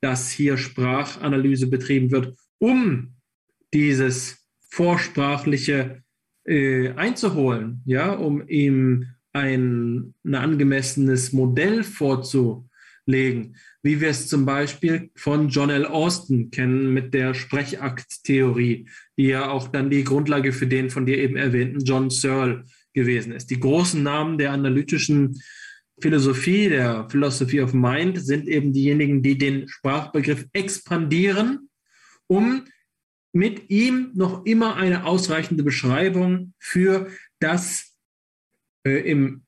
[0.00, 3.16] dass hier Sprachanalyse betrieben wird, um
[3.74, 6.02] dieses vorsprachliche
[6.44, 12.68] äh, einzuholen, ja, um ihm ein, ein angemessenes Modell vorzu,
[13.08, 15.86] legen, wie wir es zum Beispiel von John L.
[15.86, 21.18] Austin kennen mit der Sprechakttheorie, die ja auch dann die Grundlage für den von dir
[21.18, 23.50] eben erwähnten John Searle gewesen ist.
[23.50, 25.40] Die großen Namen der analytischen
[26.00, 31.68] Philosophie, der Philosophy of Mind, sind eben diejenigen, die den Sprachbegriff expandieren,
[32.26, 32.64] um
[33.32, 37.10] mit ihm noch immer eine ausreichende Beschreibung für
[37.40, 37.94] das
[38.84, 39.44] äh, im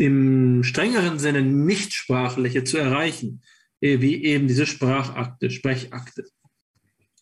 [0.00, 3.42] im strengeren Sinne Nichtsprachliche zu erreichen,
[3.82, 6.24] äh, wie eben diese Sprachakte, Sprechakte.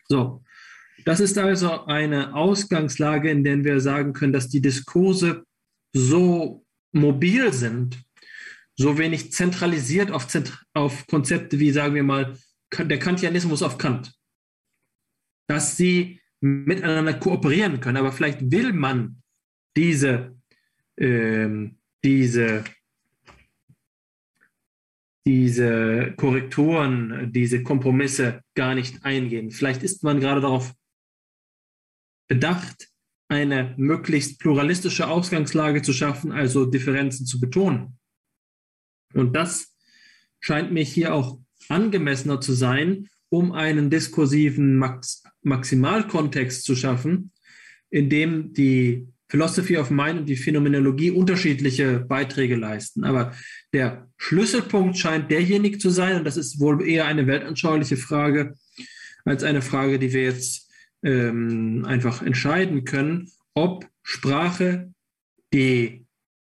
[0.07, 0.45] So,
[1.05, 5.45] das ist also eine Ausgangslage, in der wir sagen können, dass die Diskurse
[5.93, 8.03] so mobil sind,
[8.77, 10.27] so wenig zentralisiert auf,
[10.75, 12.37] auf Konzepte wie, sagen wir mal,
[12.79, 14.15] der Kantianismus auf Kant,
[15.49, 17.97] dass sie miteinander kooperieren können.
[17.97, 19.23] Aber vielleicht will man
[19.77, 20.39] diese
[20.99, 22.65] ähm, diese,
[25.27, 29.51] diese Korrekturen, diese Kompromisse gar nicht eingehen.
[29.51, 30.73] Vielleicht ist man gerade darauf
[32.29, 32.89] bedacht,
[33.29, 37.99] eine möglichst pluralistische Ausgangslage zu schaffen, also Differenzen zu betonen.
[39.15, 39.75] Und das
[40.41, 41.39] scheint mir hier auch
[41.69, 47.33] angemessener zu sein, um einen diskursiven Max Maximalkontext zu schaffen,
[47.91, 53.05] in dem die Philosophy of Mind und die Phänomenologie unterschiedliche Beiträge leisten.
[53.05, 53.35] Aber
[53.73, 58.55] der Schlüsselpunkt scheint derjenige zu sein, und das ist wohl eher eine weltanschauliche Frage
[59.25, 60.68] als eine Frage, die wir jetzt
[61.03, 64.93] ähm, einfach entscheiden können, ob Sprache
[65.53, 66.07] die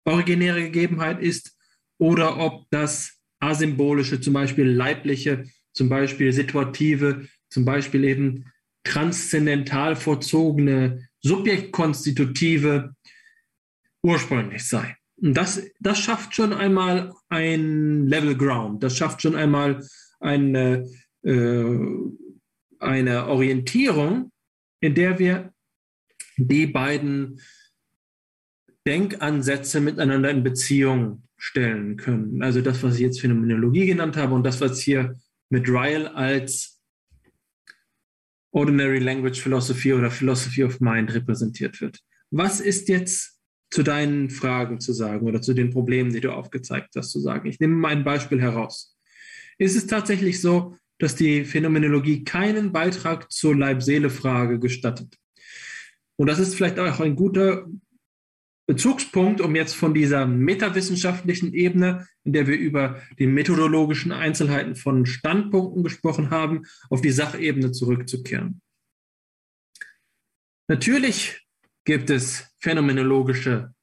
[0.06, 1.58] originäre Gegebenheit ist
[1.98, 8.52] oder ob das asymbolische, zum Beispiel leibliche, zum Beispiel situative, zum Beispiel eben
[8.84, 12.96] transzendental vorzogene subjektkonstitutive
[14.04, 14.96] ursprünglich sei.
[15.18, 19.84] Und das, das schafft schon einmal ein Level Ground, das schafft schon einmal
[20.20, 20.88] eine,
[21.24, 21.78] äh,
[22.80, 24.32] eine Orientierung,
[24.86, 25.54] in der wir
[26.38, 27.42] die beiden
[28.86, 32.44] Denkansätze miteinander in Beziehung stellen können.
[32.44, 36.82] Also das, was ich jetzt Phänomenologie genannt habe und das, was hier mit Ryle als
[38.52, 42.00] Ordinary Language Philosophy oder Philosophy of Mind repräsentiert wird.
[42.30, 43.40] Was ist jetzt
[43.72, 47.50] zu deinen Fragen zu sagen oder zu den Problemen, die du aufgezeigt hast, zu sagen?
[47.50, 48.98] Ich nehme mal ein Beispiel heraus.
[49.58, 55.18] Ist es tatsächlich so, dass die Phänomenologie keinen Beitrag zur Leib-Seele-Frage gestattet?
[56.18, 57.68] Und das ist vielleicht auch ein guter
[58.68, 65.06] Bezugspunkt, um jetzt von dieser metawissenschaftlichen Ebene, in der wir über die methodologischen Einzelheiten von
[65.06, 68.62] Standpunkten gesprochen haben, auf die Sachebene zurückzukehren.
[70.68, 71.46] Natürlich
[71.84, 73.76] gibt es phänomenologische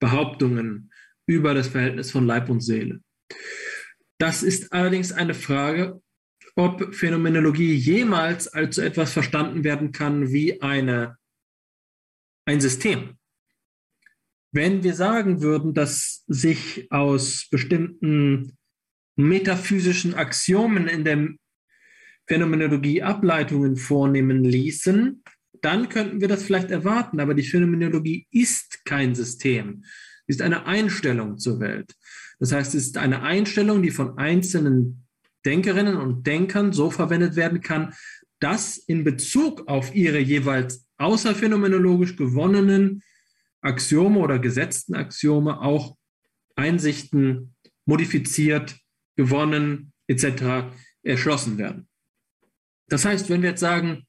[0.00, 0.90] Behauptungen
[1.26, 3.00] über das Verhältnis von Leib und Seele.
[4.18, 6.00] Das ist allerdings eine Frage,
[6.54, 11.16] ob Phänomenologie jemals als etwas verstanden werden kann wie eine,
[12.44, 13.16] ein System
[14.52, 18.56] wenn wir sagen würden, dass sich aus bestimmten
[19.16, 21.28] metaphysischen Axiomen in der
[22.28, 25.24] Phänomenologie Ableitungen vornehmen ließen,
[25.62, 27.18] dann könnten wir das vielleicht erwarten.
[27.18, 29.84] Aber die Phänomenologie ist kein System.
[30.26, 31.94] Sie ist eine Einstellung zur Welt.
[32.38, 35.01] Das heißt, es ist eine Einstellung, die von einzelnen
[35.44, 37.94] Denkerinnen und Denkern so verwendet werden kann,
[38.40, 43.02] dass in Bezug auf ihre jeweils außerphänomenologisch gewonnenen
[43.60, 45.96] Axiome oder gesetzten Axiome auch
[46.56, 47.54] Einsichten
[47.86, 48.76] modifiziert,
[49.16, 50.74] gewonnen etc.
[51.02, 51.88] erschlossen werden.
[52.88, 54.06] Das heißt, wenn wir jetzt sagen,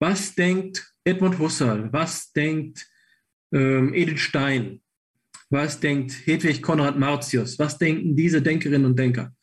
[0.00, 2.88] was denkt Edmund Husserl, was denkt
[3.52, 4.82] ähm, Edith Stein,
[5.48, 9.34] was denkt Hedwig Konrad Martius, was denken diese Denkerinnen und Denker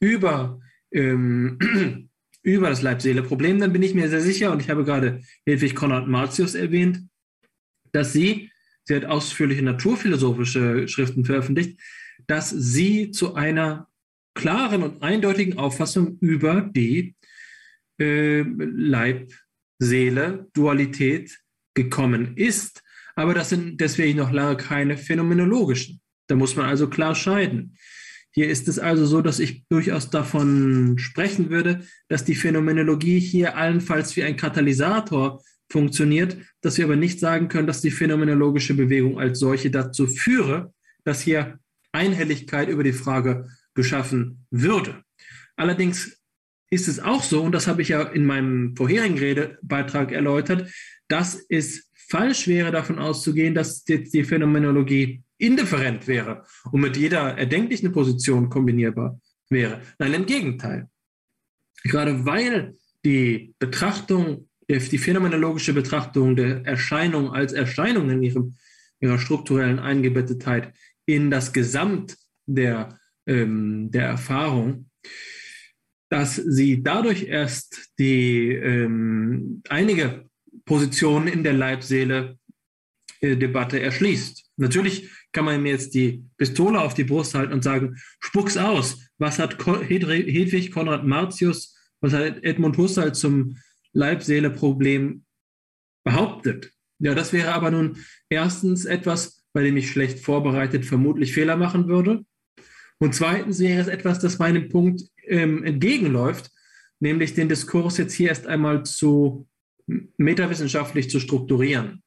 [0.00, 0.60] über,
[0.94, 1.58] ähm,
[2.42, 6.08] über das Leib-Seele-Problem, dann bin ich mir sehr sicher, und ich habe gerade Hedwig Konrad
[6.08, 7.00] Martius erwähnt,
[7.92, 8.50] dass sie
[8.84, 11.80] sie hat ausführliche naturphilosophische Schriften veröffentlicht,
[12.26, 13.88] dass sie zu einer
[14.34, 17.14] klaren und eindeutigen Auffassung über die
[18.00, 21.38] äh, Leib-Seele-Dualität
[21.74, 22.82] gekommen ist.
[23.16, 26.00] Aber das sind deswegen noch lange keine phänomenologischen.
[26.26, 27.76] Da muss man also klar scheiden.
[28.34, 33.56] Hier ist es also so, dass ich durchaus davon sprechen würde, dass die Phänomenologie hier
[33.56, 35.40] allenfalls wie ein Katalysator
[35.70, 40.74] funktioniert, dass wir aber nicht sagen können, dass die phänomenologische Bewegung als solche dazu führe,
[41.04, 41.60] dass hier
[41.92, 45.04] Einhelligkeit über die Frage geschaffen würde.
[45.56, 46.20] Allerdings
[46.70, 50.72] ist es auch so, und das habe ich ja in meinem vorherigen Redebeitrag erläutert,
[51.06, 57.36] dass es falsch wäre, davon auszugehen, dass jetzt die Phänomenologie indifferent wäre und mit jeder
[57.36, 59.20] erdenklichen Position kombinierbar
[59.50, 59.82] wäre.
[59.98, 60.88] Nein, im Gegenteil.
[61.82, 62.74] Gerade weil
[63.04, 68.56] die Betrachtung die phänomenologische Betrachtung der Erscheinung als Erscheinung in ihrem,
[69.00, 70.74] ihrer strukturellen Eingebettetheit
[71.06, 72.16] in das Gesamt
[72.46, 74.88] der, ähm, der Erfahrung,
[76.08, 80.30] dass sie dadurch erst die ähm, einige
[80.64, 84.43] Positionen in der Leib-Seele-Debatte erschließt.
[84.56, 89.08] Natürlich kann man mir jetzt die Pistole auf die Brust halten und sagen, spuck's aus.
[89.18, 93.56] Was hat Hedwig Konrad Martius, was hat Edmund Husserl zum
[93.94, 95.24] Leib-Seele-Problem
[96.04, 96.72] behauptet.
[96.98, 97.98] Ja, das wäre aber nun
[98.28, 102.24] erstens etwas, bei dem ich schlecht vorbereitet vermutlich Fehler machen würde.
[102.98, 106.50] Und zweitens wäre es etwas, das meinem Punkt ähm, entgegenläuft,
[107.00, 109.48] nämlich den Diskurs jetzt hier erst einmal zu
[109.86, 112.02] metawissenschaftlich zu strukturieren.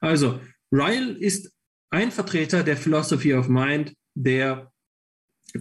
[0.00, 0.40] Also,
[0.72, 1.52] Ryle ist
[1.92, 4.72] ein Vertreter der Philosophy of Mind, der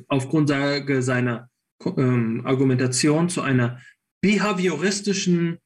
[0.07, 1.49] aufgrund seiner
[1.97, 3.81] ähm, Argumentation zu einer
[4.21, 5.59] behavioristischen,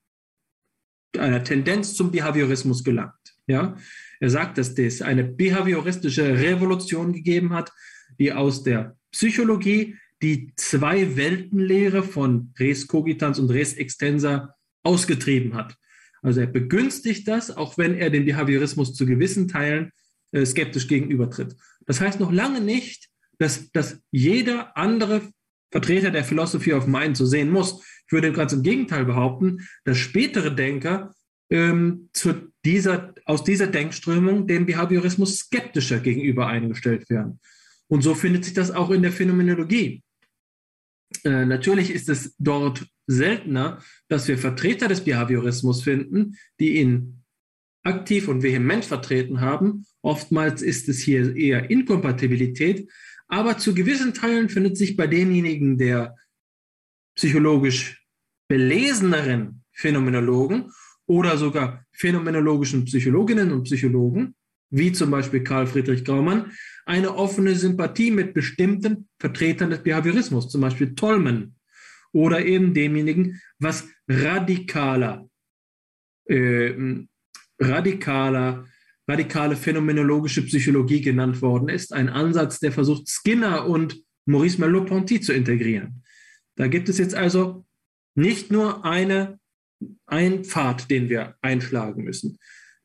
[1.17, 3.13] einer Tendenz zum Behaviorismus gelangt.
[3.47, 3.77] Ja,
[4.19, 7.71] er sagt, dass es eine behavioristische Revolution gegeben hat,
[8.17, 15.75] die aus der Psychologie die Zwei-Welten-Lehre von Res Cogitans und Res Extensa ausgetrieben hat.
[16.23, 19.91] Also er begünstigt das, auch wenn er dem Behaviorismus zu gewissen Teilen
[20.31, 21.55] äh, skeptisch gegenübertritt.
[21.85, 25.21] Das heißt noch lange nicht, dass, dass jeder andere
[25.71, 27.83] Vertreter der Philosophy of Mind so sehen muss.
[28.05, 31.13] Ich würde ganz im Gegenteil behaupten, dass spätere Denker
[31.49, 37.39] ähm, zu dieser, aus dieser Denkströmung dem Behaviorismus skeptischer gegenüber eingestellt werden.
[37.87, 40.01] Und so findet sich das auch in der Phänomenologie.
[41.23, 47.24] Äh, natürlich ist es dort seltener, dass wir Vertreter des Behaviorismus finden, die ihn
[47.85, 49.85] aktiv und vehement vertreten haben.
[50.01, 52.89] Oftmals ist es hier eher Inkompatibilität,
[53.27, 56.15] aber zu gewissen Teilen findet sich bei denjenigen der
[57.15, 58.03] psychologisch
[58.47, 60.71] beleseneren Phänomenologen
[61.07, 64.35] oder sogar phänomenologischen Psychologinnen und Psychologen,
[64.69, 66.51] wie zum Beispiel Karl Friedrich Graumann,
[66.85, 71.55] eine offene Sympathie mit bestimmten Vertretern des Behaviorismus, zum Beispiel Tolman
[72.11, 75.29] oder eben demjenigen, was radikaler,
[76.27, 76.73] äh,
[77.59, 78.65] radikaler,
[79.07, 85.33] radikale phänomenologische Psychologie genannt worden ist, ein Ansatz, der versucht, Skinner und Maurice Merleau-Ponty zu
[85.33, 86.03] integrieren.
[86.55, 87.65] Da gibt es jetzt also
[88.15, 89.39] nicht nur eine,
[90.05, 92.39] ein Pfad, den wir einschlagen müssen.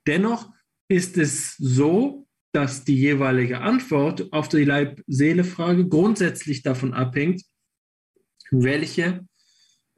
[0.07, 0.53] Dennoch
[0.89, 7.43] ist es so, dass die jeweilige Antwort auf die Leib-Seele-Frage grundsätzlich davon abhängt,
[8.51, 9.25] welche,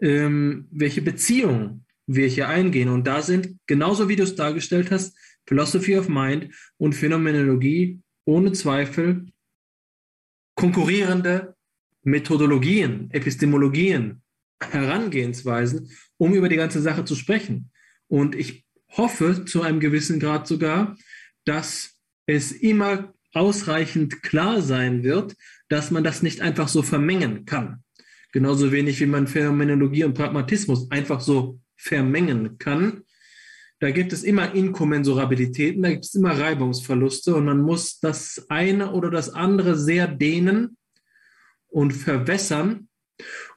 [0.00, 2.88] ähm, welche Beziehungen wir hier eingehen.
[2.88, 5.16] Und da sind, genauso wie du es dargestellt hast,
[5.46, 9.26] Philosophy of Mind und Phänomenologie ohne Zweifel
[10.54, 11.56] konkurrierende
[12.02, 14.22] Methodologien, Epistemologien,
[14.60, 17.70] Herangehensweisen, um über die ganze Sache zu sprechen.
[18.08, 20.96] Und ich hoffe zu einem gewissen Grad sogar,
[21.44, 25.34] dass es immer ausreichend klar sein wird,
[25.68, 27.82] dass man das nicht einfach so vermengen kann.
[28.32, 33.04] Genauso wenig wie man Phänomenologie und Pragmatismus einfach so vermengen kann.
[33.80, 38.92] Da gibt es immer Inkommensurabilitäten, da gibt es immer Reibungsverluste und man muss das eine
[38.92, 40.76] oder das andere sehr dehnen
[41.68, 42.88] und verwässern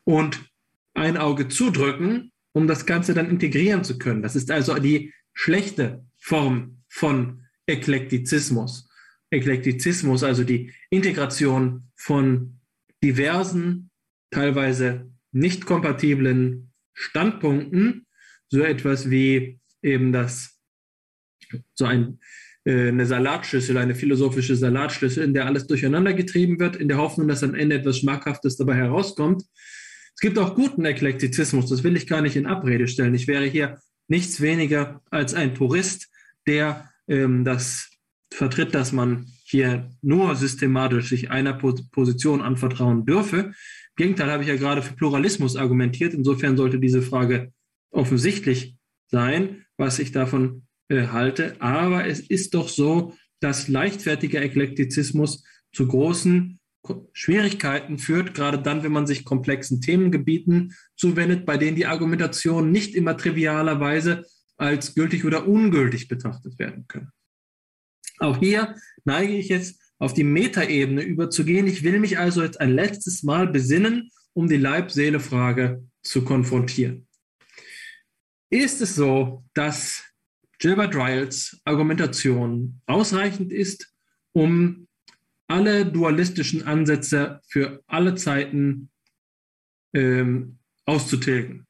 [0.04, 0.50] und
[0.96, 4.24] ein Auge zudrücken, um das Ganze dann integrieren zu können.
[4.24, 8.90] Das ist also die schlechte Form von Eklektizismus.
[9.30, 12.60] Eklektizismus, also die Integration von
[13.04, 13.92] diversen,
[14.32, 18.05] teilweise nicht kompatiblen Standpunkten,
[18.56, 20.60] so etwas wie eben das,
[21.74, 22.20] so ein,
[22.64, 27.28] äh, eine Salatschüssel, eine philosophische Salatschüssel, in der alles durcheinander getrieben wird, in der Hoffnung,
[27.28, 29.44] dass am Ende etwas Schmackhaftes dabei herauskommt.
[30.16, 33.14] Es gibt auch guten Eklektizismus, das will ich gar nicht in Abrede stellen.
[33.14, 36.08] Ich wäre hier nichts weniger als ein Purist,
[36.48, 37.90] der ähm, das
[38.32, 43.38] vertritt, dass man hier nur systematisch sich einer Position anvertrauen dürfe.
[43.38, 43.54] Im
[43.98, 46.14] Gegenteil habe ich ja gerade für Pluralismus argumentiert.
[46.14, 47.54] Insofern sollte diese Frage
[47.96, 48.76] offensichtlich
[49.08, 51.56] sein, was ich davon äh, halte.
[51.60, 56.60] Aber es ist doch so, dass leichtfertiger Eklektizismus zu großen
[57.14, 62.94] Schwierigkeiten führt, gerade dann, wenn man sich komplexen Themengebieten zuwendet, bei denen die Argumentation nicht
[62.96, 64.26] immer trivialerweise
[64.58, 67.12] als gültig oder ungültig betrachtet werden können.
[68.20, 71.68] Auch hier neige ich jetzt auf die Metaebene überzugehen.
[71.68, 77.05] Ich will mich also jetzt ein letztes Mal besinnen, um die Leib-Seele-Frage zu konfrontieren.
[78.56, 80.02] Ist es so, dass
[80.60, 83.94] Gilbert Ryles Argumentation ausreichend ist,
[84.32, 84.88] um
[85.48, 88.92] alle dualistischen Ansätze für alle Zeiten
[89.94, 91.68] ähm, auszutilgen?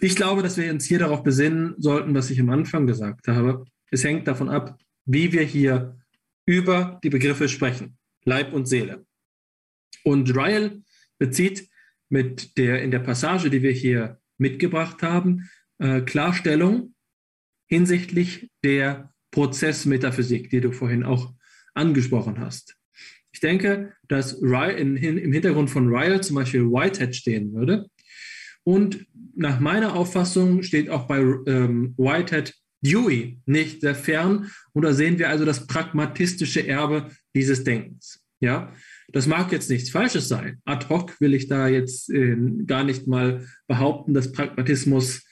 [0.00, 3.66] Ich glaube, dass wir uns hier darauf besinnen sollten, was ich am Anfang gesagt habe.
[3.90, 6.00] Es hängt davon ab, wie wir hier
[6.46, 9.04] über die Begriffe sprechen, Leib und Seele.
[10.04, 10.82] Und Ryle
[11.18, 11.68] bezieht
[12.08, 16.94] mit der in der Passage, die wir hier mitgebracht haben, äh, Klarstellung
[17.66, 21.34] hinsichtlich der Prozessmetaphysik, die du vorhin auch
[21.74, 22.76] angesprochen hast.
[23.30, 27.86] Ich denke, dass in, in, im Hintergrund von Ryle zum Beispiel Whitehead stehen würde.
[28.64, 29.06] Und
[29.36, 34.50] nach meiner Auffassung steht auch bei ähm, Whitehead Dewey nicht sehr fern.
[34.72, 38.20] Und da sehen wir also das pragmatistische Erbe dieses Denkens.
[38.40, 38.72] Ja,
[39.10, 40.60] das mag jetzt nichts Falsches sein.
[40.64, 42.36] Ad hoc will ich da jetzt äh,
[42.66, 45.24] gar nicht mal behaupten, dass Pragmatismus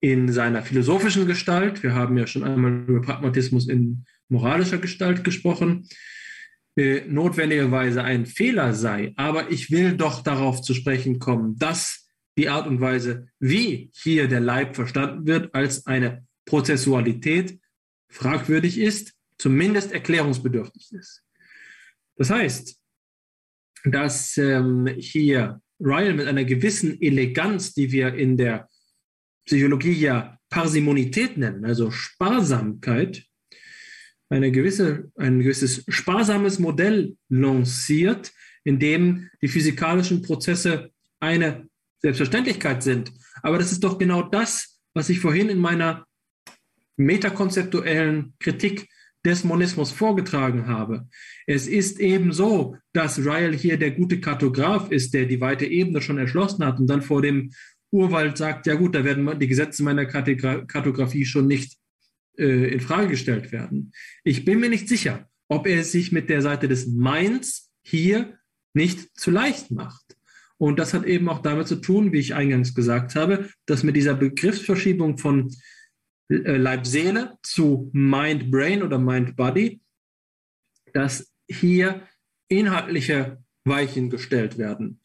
[0.00, 5.88] in seiner philosophischen Gestalt, wir haben ja schon einmal über Pragmatismus in moralischer Gestalt gesprochen,
[6.76, 9.12] äh, notwendigerweise ein Fehler sei.
[9.16, 14.28] Aber ich will doch darauf zu sprechen kommen, dass die Art und Weise, wie hier
[14.28, 17.58] der Leib verstanden wird, als eine Prozessualität
[18.08, 21.24] fragwürdig ist, zumindest erklärungsbedürftig ist.
[22.16, 22.77] Das heißt,
[23.84, 28.68] dass ähm, hier Ryle mit einer gewissen Eleganz, die wir in der
[29.46, 33.24] Psychologie ja Parsimonität nennen, also Sparsamkeit,
[34.30, 38.32] eine gewisse, ein gewisses sparsames Modell lanciert,
[38.64, 40.90] in dem die physikalischen Prozesse
[41.20, 41.68] eine
[42.00, 43.12] Selbstverständlichkeit sind.
[43.42, 46.06] Aber das ist doch genau das, was ich vorhin in meiner
[46.96, 48.88] metakonzeptuellen Kritik
[49.24, 51.08] des Monismus vorgetragen habe.
[51.46, 56.00] Es ist eben so, dass Ryle hier der gute Kartograf ist, der die weite Ebene
[56.00, 57.50] schon erschlossen hat und dann vor dem
[57.90, 61.76] Urwald sagt, ja gut, da werden die Gesetze meiner Kartografie schon nicht
[62.38, 63.92] äh, in Frage gestellt werden.
[64.24, 68.38] Ich bin mir nicht sicher, ob er sich mit der Seite des Minds hier
[68.74, 70.16] nicht zu leicht macht.
[70.58, 73.96] Und das hat eben auch damit zu tun, wie ich eingangs gesagt habe, dass mit
[73.96, 75.50] dieser Begriffsverschiebung von
[76.28, 79.80] Leib-Seele zu Mind-Brain oder Mind-Body,
[80.92, 82.06] dass hier
[82.48, 85.00] inhaltliche Weichen gestellt werden.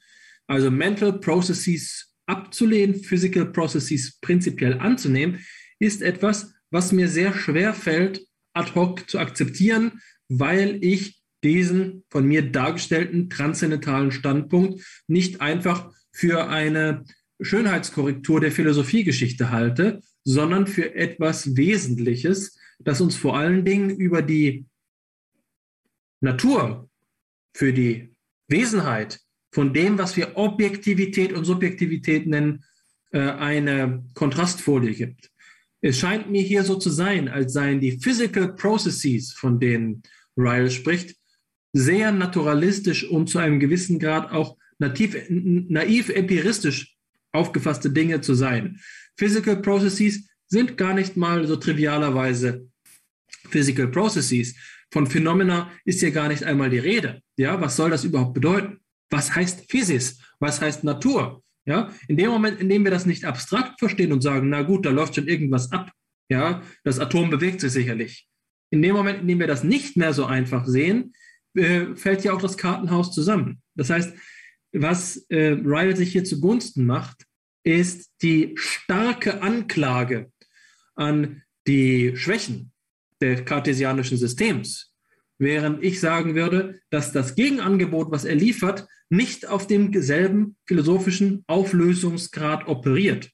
[0.48, 5.46] Also Mental Processes abzulehnen, Physical Processes prinzipiell anzunehmen,
[5.80, 12.26] ist etwas, was mir sehr schwer fällt, ad hoc zu akzeptieren, weil ich diesen von
[12.26, 17.04] mir dargestellten transzendentalen Standpunkt nicht einfach für eine
[17.42, 24.66] Schönheitskorrektur der Philosophiegeschichte halte, sondern für etwas Wesentliches, das uns vor allen Dingen über die
[26.22, 26.90] Natur,
[27.54, 28.16] für die
[28.48, 29.20] Wesenheit
[29.52, 32.64] von dem, was wir Objektivität und Subjektivität nennen,
[33.12, 35.30] äh, eine Kontrastfolie gibt.
[35.82, 40.02] Es scheint mir hier so zu sein, als seien die Physical Processes, von denen
[40.38, 41.16] Ryle spricht,
[41.74, 46.93] sehr naturalistisch und zu einem gewissen Grad auch nativ, naiv empiristisch
[47.34, 48.80] aufgefasste Dinge zu sein.
[49.18, 52.68] Physical Processes sind gar nicht mal so trivialerweise
[53.50, 54.56] Physical Processes.
[54.92, 57.22] Von Phenomena ist hier gar nicht einmal die Rede.
[57.36, 58.80] Ja, was soll das überhaupt bedeuten?
[59.10, 60.20] Was heißt Physis?
[60.40, 61.44] Was heißt Natur?
[61.66, 64.86] Ja, in dem Moment, in dem wir das nicht abstrakt verstehen und sagen, na gut,
[64.86, 65.92] da läuft schon irgendwas ab.
[66.30, 68.28] Ja, das Atom bewegt sich sicherlich.
[68.70, 71.14] In dem Moment, in dem wir das nicht mehr so einfach sehen,
[71.56, 73.62] äh, fällt ja auch das Kartenhaus zusammen.
[73.76, 74.14] Das heißt,
[74.74, 77.26] was äh, Ryle sich hier zugunsten macht,
[77.64, 80.32] ist die starke Anklage
[80.96, 82.72] an die Schwächen
[83.22, 84.94] des kartesianischen Systems,
[85.38, 92.68] während ich sagen würde, dass das Gegenangebot, was er liefert, nicht auf demselben philosophischen Auflösungsgrad
[92.68, 93.30] operiert.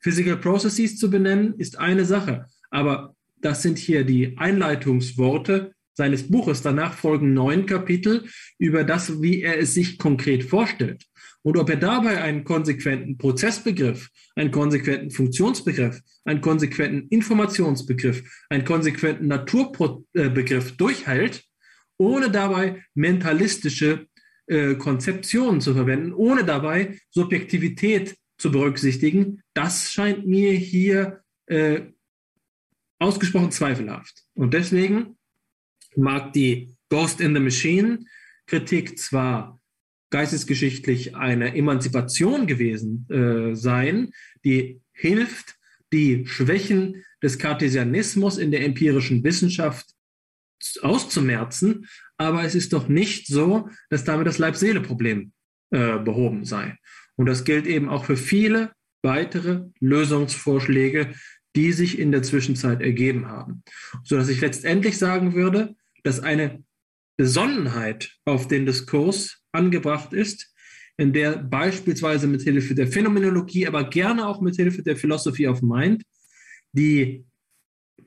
[0.00, 6.62] Physical Processes zu benennen, ist eine Sache, aber das sind hier die Einleitungsworte seines Buches.
[6.62, 8.24] Danach folgen neun Kapitel
[8.58, 11.04] über das, wie er es sich konkret vorstellt.
[11.42, 19.26] Und ob er dabei einen konsequenten Prozessbegriff, einen konsequenten Funktionsbegriff, einen konsequenten Informationsbegriff, einen konsequenten
[19.26, 21.44] Naturbegriff durchhält,
[21.98, 24.06] ohne dabei mentalistische
[24.46, 31.82] äh, Konzeptionen zu verwenden, ohne dabei Subjektivität zu berücksichtigen, das scheint mir hier äh,
[32.98, 34.24] ausgesprochen zweifelhaft.
[34.34, 35.16] Und deswegen
[35.96, 38.00] mag die Ghost in the Machine
[38.46, 39.60] Kritik zwar
[40.10, 44.12] geistesgeschichtlich eine Emanzipation gewesen äh, sein,
[44.44, 45.56] die hilft,
[45.92, 49.86] die Schwächen des Cartesianismus in der empirischen Wissenschaft
[50.82, 51.86] auszumerzen,
[52.18, 55.32] aber es ist doch nicht so, dass damit das Leib-Seele-Problem
[55.70, 56.76] äh, behoben sei.
[57.16, 61.14] Und das gilt eben auch für viele weitere Lösungsvorschläge,
[61.56, 63.62] die sich in der Zwischenzeit ergeben haben.
[64.04, 66.64] Sodass ich letztendlich sagen würde, dass eine
[67.16, 70.52] Besonnenheit auf den Diskurs angebracht ist,
[70.96, 75.62] in der beispielsweise mit Hilfe der Phänomenologie, aber gerne auch mit Hilfe der Philosophy of
[75.62, 76.02] Mind
[76.72, 77.24] die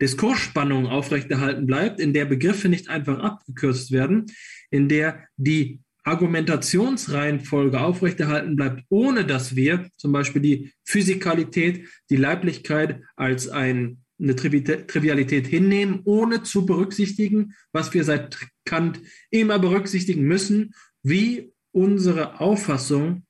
[0.01, 4.25] Diskursspannung aufrechterhalten bleibt, in der Begriffe nicht einfach abgekürzt werden,
[4.69, 13.01] in der die Argumentationsreihenfolge aufrechterhalten bleibt, ohne dass wir zum Beispiel die Physikalität, die Leiblichkeit
[13.15, 20.73] als ein eine Trivialität hinnehmen, ohne zu berücksichtigen, was wir seit Kant immer berücksichtigen müssen,
[21.03, 23.25] wie unsere Auffassung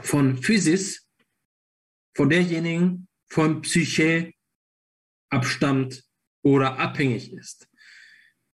[0.00, 1.06] von Physis,
[2.16, 4.32] von derjenigen von Psyche
[5.30, 6.04] abstammt
[6.42, 7.68] oder abhängig ist.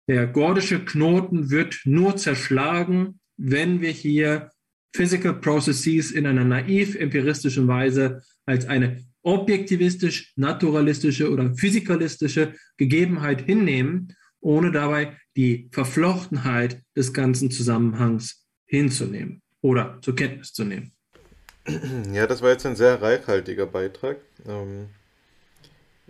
[0.09, 4.51] Der gordische Knoten wird nur zerschlagen, wenn wir hier
[4.95, 14.15] Physical Processes in einer naiv empiristischen Weise als eine objektivistisch, naturalistische oder physikalistische Gegebenheit hinnehmen
[14.41, 20.93] ohne dabei die Verflochtenheit des ganzen Zusammenhangs hinzunehmen oder zur Kenntnis zu nehmen.
[22.13, 24.19] Ja, das war jetzt ein sehr reichhaltiger Beitrag.
[24.47, 24.89] Ähm,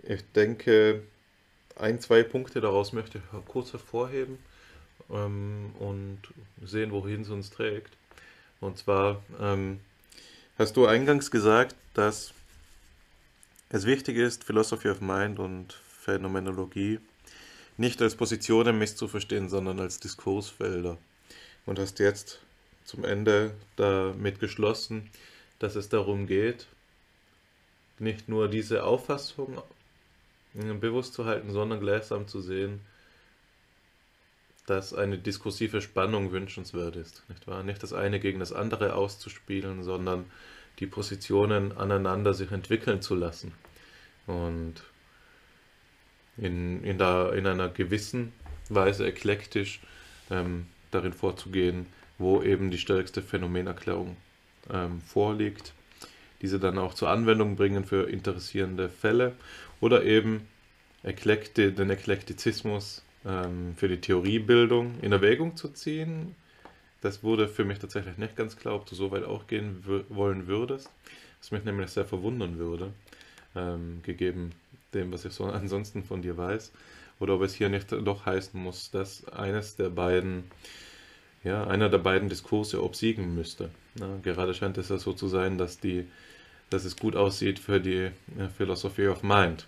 [0.03, 1.03] ich denke,
[1.75, 4.37] ein, zwei Punkte daraus möchte ich kurz hervorheben
[5.09, 6.19] ähm, und
[6.63, 7.97] sehen, wohin es uns trägt.
[8.61, 9.81] Und zwar ähm,
[10.57, 12.33] hast du eingangs gesagt, dass
[13.69, 16.99] es wichtig ist, Philosophy of Mind und Phänomenologie
[17.77, 20.97] nicht als Positionen misszuverstehen, sondern als Diskursfelder.
[21.65, 22.41] Und hast jetzt
[22.83, 25.09] zum Ende damit geschlossen,
[25.59, 26.67] dass es darum geht,
[27.99, 29.61] nicht nur diese Auffassung
[30.53, 32.81] bewusst zu halten, sondern gleichsam zu sehen,
[34.65, 37.63] dass eine diskursive Spannung wünschenswert ist, nicht wahr?
[37.63, 40.25] Nicht das eine gegen das andere auszuspielen, sondern
[40.79, 43.53] die Positionen aneinander sich entwickeln zu lassen
[44.27, 44.75] und
[46.37, 48.31] in, in, der, in einer gewissen
[48.69, 49.81] Weise eklektisch
[50.29, 51.87] ähm, darin vorzugehen,
[52.17, 54.15] wo eben die stärkste Phänomenerklärung
[54.71, 55.73] ähm, vorliegt,
[56.41, 59.33] diese dann auch zur Anwendung bringen für interessierende Fälle
[59.81, 60.47] oder eben
[61.03, 66.35] Eklekti, den Eklektizismus ähm, für die Theoriebildung in Erwägung zu ziehen.
[67.01, 70.47] Das wurde für mich tatsächlich nicht ganz klar, ob du so weit auch gehen wollen
[70.47, 70.89] würdest,
[71.39, 72.91] was mich nämlich sehr verwundern würde,
[73.55, 74.51] ähm, gegeben
[74.93, 76.71] dem, was ich so ansonsten von dir weiß,
[77.19, 80.45] oder ob es hier nicht doch heißen muss, dass eines der beiden,
[81.43, 83.69] ja, einer der beiden Diskurse obsiegen müsste.
[83.99, 86.05] Ja, gerade scheint es ja so zu sein, dass die,
[86.69, 88.11] dass es gut aussieht für die
[88.57, 89.67] Philosophy of Mind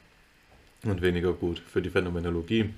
[0.83, 2.69] und weniger gut für die Phänomenologie.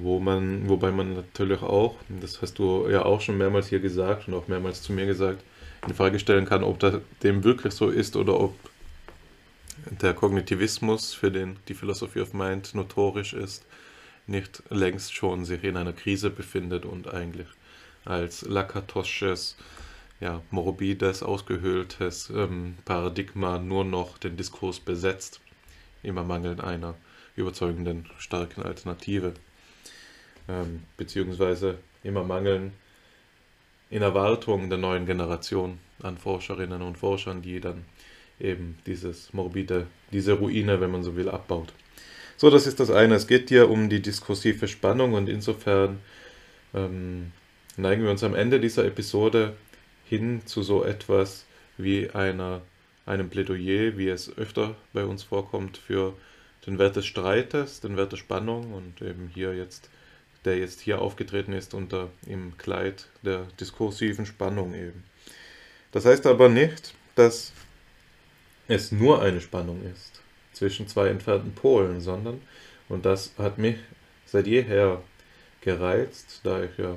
[0.00, 4.28] Wo man, wobei man natürlich auch, das hast du ja auch schon mehrmals hier gesagt
[4.28, 5.42] und auch mehrmals zu mir gesagt,
[5.86, 8.54] in Frage stellen kann, ob das dem wirklich so ist oder ob
[10.00, 13.64] der Kognitivismus, für den die Philosophy of Mind notorisch ist,
[14.26, 17.46] nicht längst schon sich in einer Krise befindet und eigentlich
[18.04, 19.56] als lakatosches,
[20.20, 25.40] ja, morbides, ausgehöhltes ähm, Paradigma nur noch den Diskurs besetzt,
[26.02, 26.94] immer mangelnd einer
[27.36, 29.34] überzeugenden, starken Alternative,
[30.48, 32.72] ähm, beziehungsweise immer mangeln
[33.90, 37.84] in Erwartung der neuen Generation an Forscherinnen und Forschern, die dann
[38.40, 41.72] eben dieses morbide, diese Ruine, wenn man so will, abbaut.
[42.36, 43.14] So, das ist das eine.
[43.14, 46.00] Es geht hier um die diskursive Spannung und insofern
[46.74, 47.32] ähm,
[47.76, 49.56] neigen wir uns am Ende dieser Episode
[50.04, 51.46] hin zu so etwas
[51.78, 52.62] wie einer,
[53.06, 56.14] einem Plädoyer, wie es öfter bei uns vorkommt, für
[56.66, 59.88] den Wert des Streites, den Wert der Spannung und eben hier jetzt,
[60.46, 65.04] der jetzt hier aufgetreten ist unter im Kleid der diskursiven Spannung eben.
[65.92, 67.52] Das heißt aber nicht, dass
[68.68, 72.40] es nur eine Spannung ist zwischen zwei entfernten Polen, sondern,
[72.88, 73.76] und das hat mich
[74.24, 75.02] seit jeher
[75.60, 76.96] gereizt, da ich ja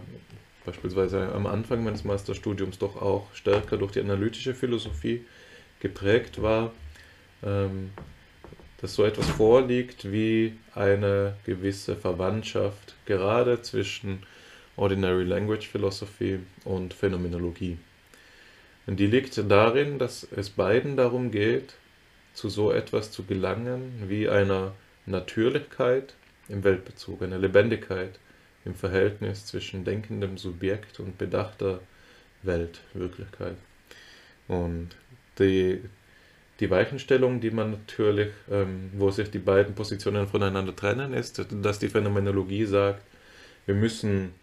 [0.65, 5.25] beispielsweise am Anfang meines Masterstudiums doch auch stärker durch die analytische Philosophie
[5.79, 6.71] geprägt war,
[7.43, 7.91] ähm,
[8.81, 14.23] dass so etwas vorliegt wie eine gewisse Verwandtschaft gerade zwischen
[14.77, 17.77] Ordinary Language Philosophy und Phänomenologie.
[18.87, 21.75] Und die liegt darin, dass es beiden darum geht,
[22.33, 24.73] zu so etwas zu gelangen wie einer
[25.05, 26.15] Natürlichkeit
[26.47, 28.17] im Weltbezug, einer Lebendigkeit
[28.65, 31.81] im Verhältnis zwischen denkendem Subjekt und bedachter
[32.43, 33.57] Weltwirklichkeit.
[34.47, 34.89] Und
[35.37, 35.81] die,
[36.59, 41.79] die Weichenstellung, die man natürlich, ähm, wo sich die beiden Positionen voneinander trennen, ist, dass
[41.79, 43.03] die Phänomenologie sagt,
[43.65, 44.33] wir müssen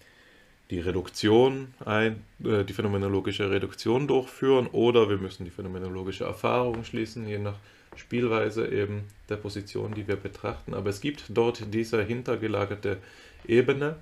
[0.71, 7.29] die Reduktion ein, äh, die phänomenologische Reduktion durchführen oder wir müssen die phänomenologische Erfahrung schließen,
[7.29, 7.57] je nach
[7.97, 10.75] Spielweise eben der Position, die wir betrachten.
[10.75, 12.99] Aber es gibt dort diese hintergelagerte
[13.47, 13.97] Ebene,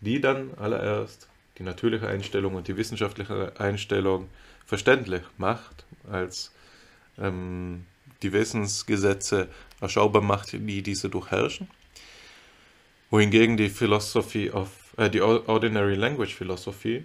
[0.00, 1.28] die dann allererst
[1.58, 4.28] die natürliche Einstellung und die wissenschaftliche Einstellung
[4.66, 6.52] verständlich macht, als
[7.20, 7.84] ähm,
[8.22, 9.48] die Wissensgesetze
[9.80, 11.68] erschaubar macht, die diese durchherrschen.
[13.10, 17.04] Wohingegen die Philosophy of äh, die Ordinary Language Philosophy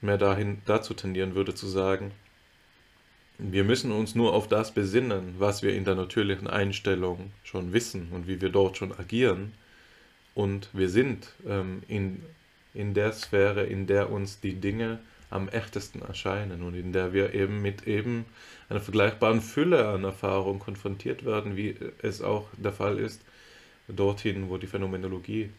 [0.00, 2.12] mehr dahin, dazu tendieren würde zu sagen,
[3.38, 8.08] wir müssen uns nur auf das besinnen, was wir in der natürlichen Einstellung schon wissen
[8.10, 9.52] und wie wir dort schon agieren.
[10.34, 12.22] Und wir sind ähm, in,
[12.74, 14.98] in der Sphäre, in der uns die Dinge
[15.30, 18.24] am echtesten erscheinen und in der wir eben mit eben
[18.68, 23.22] einer vergleichbaren Fülle an Erfahrung konfrontiert werden, wie es auch der Fall ist,
[23.88, 25.50] dorthin, wo die Phänomenologie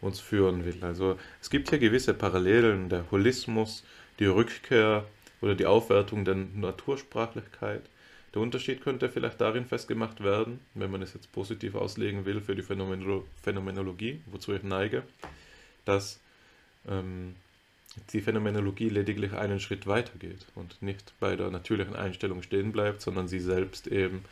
[0.00, 0.78] uns führen will.
[0.82, 3.84] Also es gibt hier gewisse Parallelen, der Holismus,
[4.18, 5.04] die Rückkehr
[5.40, 7.82] oder die Aufwertung der Natursprachlichkeit,
[8.34, 12.54] Der Unterschied könnte vielleicht darin festgemacht werden, wenn man es jetzt positiv auslegen will für
[12.54, 15.02] die Phänomenolo Phänomenologie, wozu ich neige,
[15.84, 16.20] dass
[16.86, 17.34] ähm,
[18.12, 23.28] die Phänomenologie lediglich einen Schritt weitergeht und nicht bei der natürlichen Einstellung stehen bleibt, sondern
[23.28, 24.24] sie selbst eben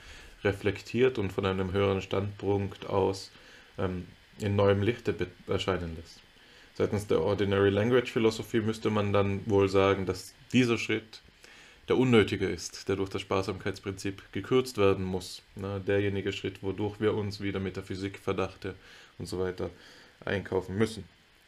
[0.45, 3.31] reflektiert und von einem höheren Standpunkt aus
[3.79, 4.07] ähm,
[4.39, 5.15] in neuem Lichte
[5.47, 6.21] erscheinen lässt.
[6.75, 11.23] Seitens der Ordinary Language Philosophy müsste man dann wohl sagen, dass dieser Schritt
[11.89, 15.43] der unnötige ist, der durch das Sparsamkeitsprinzip gekürzt werden muss.
[15.55, 18.75] Na, derjenige Schritt, wodurch wir uns wieder Metaphysik, Verdachte
[19.19, 19.71] und so weiter
[20.25, 21.05] einkaufen müssen.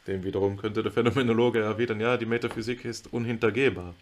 [0.09, 3.93] Dem wiederum könnte der Phänomenologe erwidern, ja, die Metaphysik ist unhintergehbar.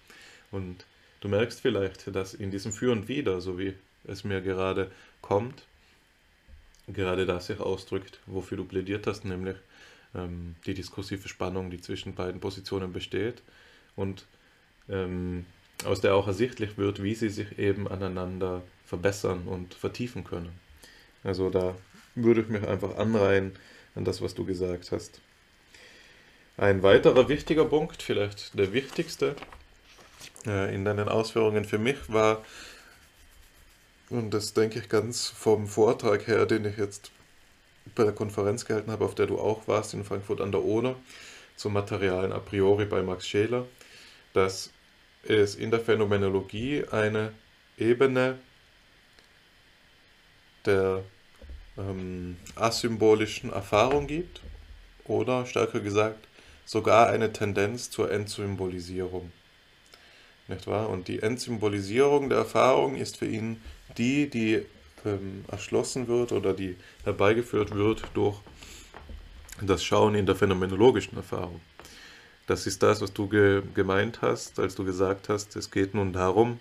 [0.52, 0.86] Und
[1.20, 3.74] du merkst vielleicht, dass in diesem Für und Wider, so wie
[4.06, 4.90] es mir gerade
[5.22, 5.66] kommt,
[6.88, 9.58] gerade das sich ausdrückt, wofür du plädiert hast, nämlich
[10.16, 13.42] ähm, die diskursive Spannung, die zwischen beiden Positionen besteht
[13.98, 14.26] und
[14.88, 15.46] ähm,
[15.84, 20.58] aus der auch ersichtlich wird, wie sie sich eben aneinander verbessern und vertiefen können.
[21.26, 21.76] Also da
[22.16, 23.52] würde ich mich einfach anreihen
[23.94, 25.20] an das, was du gesagt hast.
[26.60, 29.36] Ein weiterer wichtiger Punkt, vielleicht der wichtigste
[30.48, 32.44] äh, in deinen Ausführungen für mich war,
[34.10, 37.12] und das denke ich ganz vom Vortrag her, den ich jetzt
[37.94, 40.96] bei der Konferenz gehalten habe, auf der du auch warst, in Frankfurt an der Oder,
[41.58, 43.68] zum Materialen a priori bei Max Scheler,
[44.34, 44.72] dass
[45.22, 47.34] es in der Phänomenologie eine
[47.78, 48.40] Ebene
[50.66, 51.04] der
[51.78, 54.42] ähm, asymbolischen Erfahrung gibt
[55.06, 56.27] oder stärker gesagt
[56.68, 59.32] sogar eine Tendenz zur Entsymbolisierung.
[60.48, 60.90] Nicht wahr?
[60.90, 63.62] Und die Entsymbolisierung der Erfahrung ist für ihn
[63.98, 64.66] die, die
[65.06, 66.76] ähm, erschlossen wird oder die
[67.06, 68.38] herbeigeführt wird durch
[69.62, 71.62] das Schauen in der phänomenologischen Erfahrung.
[72.48, 76.14] Das ist das, was du ge gemeint hast, als du gesagt hast, es geht nun
[76.14, 76.60] darum,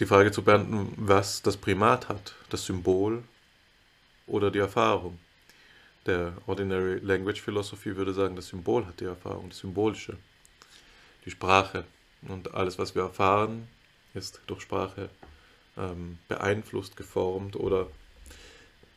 [0.00, 3.22] die Frage zu beantworten, was das Primat hat, das Symbol
[4.26, 5.18] oder die Erfahrung.
[6.08, 10.16] Der Ordinary Language Philosophy würde sagen, das Symbol hat die Erfahrung, das Symbolische,
[11.26, 11.84] die Sprache.
[12.22, 13.68] Und alles, was wir erfahren,
[14.14, 15.10] ist durch Sprache
[15.76, 17.88] ähm, beeinflusst, geformt oder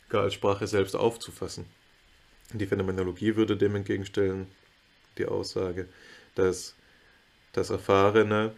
[0.07, 1.65] gar als Sprache selbst aufzufassen.
[2.53, 4.47] Die Phänomenologie würde dem entgegenstellen
[5.17, 5.89] die Aussage,
[6.35, 6.75] dass
[7.51, 8.55] das Erfahrene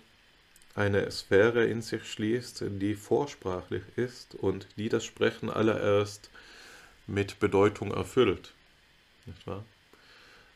[0.76, 6.30] eine Sphäre in sich schließt, die vorsprachlich ist und die das Sprechen allererst
[7.08, 8.54] mit Bedeutung erfüllt.
[9.26, 9.64] Nicht wahr?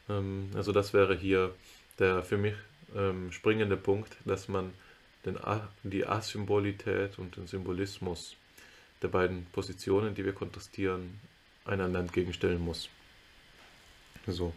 [0.10, 1.54] Ähm, also das wäre hier
[2.00, 2.54] der für mich
[2.96, 4.74] ähm, springende Punkt, dass man
[5.26, 5.38] den,
[5.84, 8.36] die Asymbolität und den Symbolismus
[9.02, 11.20] der beiden Positionen, die wir kontrastieren,
[11.66, 12.90] einander entgegenstellen muss.
[14.26, 14.54] So.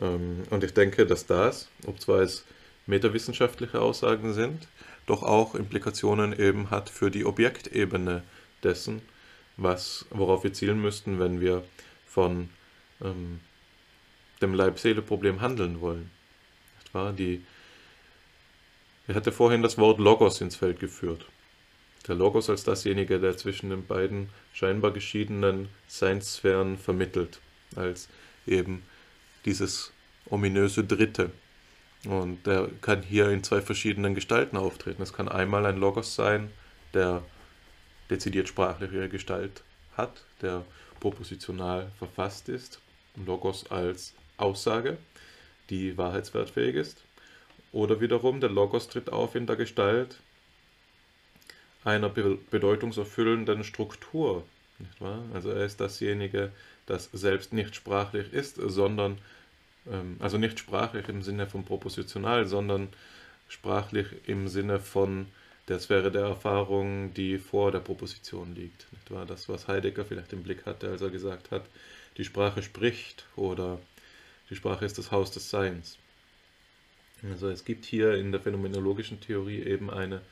[0.00, 2.44] Ähm, und ich denke, dass das, ob zwar es
[2.86, 4.66] metawissenschaftliche Aussagen sind,
[5.06, 8.22] doch auch Implikationen eben hat für die Objektebene
[8.62, 9.02] dessen,
[9.62, 11.64] was, worauf wir zielen müssten, wenn wir
[12.06, 12.48] von
[13.02, 13.40] ähm,
[14.40, 16.10] dem Leib-Seele-Problem handeln wollen.
[16.94, 17.18] Nicht?
[17.18, 17.44] Die,
[19.06, 21.26] er hatte vorhin das Wort Logos ins Feld geführt.
[22.08, 27.40] Der Logos als dasjenige, der zwischen den beiden scheinbar geschiedenen Seinssphären vermittelt,
[27.76, 28.08] als
[28.46, 28.82] eben
[29.44, 29.92] dieses
[30.26, 31.30] ominöse Dritte.
[32.06, 35.02] Und der kann hier in zwei verschiedenen Gestalten auftreten.
[35.02, 36.50] Es kann einmal ein Logos sein,
[36.94, 37.22] der
[38.10, 39.62] dezidiert sprachliche Gestalt
[39.96, 40.64] hat, der
[40.98, 42.80] propositional verfasst ist.
[43.26, 44.98] Logos als Aussage,
[45.68, 47.02] die wahrheitswertfähig ist.
[47.72, 50.18] Oder wiederum, der Logos tritt auf in der Gestalt
[51.84, 54.44] einer bedeutungserfüllenden Struktur.
[55.32, 56.52] Also er ist dasjenige,
[56.86, 59.18] das selbst nicht sprachlich ist, sondern,
[59.86, 62.88] ähm, also nicht sprachlich im Sinne von propositional, sondern
[63.48, 65.26] sprachlich im Sinne von
[65.68, 68.86] der Sphäre der Erfahrung, die vor der Proposition liegt.
[68.92, 69.26] Nicht wahr?
[69.26, 71.64] Das, was Heidegger vielleicht im Blick hatte, als er gesagt hat,
[72.16, 73.80] die Sprache spricht oder
[74.50, 75.98] die Sprache ist das Haus des Seins.
[77.22, 80.22] Also es gibt hier in der phänomenologischen Theorie eben eine,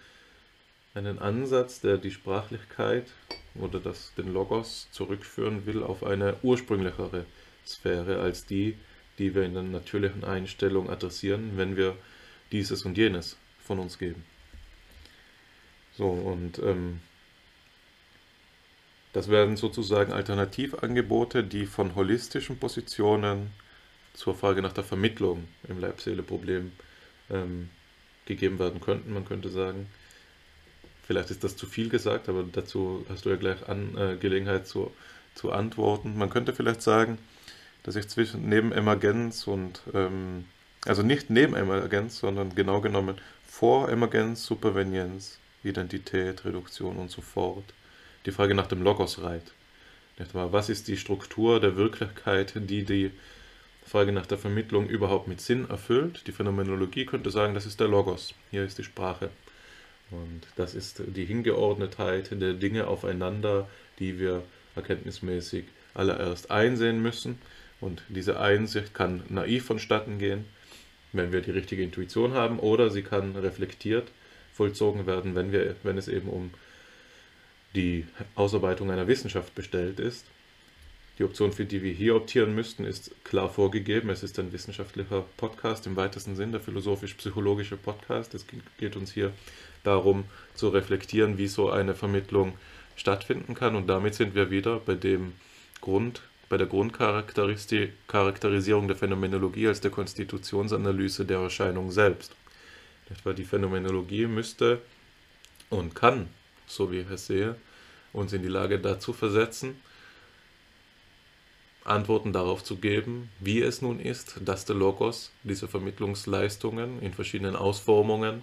[0.94, 3.06] einen Ansatz, der die Sprachlichkeit
[3.54, 7.26] oder das, den Logos zurückführen will auf eine ursprünglichere
[7.66, 8.76] Sphäre als die,
[9.18, 11.96] die wir in der natürlichen Einstellung adressieren, wenn wir
[12.52, 14.24] dieses und jenes von uns geben.
[15.98, 17.00] So, und ähm,
[19.12, 23.50] das werden sozusagen Alternativangebote, die von holistischen Positionen
[24.14, 26.70] zur Frage nach der Vermittlung im Leib-Seele-Problem
[27.30, 27.68] ähm,
[28.26, 29.12] gegeben werden könnten.
[29.12, 29.88] Man könnte sagen,
[31.02, 34.68] vielleicht ist das zu viel gesagt, aber dazu hast du ja gleich an, äh, Gelegenheit
[34.68, 34.92] zu,
[35.34, 36.16] zu antworten.
[36.16, 37.18] Man könnte vielleicht sagen,
[37.82, 40.44] dass ich zwischen neben Emergenz und, ähm,
[40.86, 47.64] also nicht neben Emergenz, sondern genau genommen Voremergenz, Supervenienz, Identität, Reduktion und so fort
[48.26, 49.52] die Frage nach dem Logos reiht.
[50.32, 53.10] Was ist die Struktur der Wirklichkeit, die die
[53.86, 56.26] Frage nach der Vermittlung überhaupt mit Sinn erfüllt?
[56.26, 58.34] Die Phänomenologie könnte sagen, das ist der Logos.
[58.50, 59.30] Hier ist die Sprache.
[60.10, 63.68] Und das ist die Hingeordnetheit der Dinge aufeinander,
[63.98, 64.42] die wir
[64.74, 65.64] erkenntnismäßig
[65.94, 67.38] allererst einsehen müssen.
[67.80, 70.44] Und diese Einsicht kann naiv vonstatten gehen,
[71.12, 74.10] wenn wir die richtige Intuition haben, oder sie kann reflektiert
[74.58, 76.50] vollzogen werden, wenn, wir, wenn es eben um
[77.76, 78.04] die
[78.34, 80.26] Ausarbeitung einer Wissenschaft bestellt ist.
[81.18, 84.10] Die Option, für die wir hier optieren müssten, ist klar vorgegeben.
[84.10, 88.34] Es ist ein wissenschaftlicher Podcast im weitesten Sinn, der philosophisch-psychologische Podcast.
[88.34, 88.46] Es
[88.78, 89.32] geht uns hier
[89.84, 90.24] darum
[90.54, 92.54] zu reflektieren, wie so eine Vermittlung
[92.96, 93.76] stattfinden kann.
[93.76, 95.34] Und damit sind wir wieder bei dem
[95.80, 102.34] Grund, bei der Grundcharakterisierung der Phänomenologie als der Konstitutionsanalyse der Erscheinung selbst.
[103.10, 104.82] Etwa die Phänomenologie müsste
[105.70, 106.28] und kann,
[106.66, 107.56] so wie ich es sehe,
[108.12, 109.80] uns in die Lage dazu versetzen,
[111.84, 117.56] Antworten darauf zu geben, wie es nun ist, dass der Logos diese Vermittlungsleistungen in verschiedenen
[117.56, 118.42] Ausformungen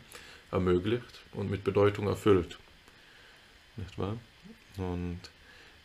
[0.51, 2.57] ermöglicht und mit Bedeutung erfüllt.
[3.77, 4.17] Nicht wahr?
[4.77, 5.19] Und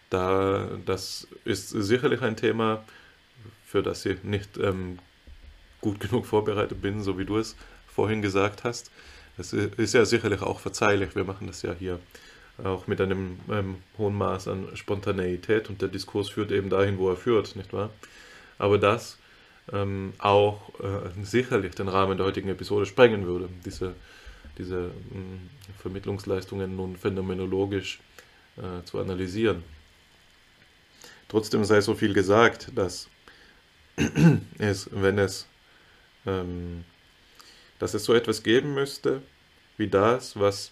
[0.09, 2.85] da, das ist sicherlich ein Thema,
[3.65, 4.99] für das ich nicht ähm,
[5.81, 7.57] gut genug vorbereitet bin, so wie du es
[8.01, 8.91] vorhin gesagt hast.
[9.37, 12.01] Es ist ja sicherlich auch verzeihlich, wir machen das ja hier
[12.65, 17.11] auch mit einem ähm, hohen Maß an Spontaneität und der Diskurs führt eben dahin, wo
[17.11, 17.91] er führt, nicht wahr?
[18.59, 19.19] Aber das
[19.71, 23.95] ähm, auch äh, sicherlich den Rahmen der heutigen Episode sprengen würde, diese,
[24.57, 28.01] diese äh, Vermittlungsleistungen nun phänomenologisch
[28.57, 29.63] äh, zu analysieren.
[31.29, 33.09] Trotzdem sei so viel gesagt, dass
[34.59, 35.47] es, wenn es,
[36.27, 36.85] ähm,
[37.81, 39.23] dass es so etwas geben müsste,
[39.77, 40.71] wie das, was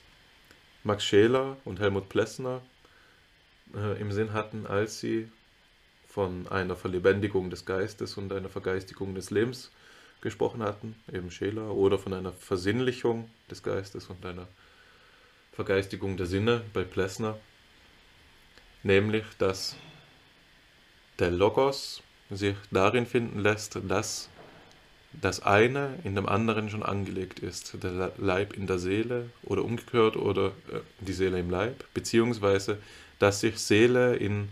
[0.84, 2.60] Max Scheler und Helmut Plessner
[3.74, 5.28] äh, im Sinn hatten, als sie
[6.06, 9.72] von einer Verlebendigung des Geistes und einer Vergeistigung des Lebens
[10.20, 14.46] gesprochen hatten, eben Scheler, oder von einer Versinnlichung des Geistes und einer
[15.52, 17.38] Vergeistigung der Sinne bei Plessner,
[18.82, 19.76] nämlich dass
[21.18, 24.28] der Logos sich darin finden lässt, dass
[25.20, 30.16] das eine in dem anderen schon angelegt ist, der Leib in der Seele oder umgekehrt
[30.16, 32.78] oder äh, die Seele im Leib, beziehungsweise
[33.18, 34.48] dass sich Seele in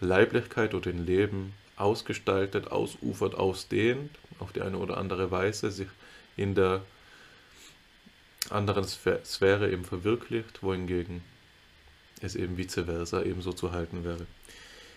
[0.00, 5.88] Leiblichkeit oder in Leben ausgestaltet, ausufert, ausdehnt, auf die eine oder andere Weise sich
[6.36, 6.82] in der
[8.50, 11.22] anderen Sphäre eben verwirklicht, wohingegen
[12.20, 14.26] es eben vice versa ebenso zu halten wäre.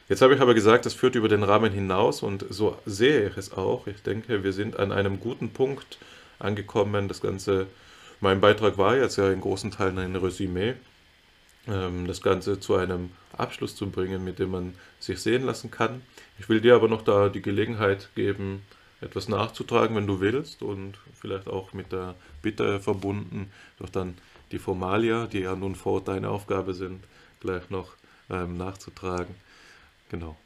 [0.10, 3.36] Jetzt habe ich aber gesagt, das führt über den Rahmen hinaus und so sehe ich
[3.36, 3.88] es auch.
[3.88, 5.98] Ich denke, wir sind an einem guten Punkt
[6.40, 7.10] angekommen.
[7.10, 7.68] Das Ganze,
[8.22, 10.76] mein Beitrag war jetzt ja in großen Teilen ein Resümee,
[11.68, 16.02] ähm, das Ganze zu einem Abschluss zu bringen, mit dem man sich sehen lassen kann.
[16.40, 18.62] Ich will dir aber noch da die Gelegenheit geben,
[19.02, 24.16] etwas nachzutragen, wenn du willst und vielleicht auch mit der Bitte verbunden, doch dann
[24.54, 27.04] die Formalia, die ja nun vor deine Aufgabe sind,
[27.42, 27.92] gleich noch
[28.30, 29.36] ähm, nachzutragen.
[30.10, 30.38] Genau.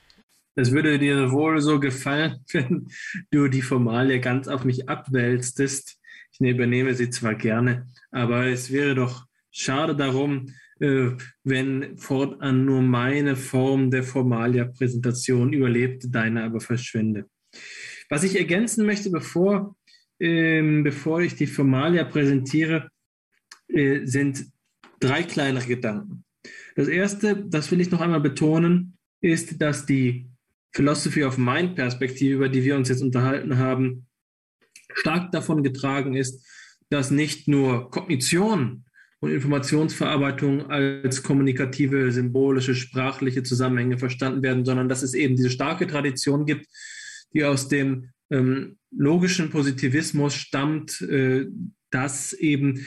[0.55, 2.87] Es würde dir wohl so gefallen, wenn
[3.31, 5.97] du die Formalie ganz auf mich abwälztest.
[6.31, 11.11] Ich übernehme sie zwar gerne, aber es wäre doch schade darum, äh,
[11.43, 17.25] wenn fortan nur meine Form der Formalia-Präsentation überlebt, deine aber verschwinde.
[18.09, 19.75] Was ich ergänzen möchte, bevor,
[20.19, 22.89] ähm, bevor ich die Formalia präsentiere,
[23.67, 24.45] äh, sind
[24.99, 26.23] drei kleinere Gedanken.
[26.75, 30.27] Das erste, das will ich noch einmal betonen, ist, dass die
[30.73, 34.07] Philosophy of Mind Perspektive, über die wir uns jetzt unterhalten haben,
[34.93, 36.45] stark davon getragen ist,
[36.89, 38.85] dass nicht nur Kognition
[39.19, 45.87] und Informationsverarbeitung als kommunikative, symbolische, sprachliche Zusammenhänge verstanden werden, sondern dass es eben diese starke
[45.87, 46.65] Tradition gibt,
[47.33, 51.45] die aus dem ähm, logischen Positivismus stammt, äh,
[51.91, 52.85] dass eben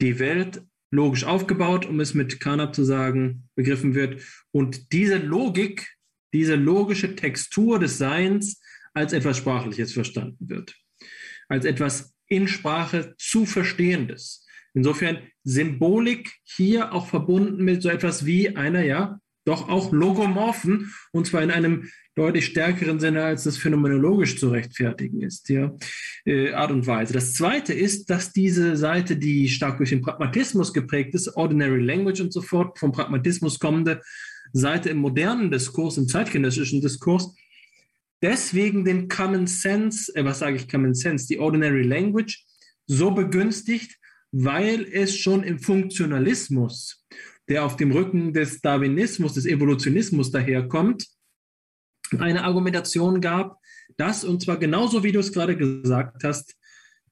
[0.00, 0.62] die Welt
[0.94, 4.22] logisch aufgebaut, um es mit Carnap zu sagen, begriffen wird.
[4.52, 5.96] Und diese Logik,
[6.32, 8.60] diese logische Textur des Seins
[8.94, 10.76] als etwas Sprachliches verstanden wird.
[11.48, 14.46] Als etwas in Sprache zu Verstehendes.
[14.72, 21.26] Insofern Symbolik hier auch verbunden mit so etwas wie einer, ja, doch auch Logomorphen, und
[21.26, 25.76] zwar in einem deutlich stärkeren Sinne, als das phänomenologisch zu rechtfertigen ist, ja,
[26.24, 27.12] äh, Art und Weise.
[27.12, 32.20] Das Zweite ist, dass diese Seite, die stark durch den Pragmatismus geprägt ist, Ordinary Language
[32.20, 34.00] und so fort, vom Pragmatismus kommende
[34.52, 37.34] Seite im modernen Diskurs, im zeitgenössischen Diskurs,
[38.22, 42.44] deswegen den Common Sense, äh, was sage ich Common Sense, die Ordinary Language
[42.86, 43.98] so begünstigt,
[44.30, 47.04] weil es schon im Funktionalismus,
[47.48, 51.06] der auf dem Rücken des Darwinismus, des Evolutionismus daherkommt,
[52.18, 53.58] eine Argumentation gab,
[53.96, 56.56] dass, und zwar genauso wie du es gerade gesagt hast,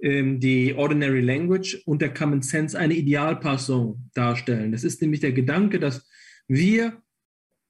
[0.00, 4.72] ähm, die Ordinary Language und der Common Sense eine Idealpassung darstellen.
[4.72, 6.08] Das ist nämlich der Gedanke, dass
[6.48, 7.00] wir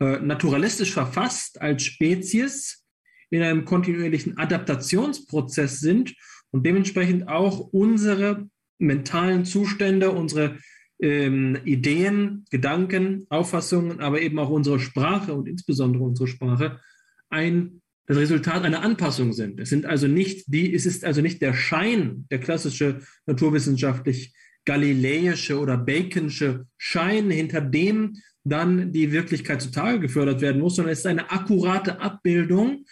[0.00, 2.84] äh, naturalistisch verfasst als Spezies
[3.30, 6.14] in einem kontinuierlichen Adaptationsprozess sind
[6.50, 8.48] und dementsprechend auch unsere
[8.78, 10.58] mentalen Zustände, unsere
[11.02, 16.80] ähm, Ideen, Gedanken, Auffassungen, aber eben auch unsere Sprache und insbesondere unsere Sprache
[17.28, 19.60] ein das Resultat einer Anpassung sind.
[19.60, 24.34] Es sind also nicht die, es ist also nicht der Schein, der klassische naturwissenschaftlich
[24.64, 31.00] galiläische oder baconsche Schein, hinter dem dann die Wirklichkeit zutage gefördert werden muss, sondern es
[31.00, 32.84] ist eine akkurate Abbildung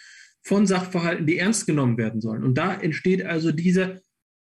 [0.43, 2.43] von Sachverhalten, die ernst genommen werden sollen.
[2.43, 4.01] Und da entsteht also diese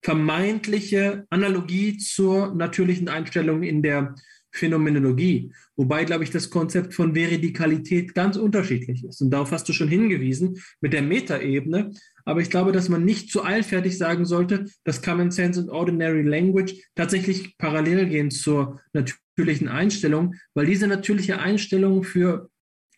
[0.03, 4.15] vermeintliche Analogie zur natürlichen Einstellung in der
[4.53, 5.53] Phänomenologie.
[5.77, 9.21] Wobei, glaube ich, das Konzept von Veridikalität ganz unterschiedlich ist.
[9.21, 11.93] Und darauf hast du schon hingewiesen mit der Metaebene.
[12.25, 16.23] Aber ich glaube, dass man nicht zu eilfertig sagen sollte, dass Common Sense und Ordinary
[16.23, 22.51] Language tatsächlich parallel gehen zur natürlichen Einstellung, weil diese natürliche Einstellung für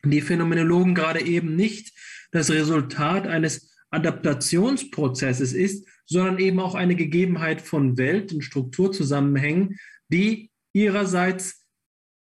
[0.05, 1.93] die Phänomenologen gerade eben nicht
[2.33, 10.51] das Resultat eines Adaptationsprozesses ist, sondern eben auch eine Gegebenheit von Welt- und Strukturzusammenhängen, die
[10.73, 11.65] ihrerseits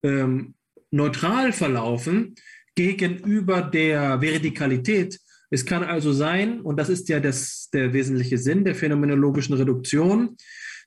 [0.03, 0.55] ähm,
[0.91, 2.35] neutral verlaufen
[2.75, 5.19] gegenüber der Veridikalität.
[5.49, 10.37] Es kann also sein, und das ist ja das, der wesentliche Sinn der phänomenologischen Reduktion,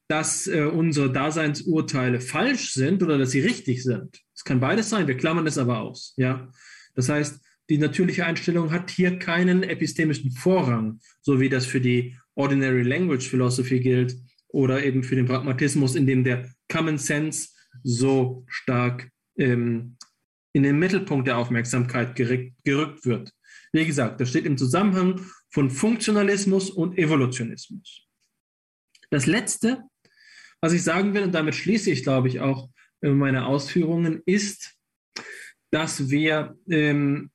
[0.08, 4.20] dass äh, unsere Daseinsurteile falsch sind oder dass sie richtig sind.
[4.34, 6.14] Es kann beides sein, wir klammern es aber aus.
[6.16, 6.50] Ja?
[6.94, 7.40] Das heißt,
[7.70, 13.28] die natürliche Einstellung hat hier keinen epistemischen Vorrang, so wie das für die Ordinary Language
[13.28, 14.16] Philosophy gilt
[14.48, 17.48] oder eben für den Pragmatismus, in dem der Common Sense
[17.82, 19.96] so stark ähm,
[20.52, 23.32] in den Mittelpunkt der Aufmerksamkeit gerückt, gerückt wird.
[23.72, 25.20] Wie gesagt, das steht im Zusammenhang
[25.50, 28.06] von Funktionalismus und Evolutionismus.
[29.10, 29.82] Das Letzte,
[30.60, 32.70] was ich sagen will, und damit schließe ich, glaube ich, auch
[33.00, 34.76] äh, meine Ausführungen, ist,
[35.70, 37.30] dass wir ähm,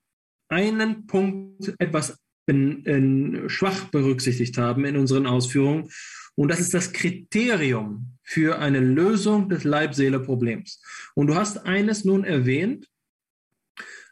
[0.48, 2.18] einen Punkt etwas
[2.50, 5.90] in, in, schwach berücksichtigt haben in unseren Ausführungen,
[6.36, 10.82] und das ist das Kriterium für eine Lösung des Leib-Seele-Problems.
[11.14, 12.88] Und du hast eines nun erwähnt,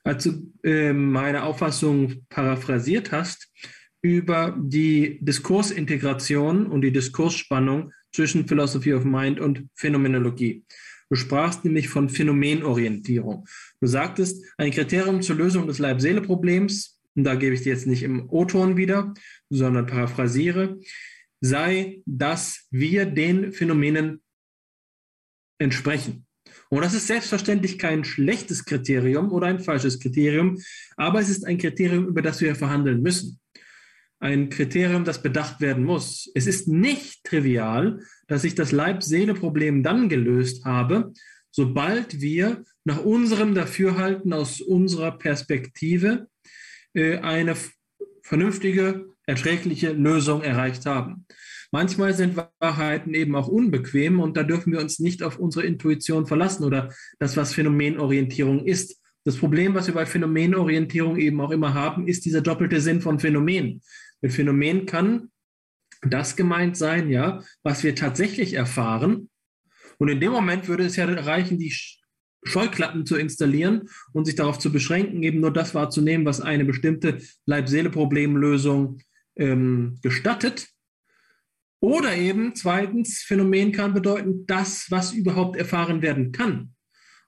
[0.04, 3.50] als du äh, meine Auffassung paraphrasiert hast,
[4.02, 10.66] über die Diskursintegration und die Diskursspannung zwischen Philosophy of Mind und Phänomenologie.
[11.10, 13.48] Du sprachst nämlich von Phänomenorientierung.
[13.80, 18.04] Du sagtest, ein Kriterium zur Lösung des Leib-Seele-Problems, und da gebe ich dir jetzt nicht
[18.04, 19.14] im O-Ton wieder,
[19.50, 20.80] sondern paraphrasiere,
[21.42, 24.22] sei, dass wir den Phänomenen
[25.60, 26.28] entsprechen.
[26.70, 30.62] Und das ist selbstverständlich kein schlechtes Kriterium oder ein falsches Kriterium,
[30.96, 33.40] aber es ist ein Kriterium, über das wir verhandeln müssen.
[34.20, 36.30] Ein Kriterium, das bedacht werden muss.
[36.36, 41.14] Es ist nicht trivial, dass ich das Leib-Seele-Problem dann gelöst habe,
[41.50, 46.28] sobald wir nach unserem Dafürhalten aus unserer Perspektive
[46.98, 47.56] eine
[48.24, 51.26] vernünftige erträgliche Lösung erreicht haben.
[51.72, 56.26] Manchmal sind Wahrheiten eben auch unbequem und da dürfen wir uns nicht auf unsere Intuition
[56.26, 59.02] verlassen oder das, was Phänomenorientierung ist.
[59.26, 63.20] Das Problem, was wir bei Phänomenorientierung eben auch immer haben, ist dieser doppelte Sinn von
[63.20, 63.82] Phänomen.
[64.22, 65.30] Mit Phänomen kann
[66.02, 69.30] das gemeint sein, ja, was wir tatsächlich erfahren.
[69.98, 71.76] Und in dem Moment würde es ja reichen, die
[72.44, 77.20] Scheuklappen zu installieren und sich darauf zu beschränken, eben nur das wahrzunehmen, was eine bestimmte
[77.46, 79.00] Leib-Seele-Problemlösung
[79.36, 80.68] ähm, gestattet.
[81.80, 86.74] Oder eben zweitens, Phänomen kann bedeuten, das, was überhaupt erfahren werden kann.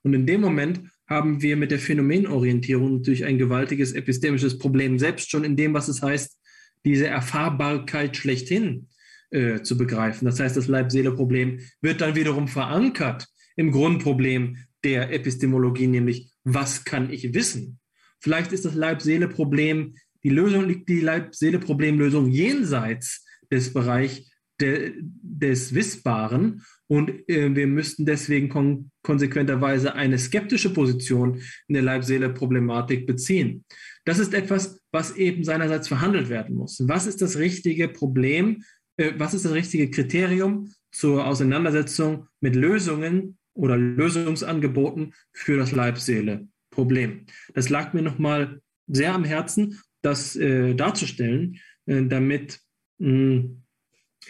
[0.02, 5.30] Und in dem Moment haben wir mit der Phänomenorientierung natürlich ein gewaltiges epistemisches Problem, selbst
[5.30, 6.40] schon in dem, was es heißt,
[6.86, 8.88] diese Erfahrbarkeit schlechthin
[9.32, 10.26] äh, zu begreifen.
[10.26, 17.10] Das heißt, das Leib-Seele-Problem wird dann wiederum verankert im Grundproblem der Epistemologie, nämlich was kann
[17.10, 17.80] ich wissen?
[18.20, 19.94] Vielleicht ist das Leib-Seele-Problem
[20.24, 24.30] die Lösung liegt die Leib-Seele-Problemlösung jenseits des Bereichs
[24.60, 31.84] de, des Wissbaren und äh, wir müssten deswegen kon konsequenterweise eine skeptische Position in der
[31.84, 33.64] Leib-Seele-Problematik beziehen.
[34.06, 36.82] Das ist etwas, was eben seinerseits verhandelt werden muss.
[36.86, 38.64] Was ist das richtige Problem?
[38.98, 47.26] Äh, was ist das richtige Kriterium zur Auseinandersetzung mit Lösungen oder Lösungsangeboten für das Leib-Seele-Problem?
[47.54, 52.60] Das lag mir nochmal sehr am Herzen das äh, darzustellen, äh, damit
[53.00, 53.64] mh, hm,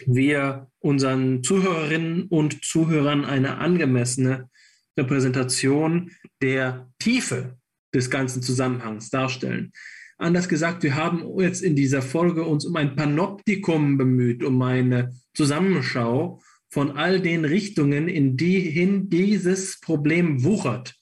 [0.06, 4.48] wir unseren Zuhörerinnen und Zuhörern eine angemessene
[4.96, 6.10] Repräsentation
[6.42, 7.58] der Tiefe
[7.94, 9.72] des ganzen Zusammenhangs darstellen.
[10.16, 15.14] Anders gesagt, wir haben jetzt in dieser Folge uns um ein Panoptikum bemüht, um eine
[15.34, 16.40] Zusammenschau
[16.70, 20.94] von all den Richtungen, in die hin dieses Problem wuchert,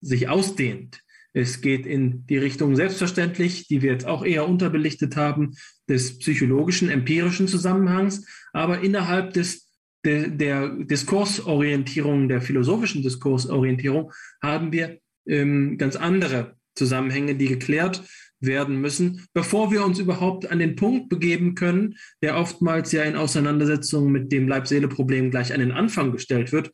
[0.00, 1.00] sich ausdehnt.
[1.32, 5.54] Es geht in die Richtung selbstverständlich, die wir jetzt auch eher unterbelichtet haben,
[5.88, 9.70] des psychologischen, empirischen Zusammenhangs, aber innerhalb des,
[10.04, 14.12] der, Diskursorientierung, der philosophischen Diskursorientierung
[14.42, 18.02] haben wir ähm, ganz andere Zusammenhänge, die geklärt
[18.46, 23.16] werden müssen, bevor wir uns überhaupt an den Punkt begeben können, der oftmals ja in
[23.16, 26.70] Auseinandersetzungen mit dem Leib-Seele-Problem gleich an den Anfang gestellt wird,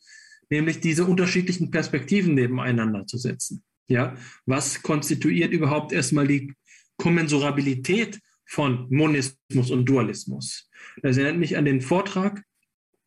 [0.50, 3.64] nämlich diese unterschiedlichen Perspektiven nebeneinander zu setzen.
[3.88, 4.16] Ja,
[4.46, 6.54] was konstituiert überhaupt erstmal die
[6.98, 10.70] Kommensurabilität von Monismus und Dualismus?
[11.02, 12.42] Das erinnert mich an den Vortrag,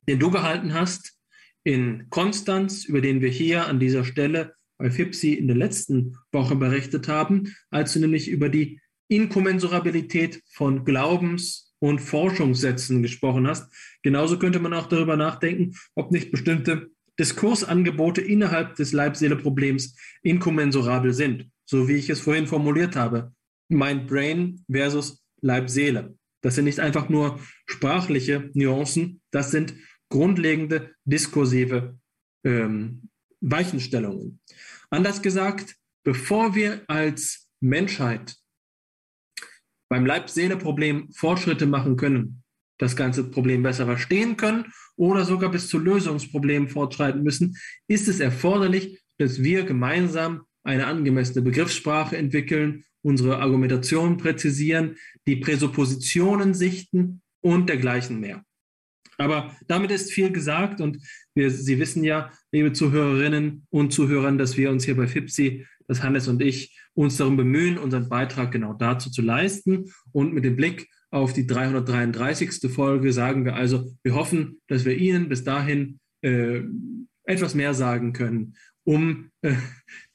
[0.08, 1.18] den du gehalten hast
[1.64, 6.56] in Konstanz, über den wir hier an dieser Stelle bei FIPSI in der letzten Woche
[6.56, 13.72] berichtet haben, als du nämlich über die Inkommensurabilität von Glaubens- und Forschungssätzen gesprochen hast.
[14.02, 16.90] Genauso könnte man auch darüber nachdenken, ob nicht bestimmte
[17.20, 23.34] Diskursangebote innerhalb des Leib-Seele-Problems inkommensurabel sind, so wie ich es vorhin formuliert habe.
[23.70, 26.18] Mind-Brain versus Leib-Seele.
[26.42, 29.74] Das sind nicht einfach nur sprachliche Nuancen, das sind
[30.10, 31.98] grundlegende diskursive
[32.44, 33.10] ähm,
[33.46, 34.40] Weichenstellungen.
[34.90, 38.36] Anders gesagt, bevor wir als Menschheit
[39.90, 42.44] beim Leib-Seele-Problem Fortschritte machen können,
[42.78, 47.56] das ganze Problem besser verstehen können oder sogar bis zu Lösungsproblemen fortschreiten müssen,
[47.88, 54.98] ist es erforderlich, dass wir gemeinsam eine angemessene Begriffssprache entwickeln, unsere Argumentation präzisieren,
[55.28, 58.44] die Präsuppositionen sichten und dergleichen mehr.
[59.18, 60.98] Aber damit ist viel gesagt und
[61.34, 66.02] wir, Sie wissen ja, liebe Zuhörerinnen und Zuhörer, dass wir uns hier bei FIPSI, das
[66.04, 70.56] Hannes und ich, uns darum bemühen, unseren Beitrag genau dazu zu leisten und mit dem
[70.56, 72.72] Blick auf die 333.
[72.72, 76.62] Folge sagen wir also, wir hoffen, dass wir Ihnen bis dahin äh,
[77.24, 79.56] etwas mehr sagen können, um äh,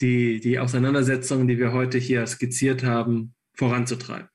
[0.01, 4.29] die, die Auseinandersetzungen, die wir heute hier skizziert haben, voranzutreiben.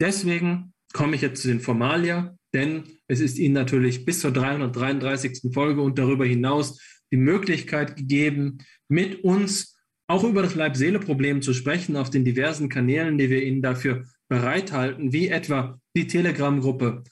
[0.00, 5.52] Deswegen komme ich jetzt zu den Formalia, denn es ist Ihnen natürlich bis zur 333.
[5.52, 6.80] Folge und darüber hinaus
[7.12, 8.58] die Möglichkeit gegeben,
[8.88, 9.78] mit uns
[10.08, 15.12] auch über das Leib-Seele-Problem zu sprechen auf den diversen Kanälen, die wir Ihnen dafür bereithalten,
[15.12, 17.04] wie etwa die Telegram-Gruppe,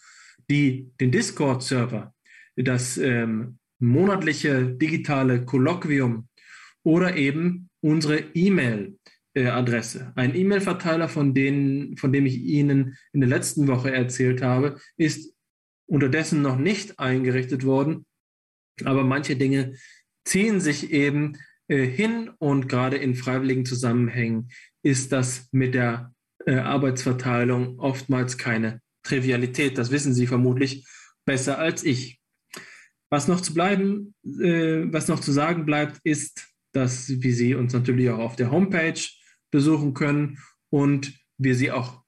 [0.48, 2.14] den Discord-Server,
[2.56, 6.28] das ähm, monatliche digitale Kolloquium
[6.84, 10.12] oder eben unsere E-Mail-Adresse.
[10.14, 11.34] Ein E-Mail-Verteiler, von,
[11.96, 15.33] von dem ich Ihnen in der letzten Woche erzählt habe, ist
[15.86, 18.06] unterdessen noch nicht eingerichtet worden,
[18.84, 19.76] aber manche Dinge
[20.24, 21.38] ziehen sich eben
[21.68, 24.48] äh, hin und gerade in freiwilligen Zusammenhängen
[24.82, 26.12] ist das mit der
[26.46, 29.78] äh, Arbeitsverteilung oftmals keine Trivialität.
[29.78, 30.86] Das wissen Sie vermutlich
[31.24, 32.20] besser als ich.
[33.10, 37.72] Was noch zu bleiben, äh, was noch zu sagen bleibt, ist, dass wir Sie uns
[37.72, 39.00] natürlich auch auf der Homepage
[39.50, 40.38] besuchen können
[40.70, 42.02] und wir Sie auch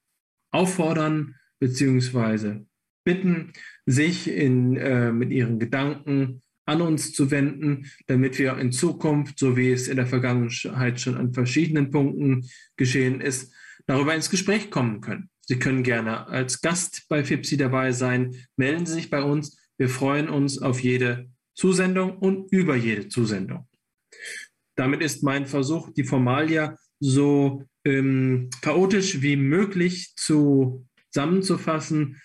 [0.53, 2.66] auffordern bzw.
[3.07, 3.53] bitten,
[3.87, 9.57] sich in, äh, mit Ihren Gedanken an uns zu wenden, damit wir in Zukunft, so
[9.57, 12.45] wie es in der Vergangenheit schon an verschiedenen Punkten
[12.77, 13.55] geschehen ist,
[13.87, 15.31] darüber ins Gespräch kommen können.
[15.43, 18.35] Sie können gerne als Gast bei FIPSI dabei sein.
[18.57, 19.57] Melden Sie sich bei uns.
[19.79, 23.69] Wir freuen uns auf jede Zusendung und über jede Zusendung.
[24.75, 32.21] Damit ist mein Versuch, die Formalia so ähm, chaotisch wie möglich zu, zusammenzufassen,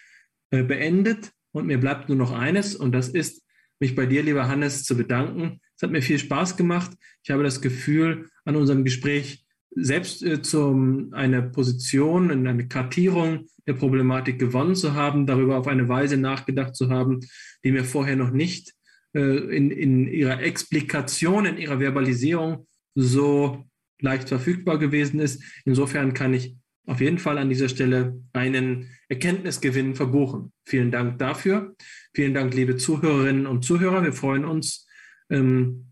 [0.51, 1.31] beendet.
[1.53, 3.43] Und mir bleibt nur noch eines, und das ist,
[3.79, 5.59] mich bei dir, lieber Hannes, zu bedanken.
[5.75, 6.91] Es hat mir viel Spaß gemacht.
[7.23, 9.45] Ich habe das Gefühl, an unserem Gespräch
[9.75, 15.87] selbst äh, zum, eine Position, eine Kartierung der Problematik gewonnen zu haben, darüber auf eine
[15.87, 17.19] Weise nachgedacht zu haben,
[17.63, 18.73] die mir vorher noch nicht
[19.13, 19.19] äh,
[19.55, 23.65] in, in ihrer Explikation, in ihrer Verbalisierung so
[23.99, 25.43] leicht verfügbar gewesen ist.
[25.65, 26.55] Insofern kann ich
[26.87, 30.51] auf jeden Fall an dieser Stelle einen Erkenntnisgewinn verbuchen.
[30.65, 31.75] Vielen Dank dafür.
[32.13, 34.03] Vielen Dank, liebe Zuhörerinnen und Zuhörer.
[34.03, 34.87] Wir freuen uns,
[35.29, 35.91] ähm,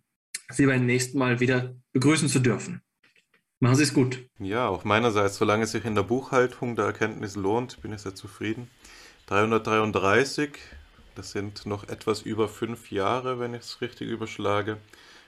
[0.52, 2.82] Sie beim nächsten Mal wieder begrüßen zu dürfen.
[3.60, 4.26] Machen Sie es gut.
[4.40, 8.16] Ja, auch meinerseits, solange es sich in der Buchhaltung der Erkenntnis lohnt, bin ich sehr
[8.16, 8.70] zufrieden.
[9.28, 10.58] 333,
[11.14, 14.78] das sind noch etwas über fünf Jahre, wenn ich es richtig überschlage.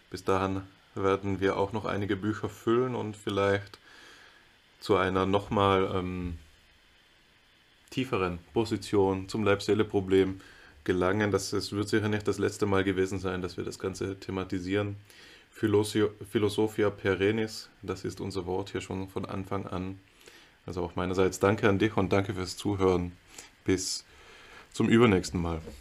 [0.10, 0.62] Bis dahin
[0.96, 3.80] werden wir auch noch einige Bücher füllen und vielleicht
[4.82, 6.38] zu einer nochmal ähm,
[7.92, 10.42] tieferen Position zum Leib-Seele-Problem
[10.84, 11.32] gelangen.
[11.32, 14.98] Das, das wird sicher nicht das letzte Mal gewesen sein, dass wir das Ganze thematisieren.
[15.52, 20.00] Philosophia perennis, das ist unser Wort hier schon von Anfang an.
[20.66, 23.12] Also auch meinerseits danke an dich und danke fürs Zuhören.
[23.64, 24.04] Bis
[24.74, 25.62] zum übernächsten Mal.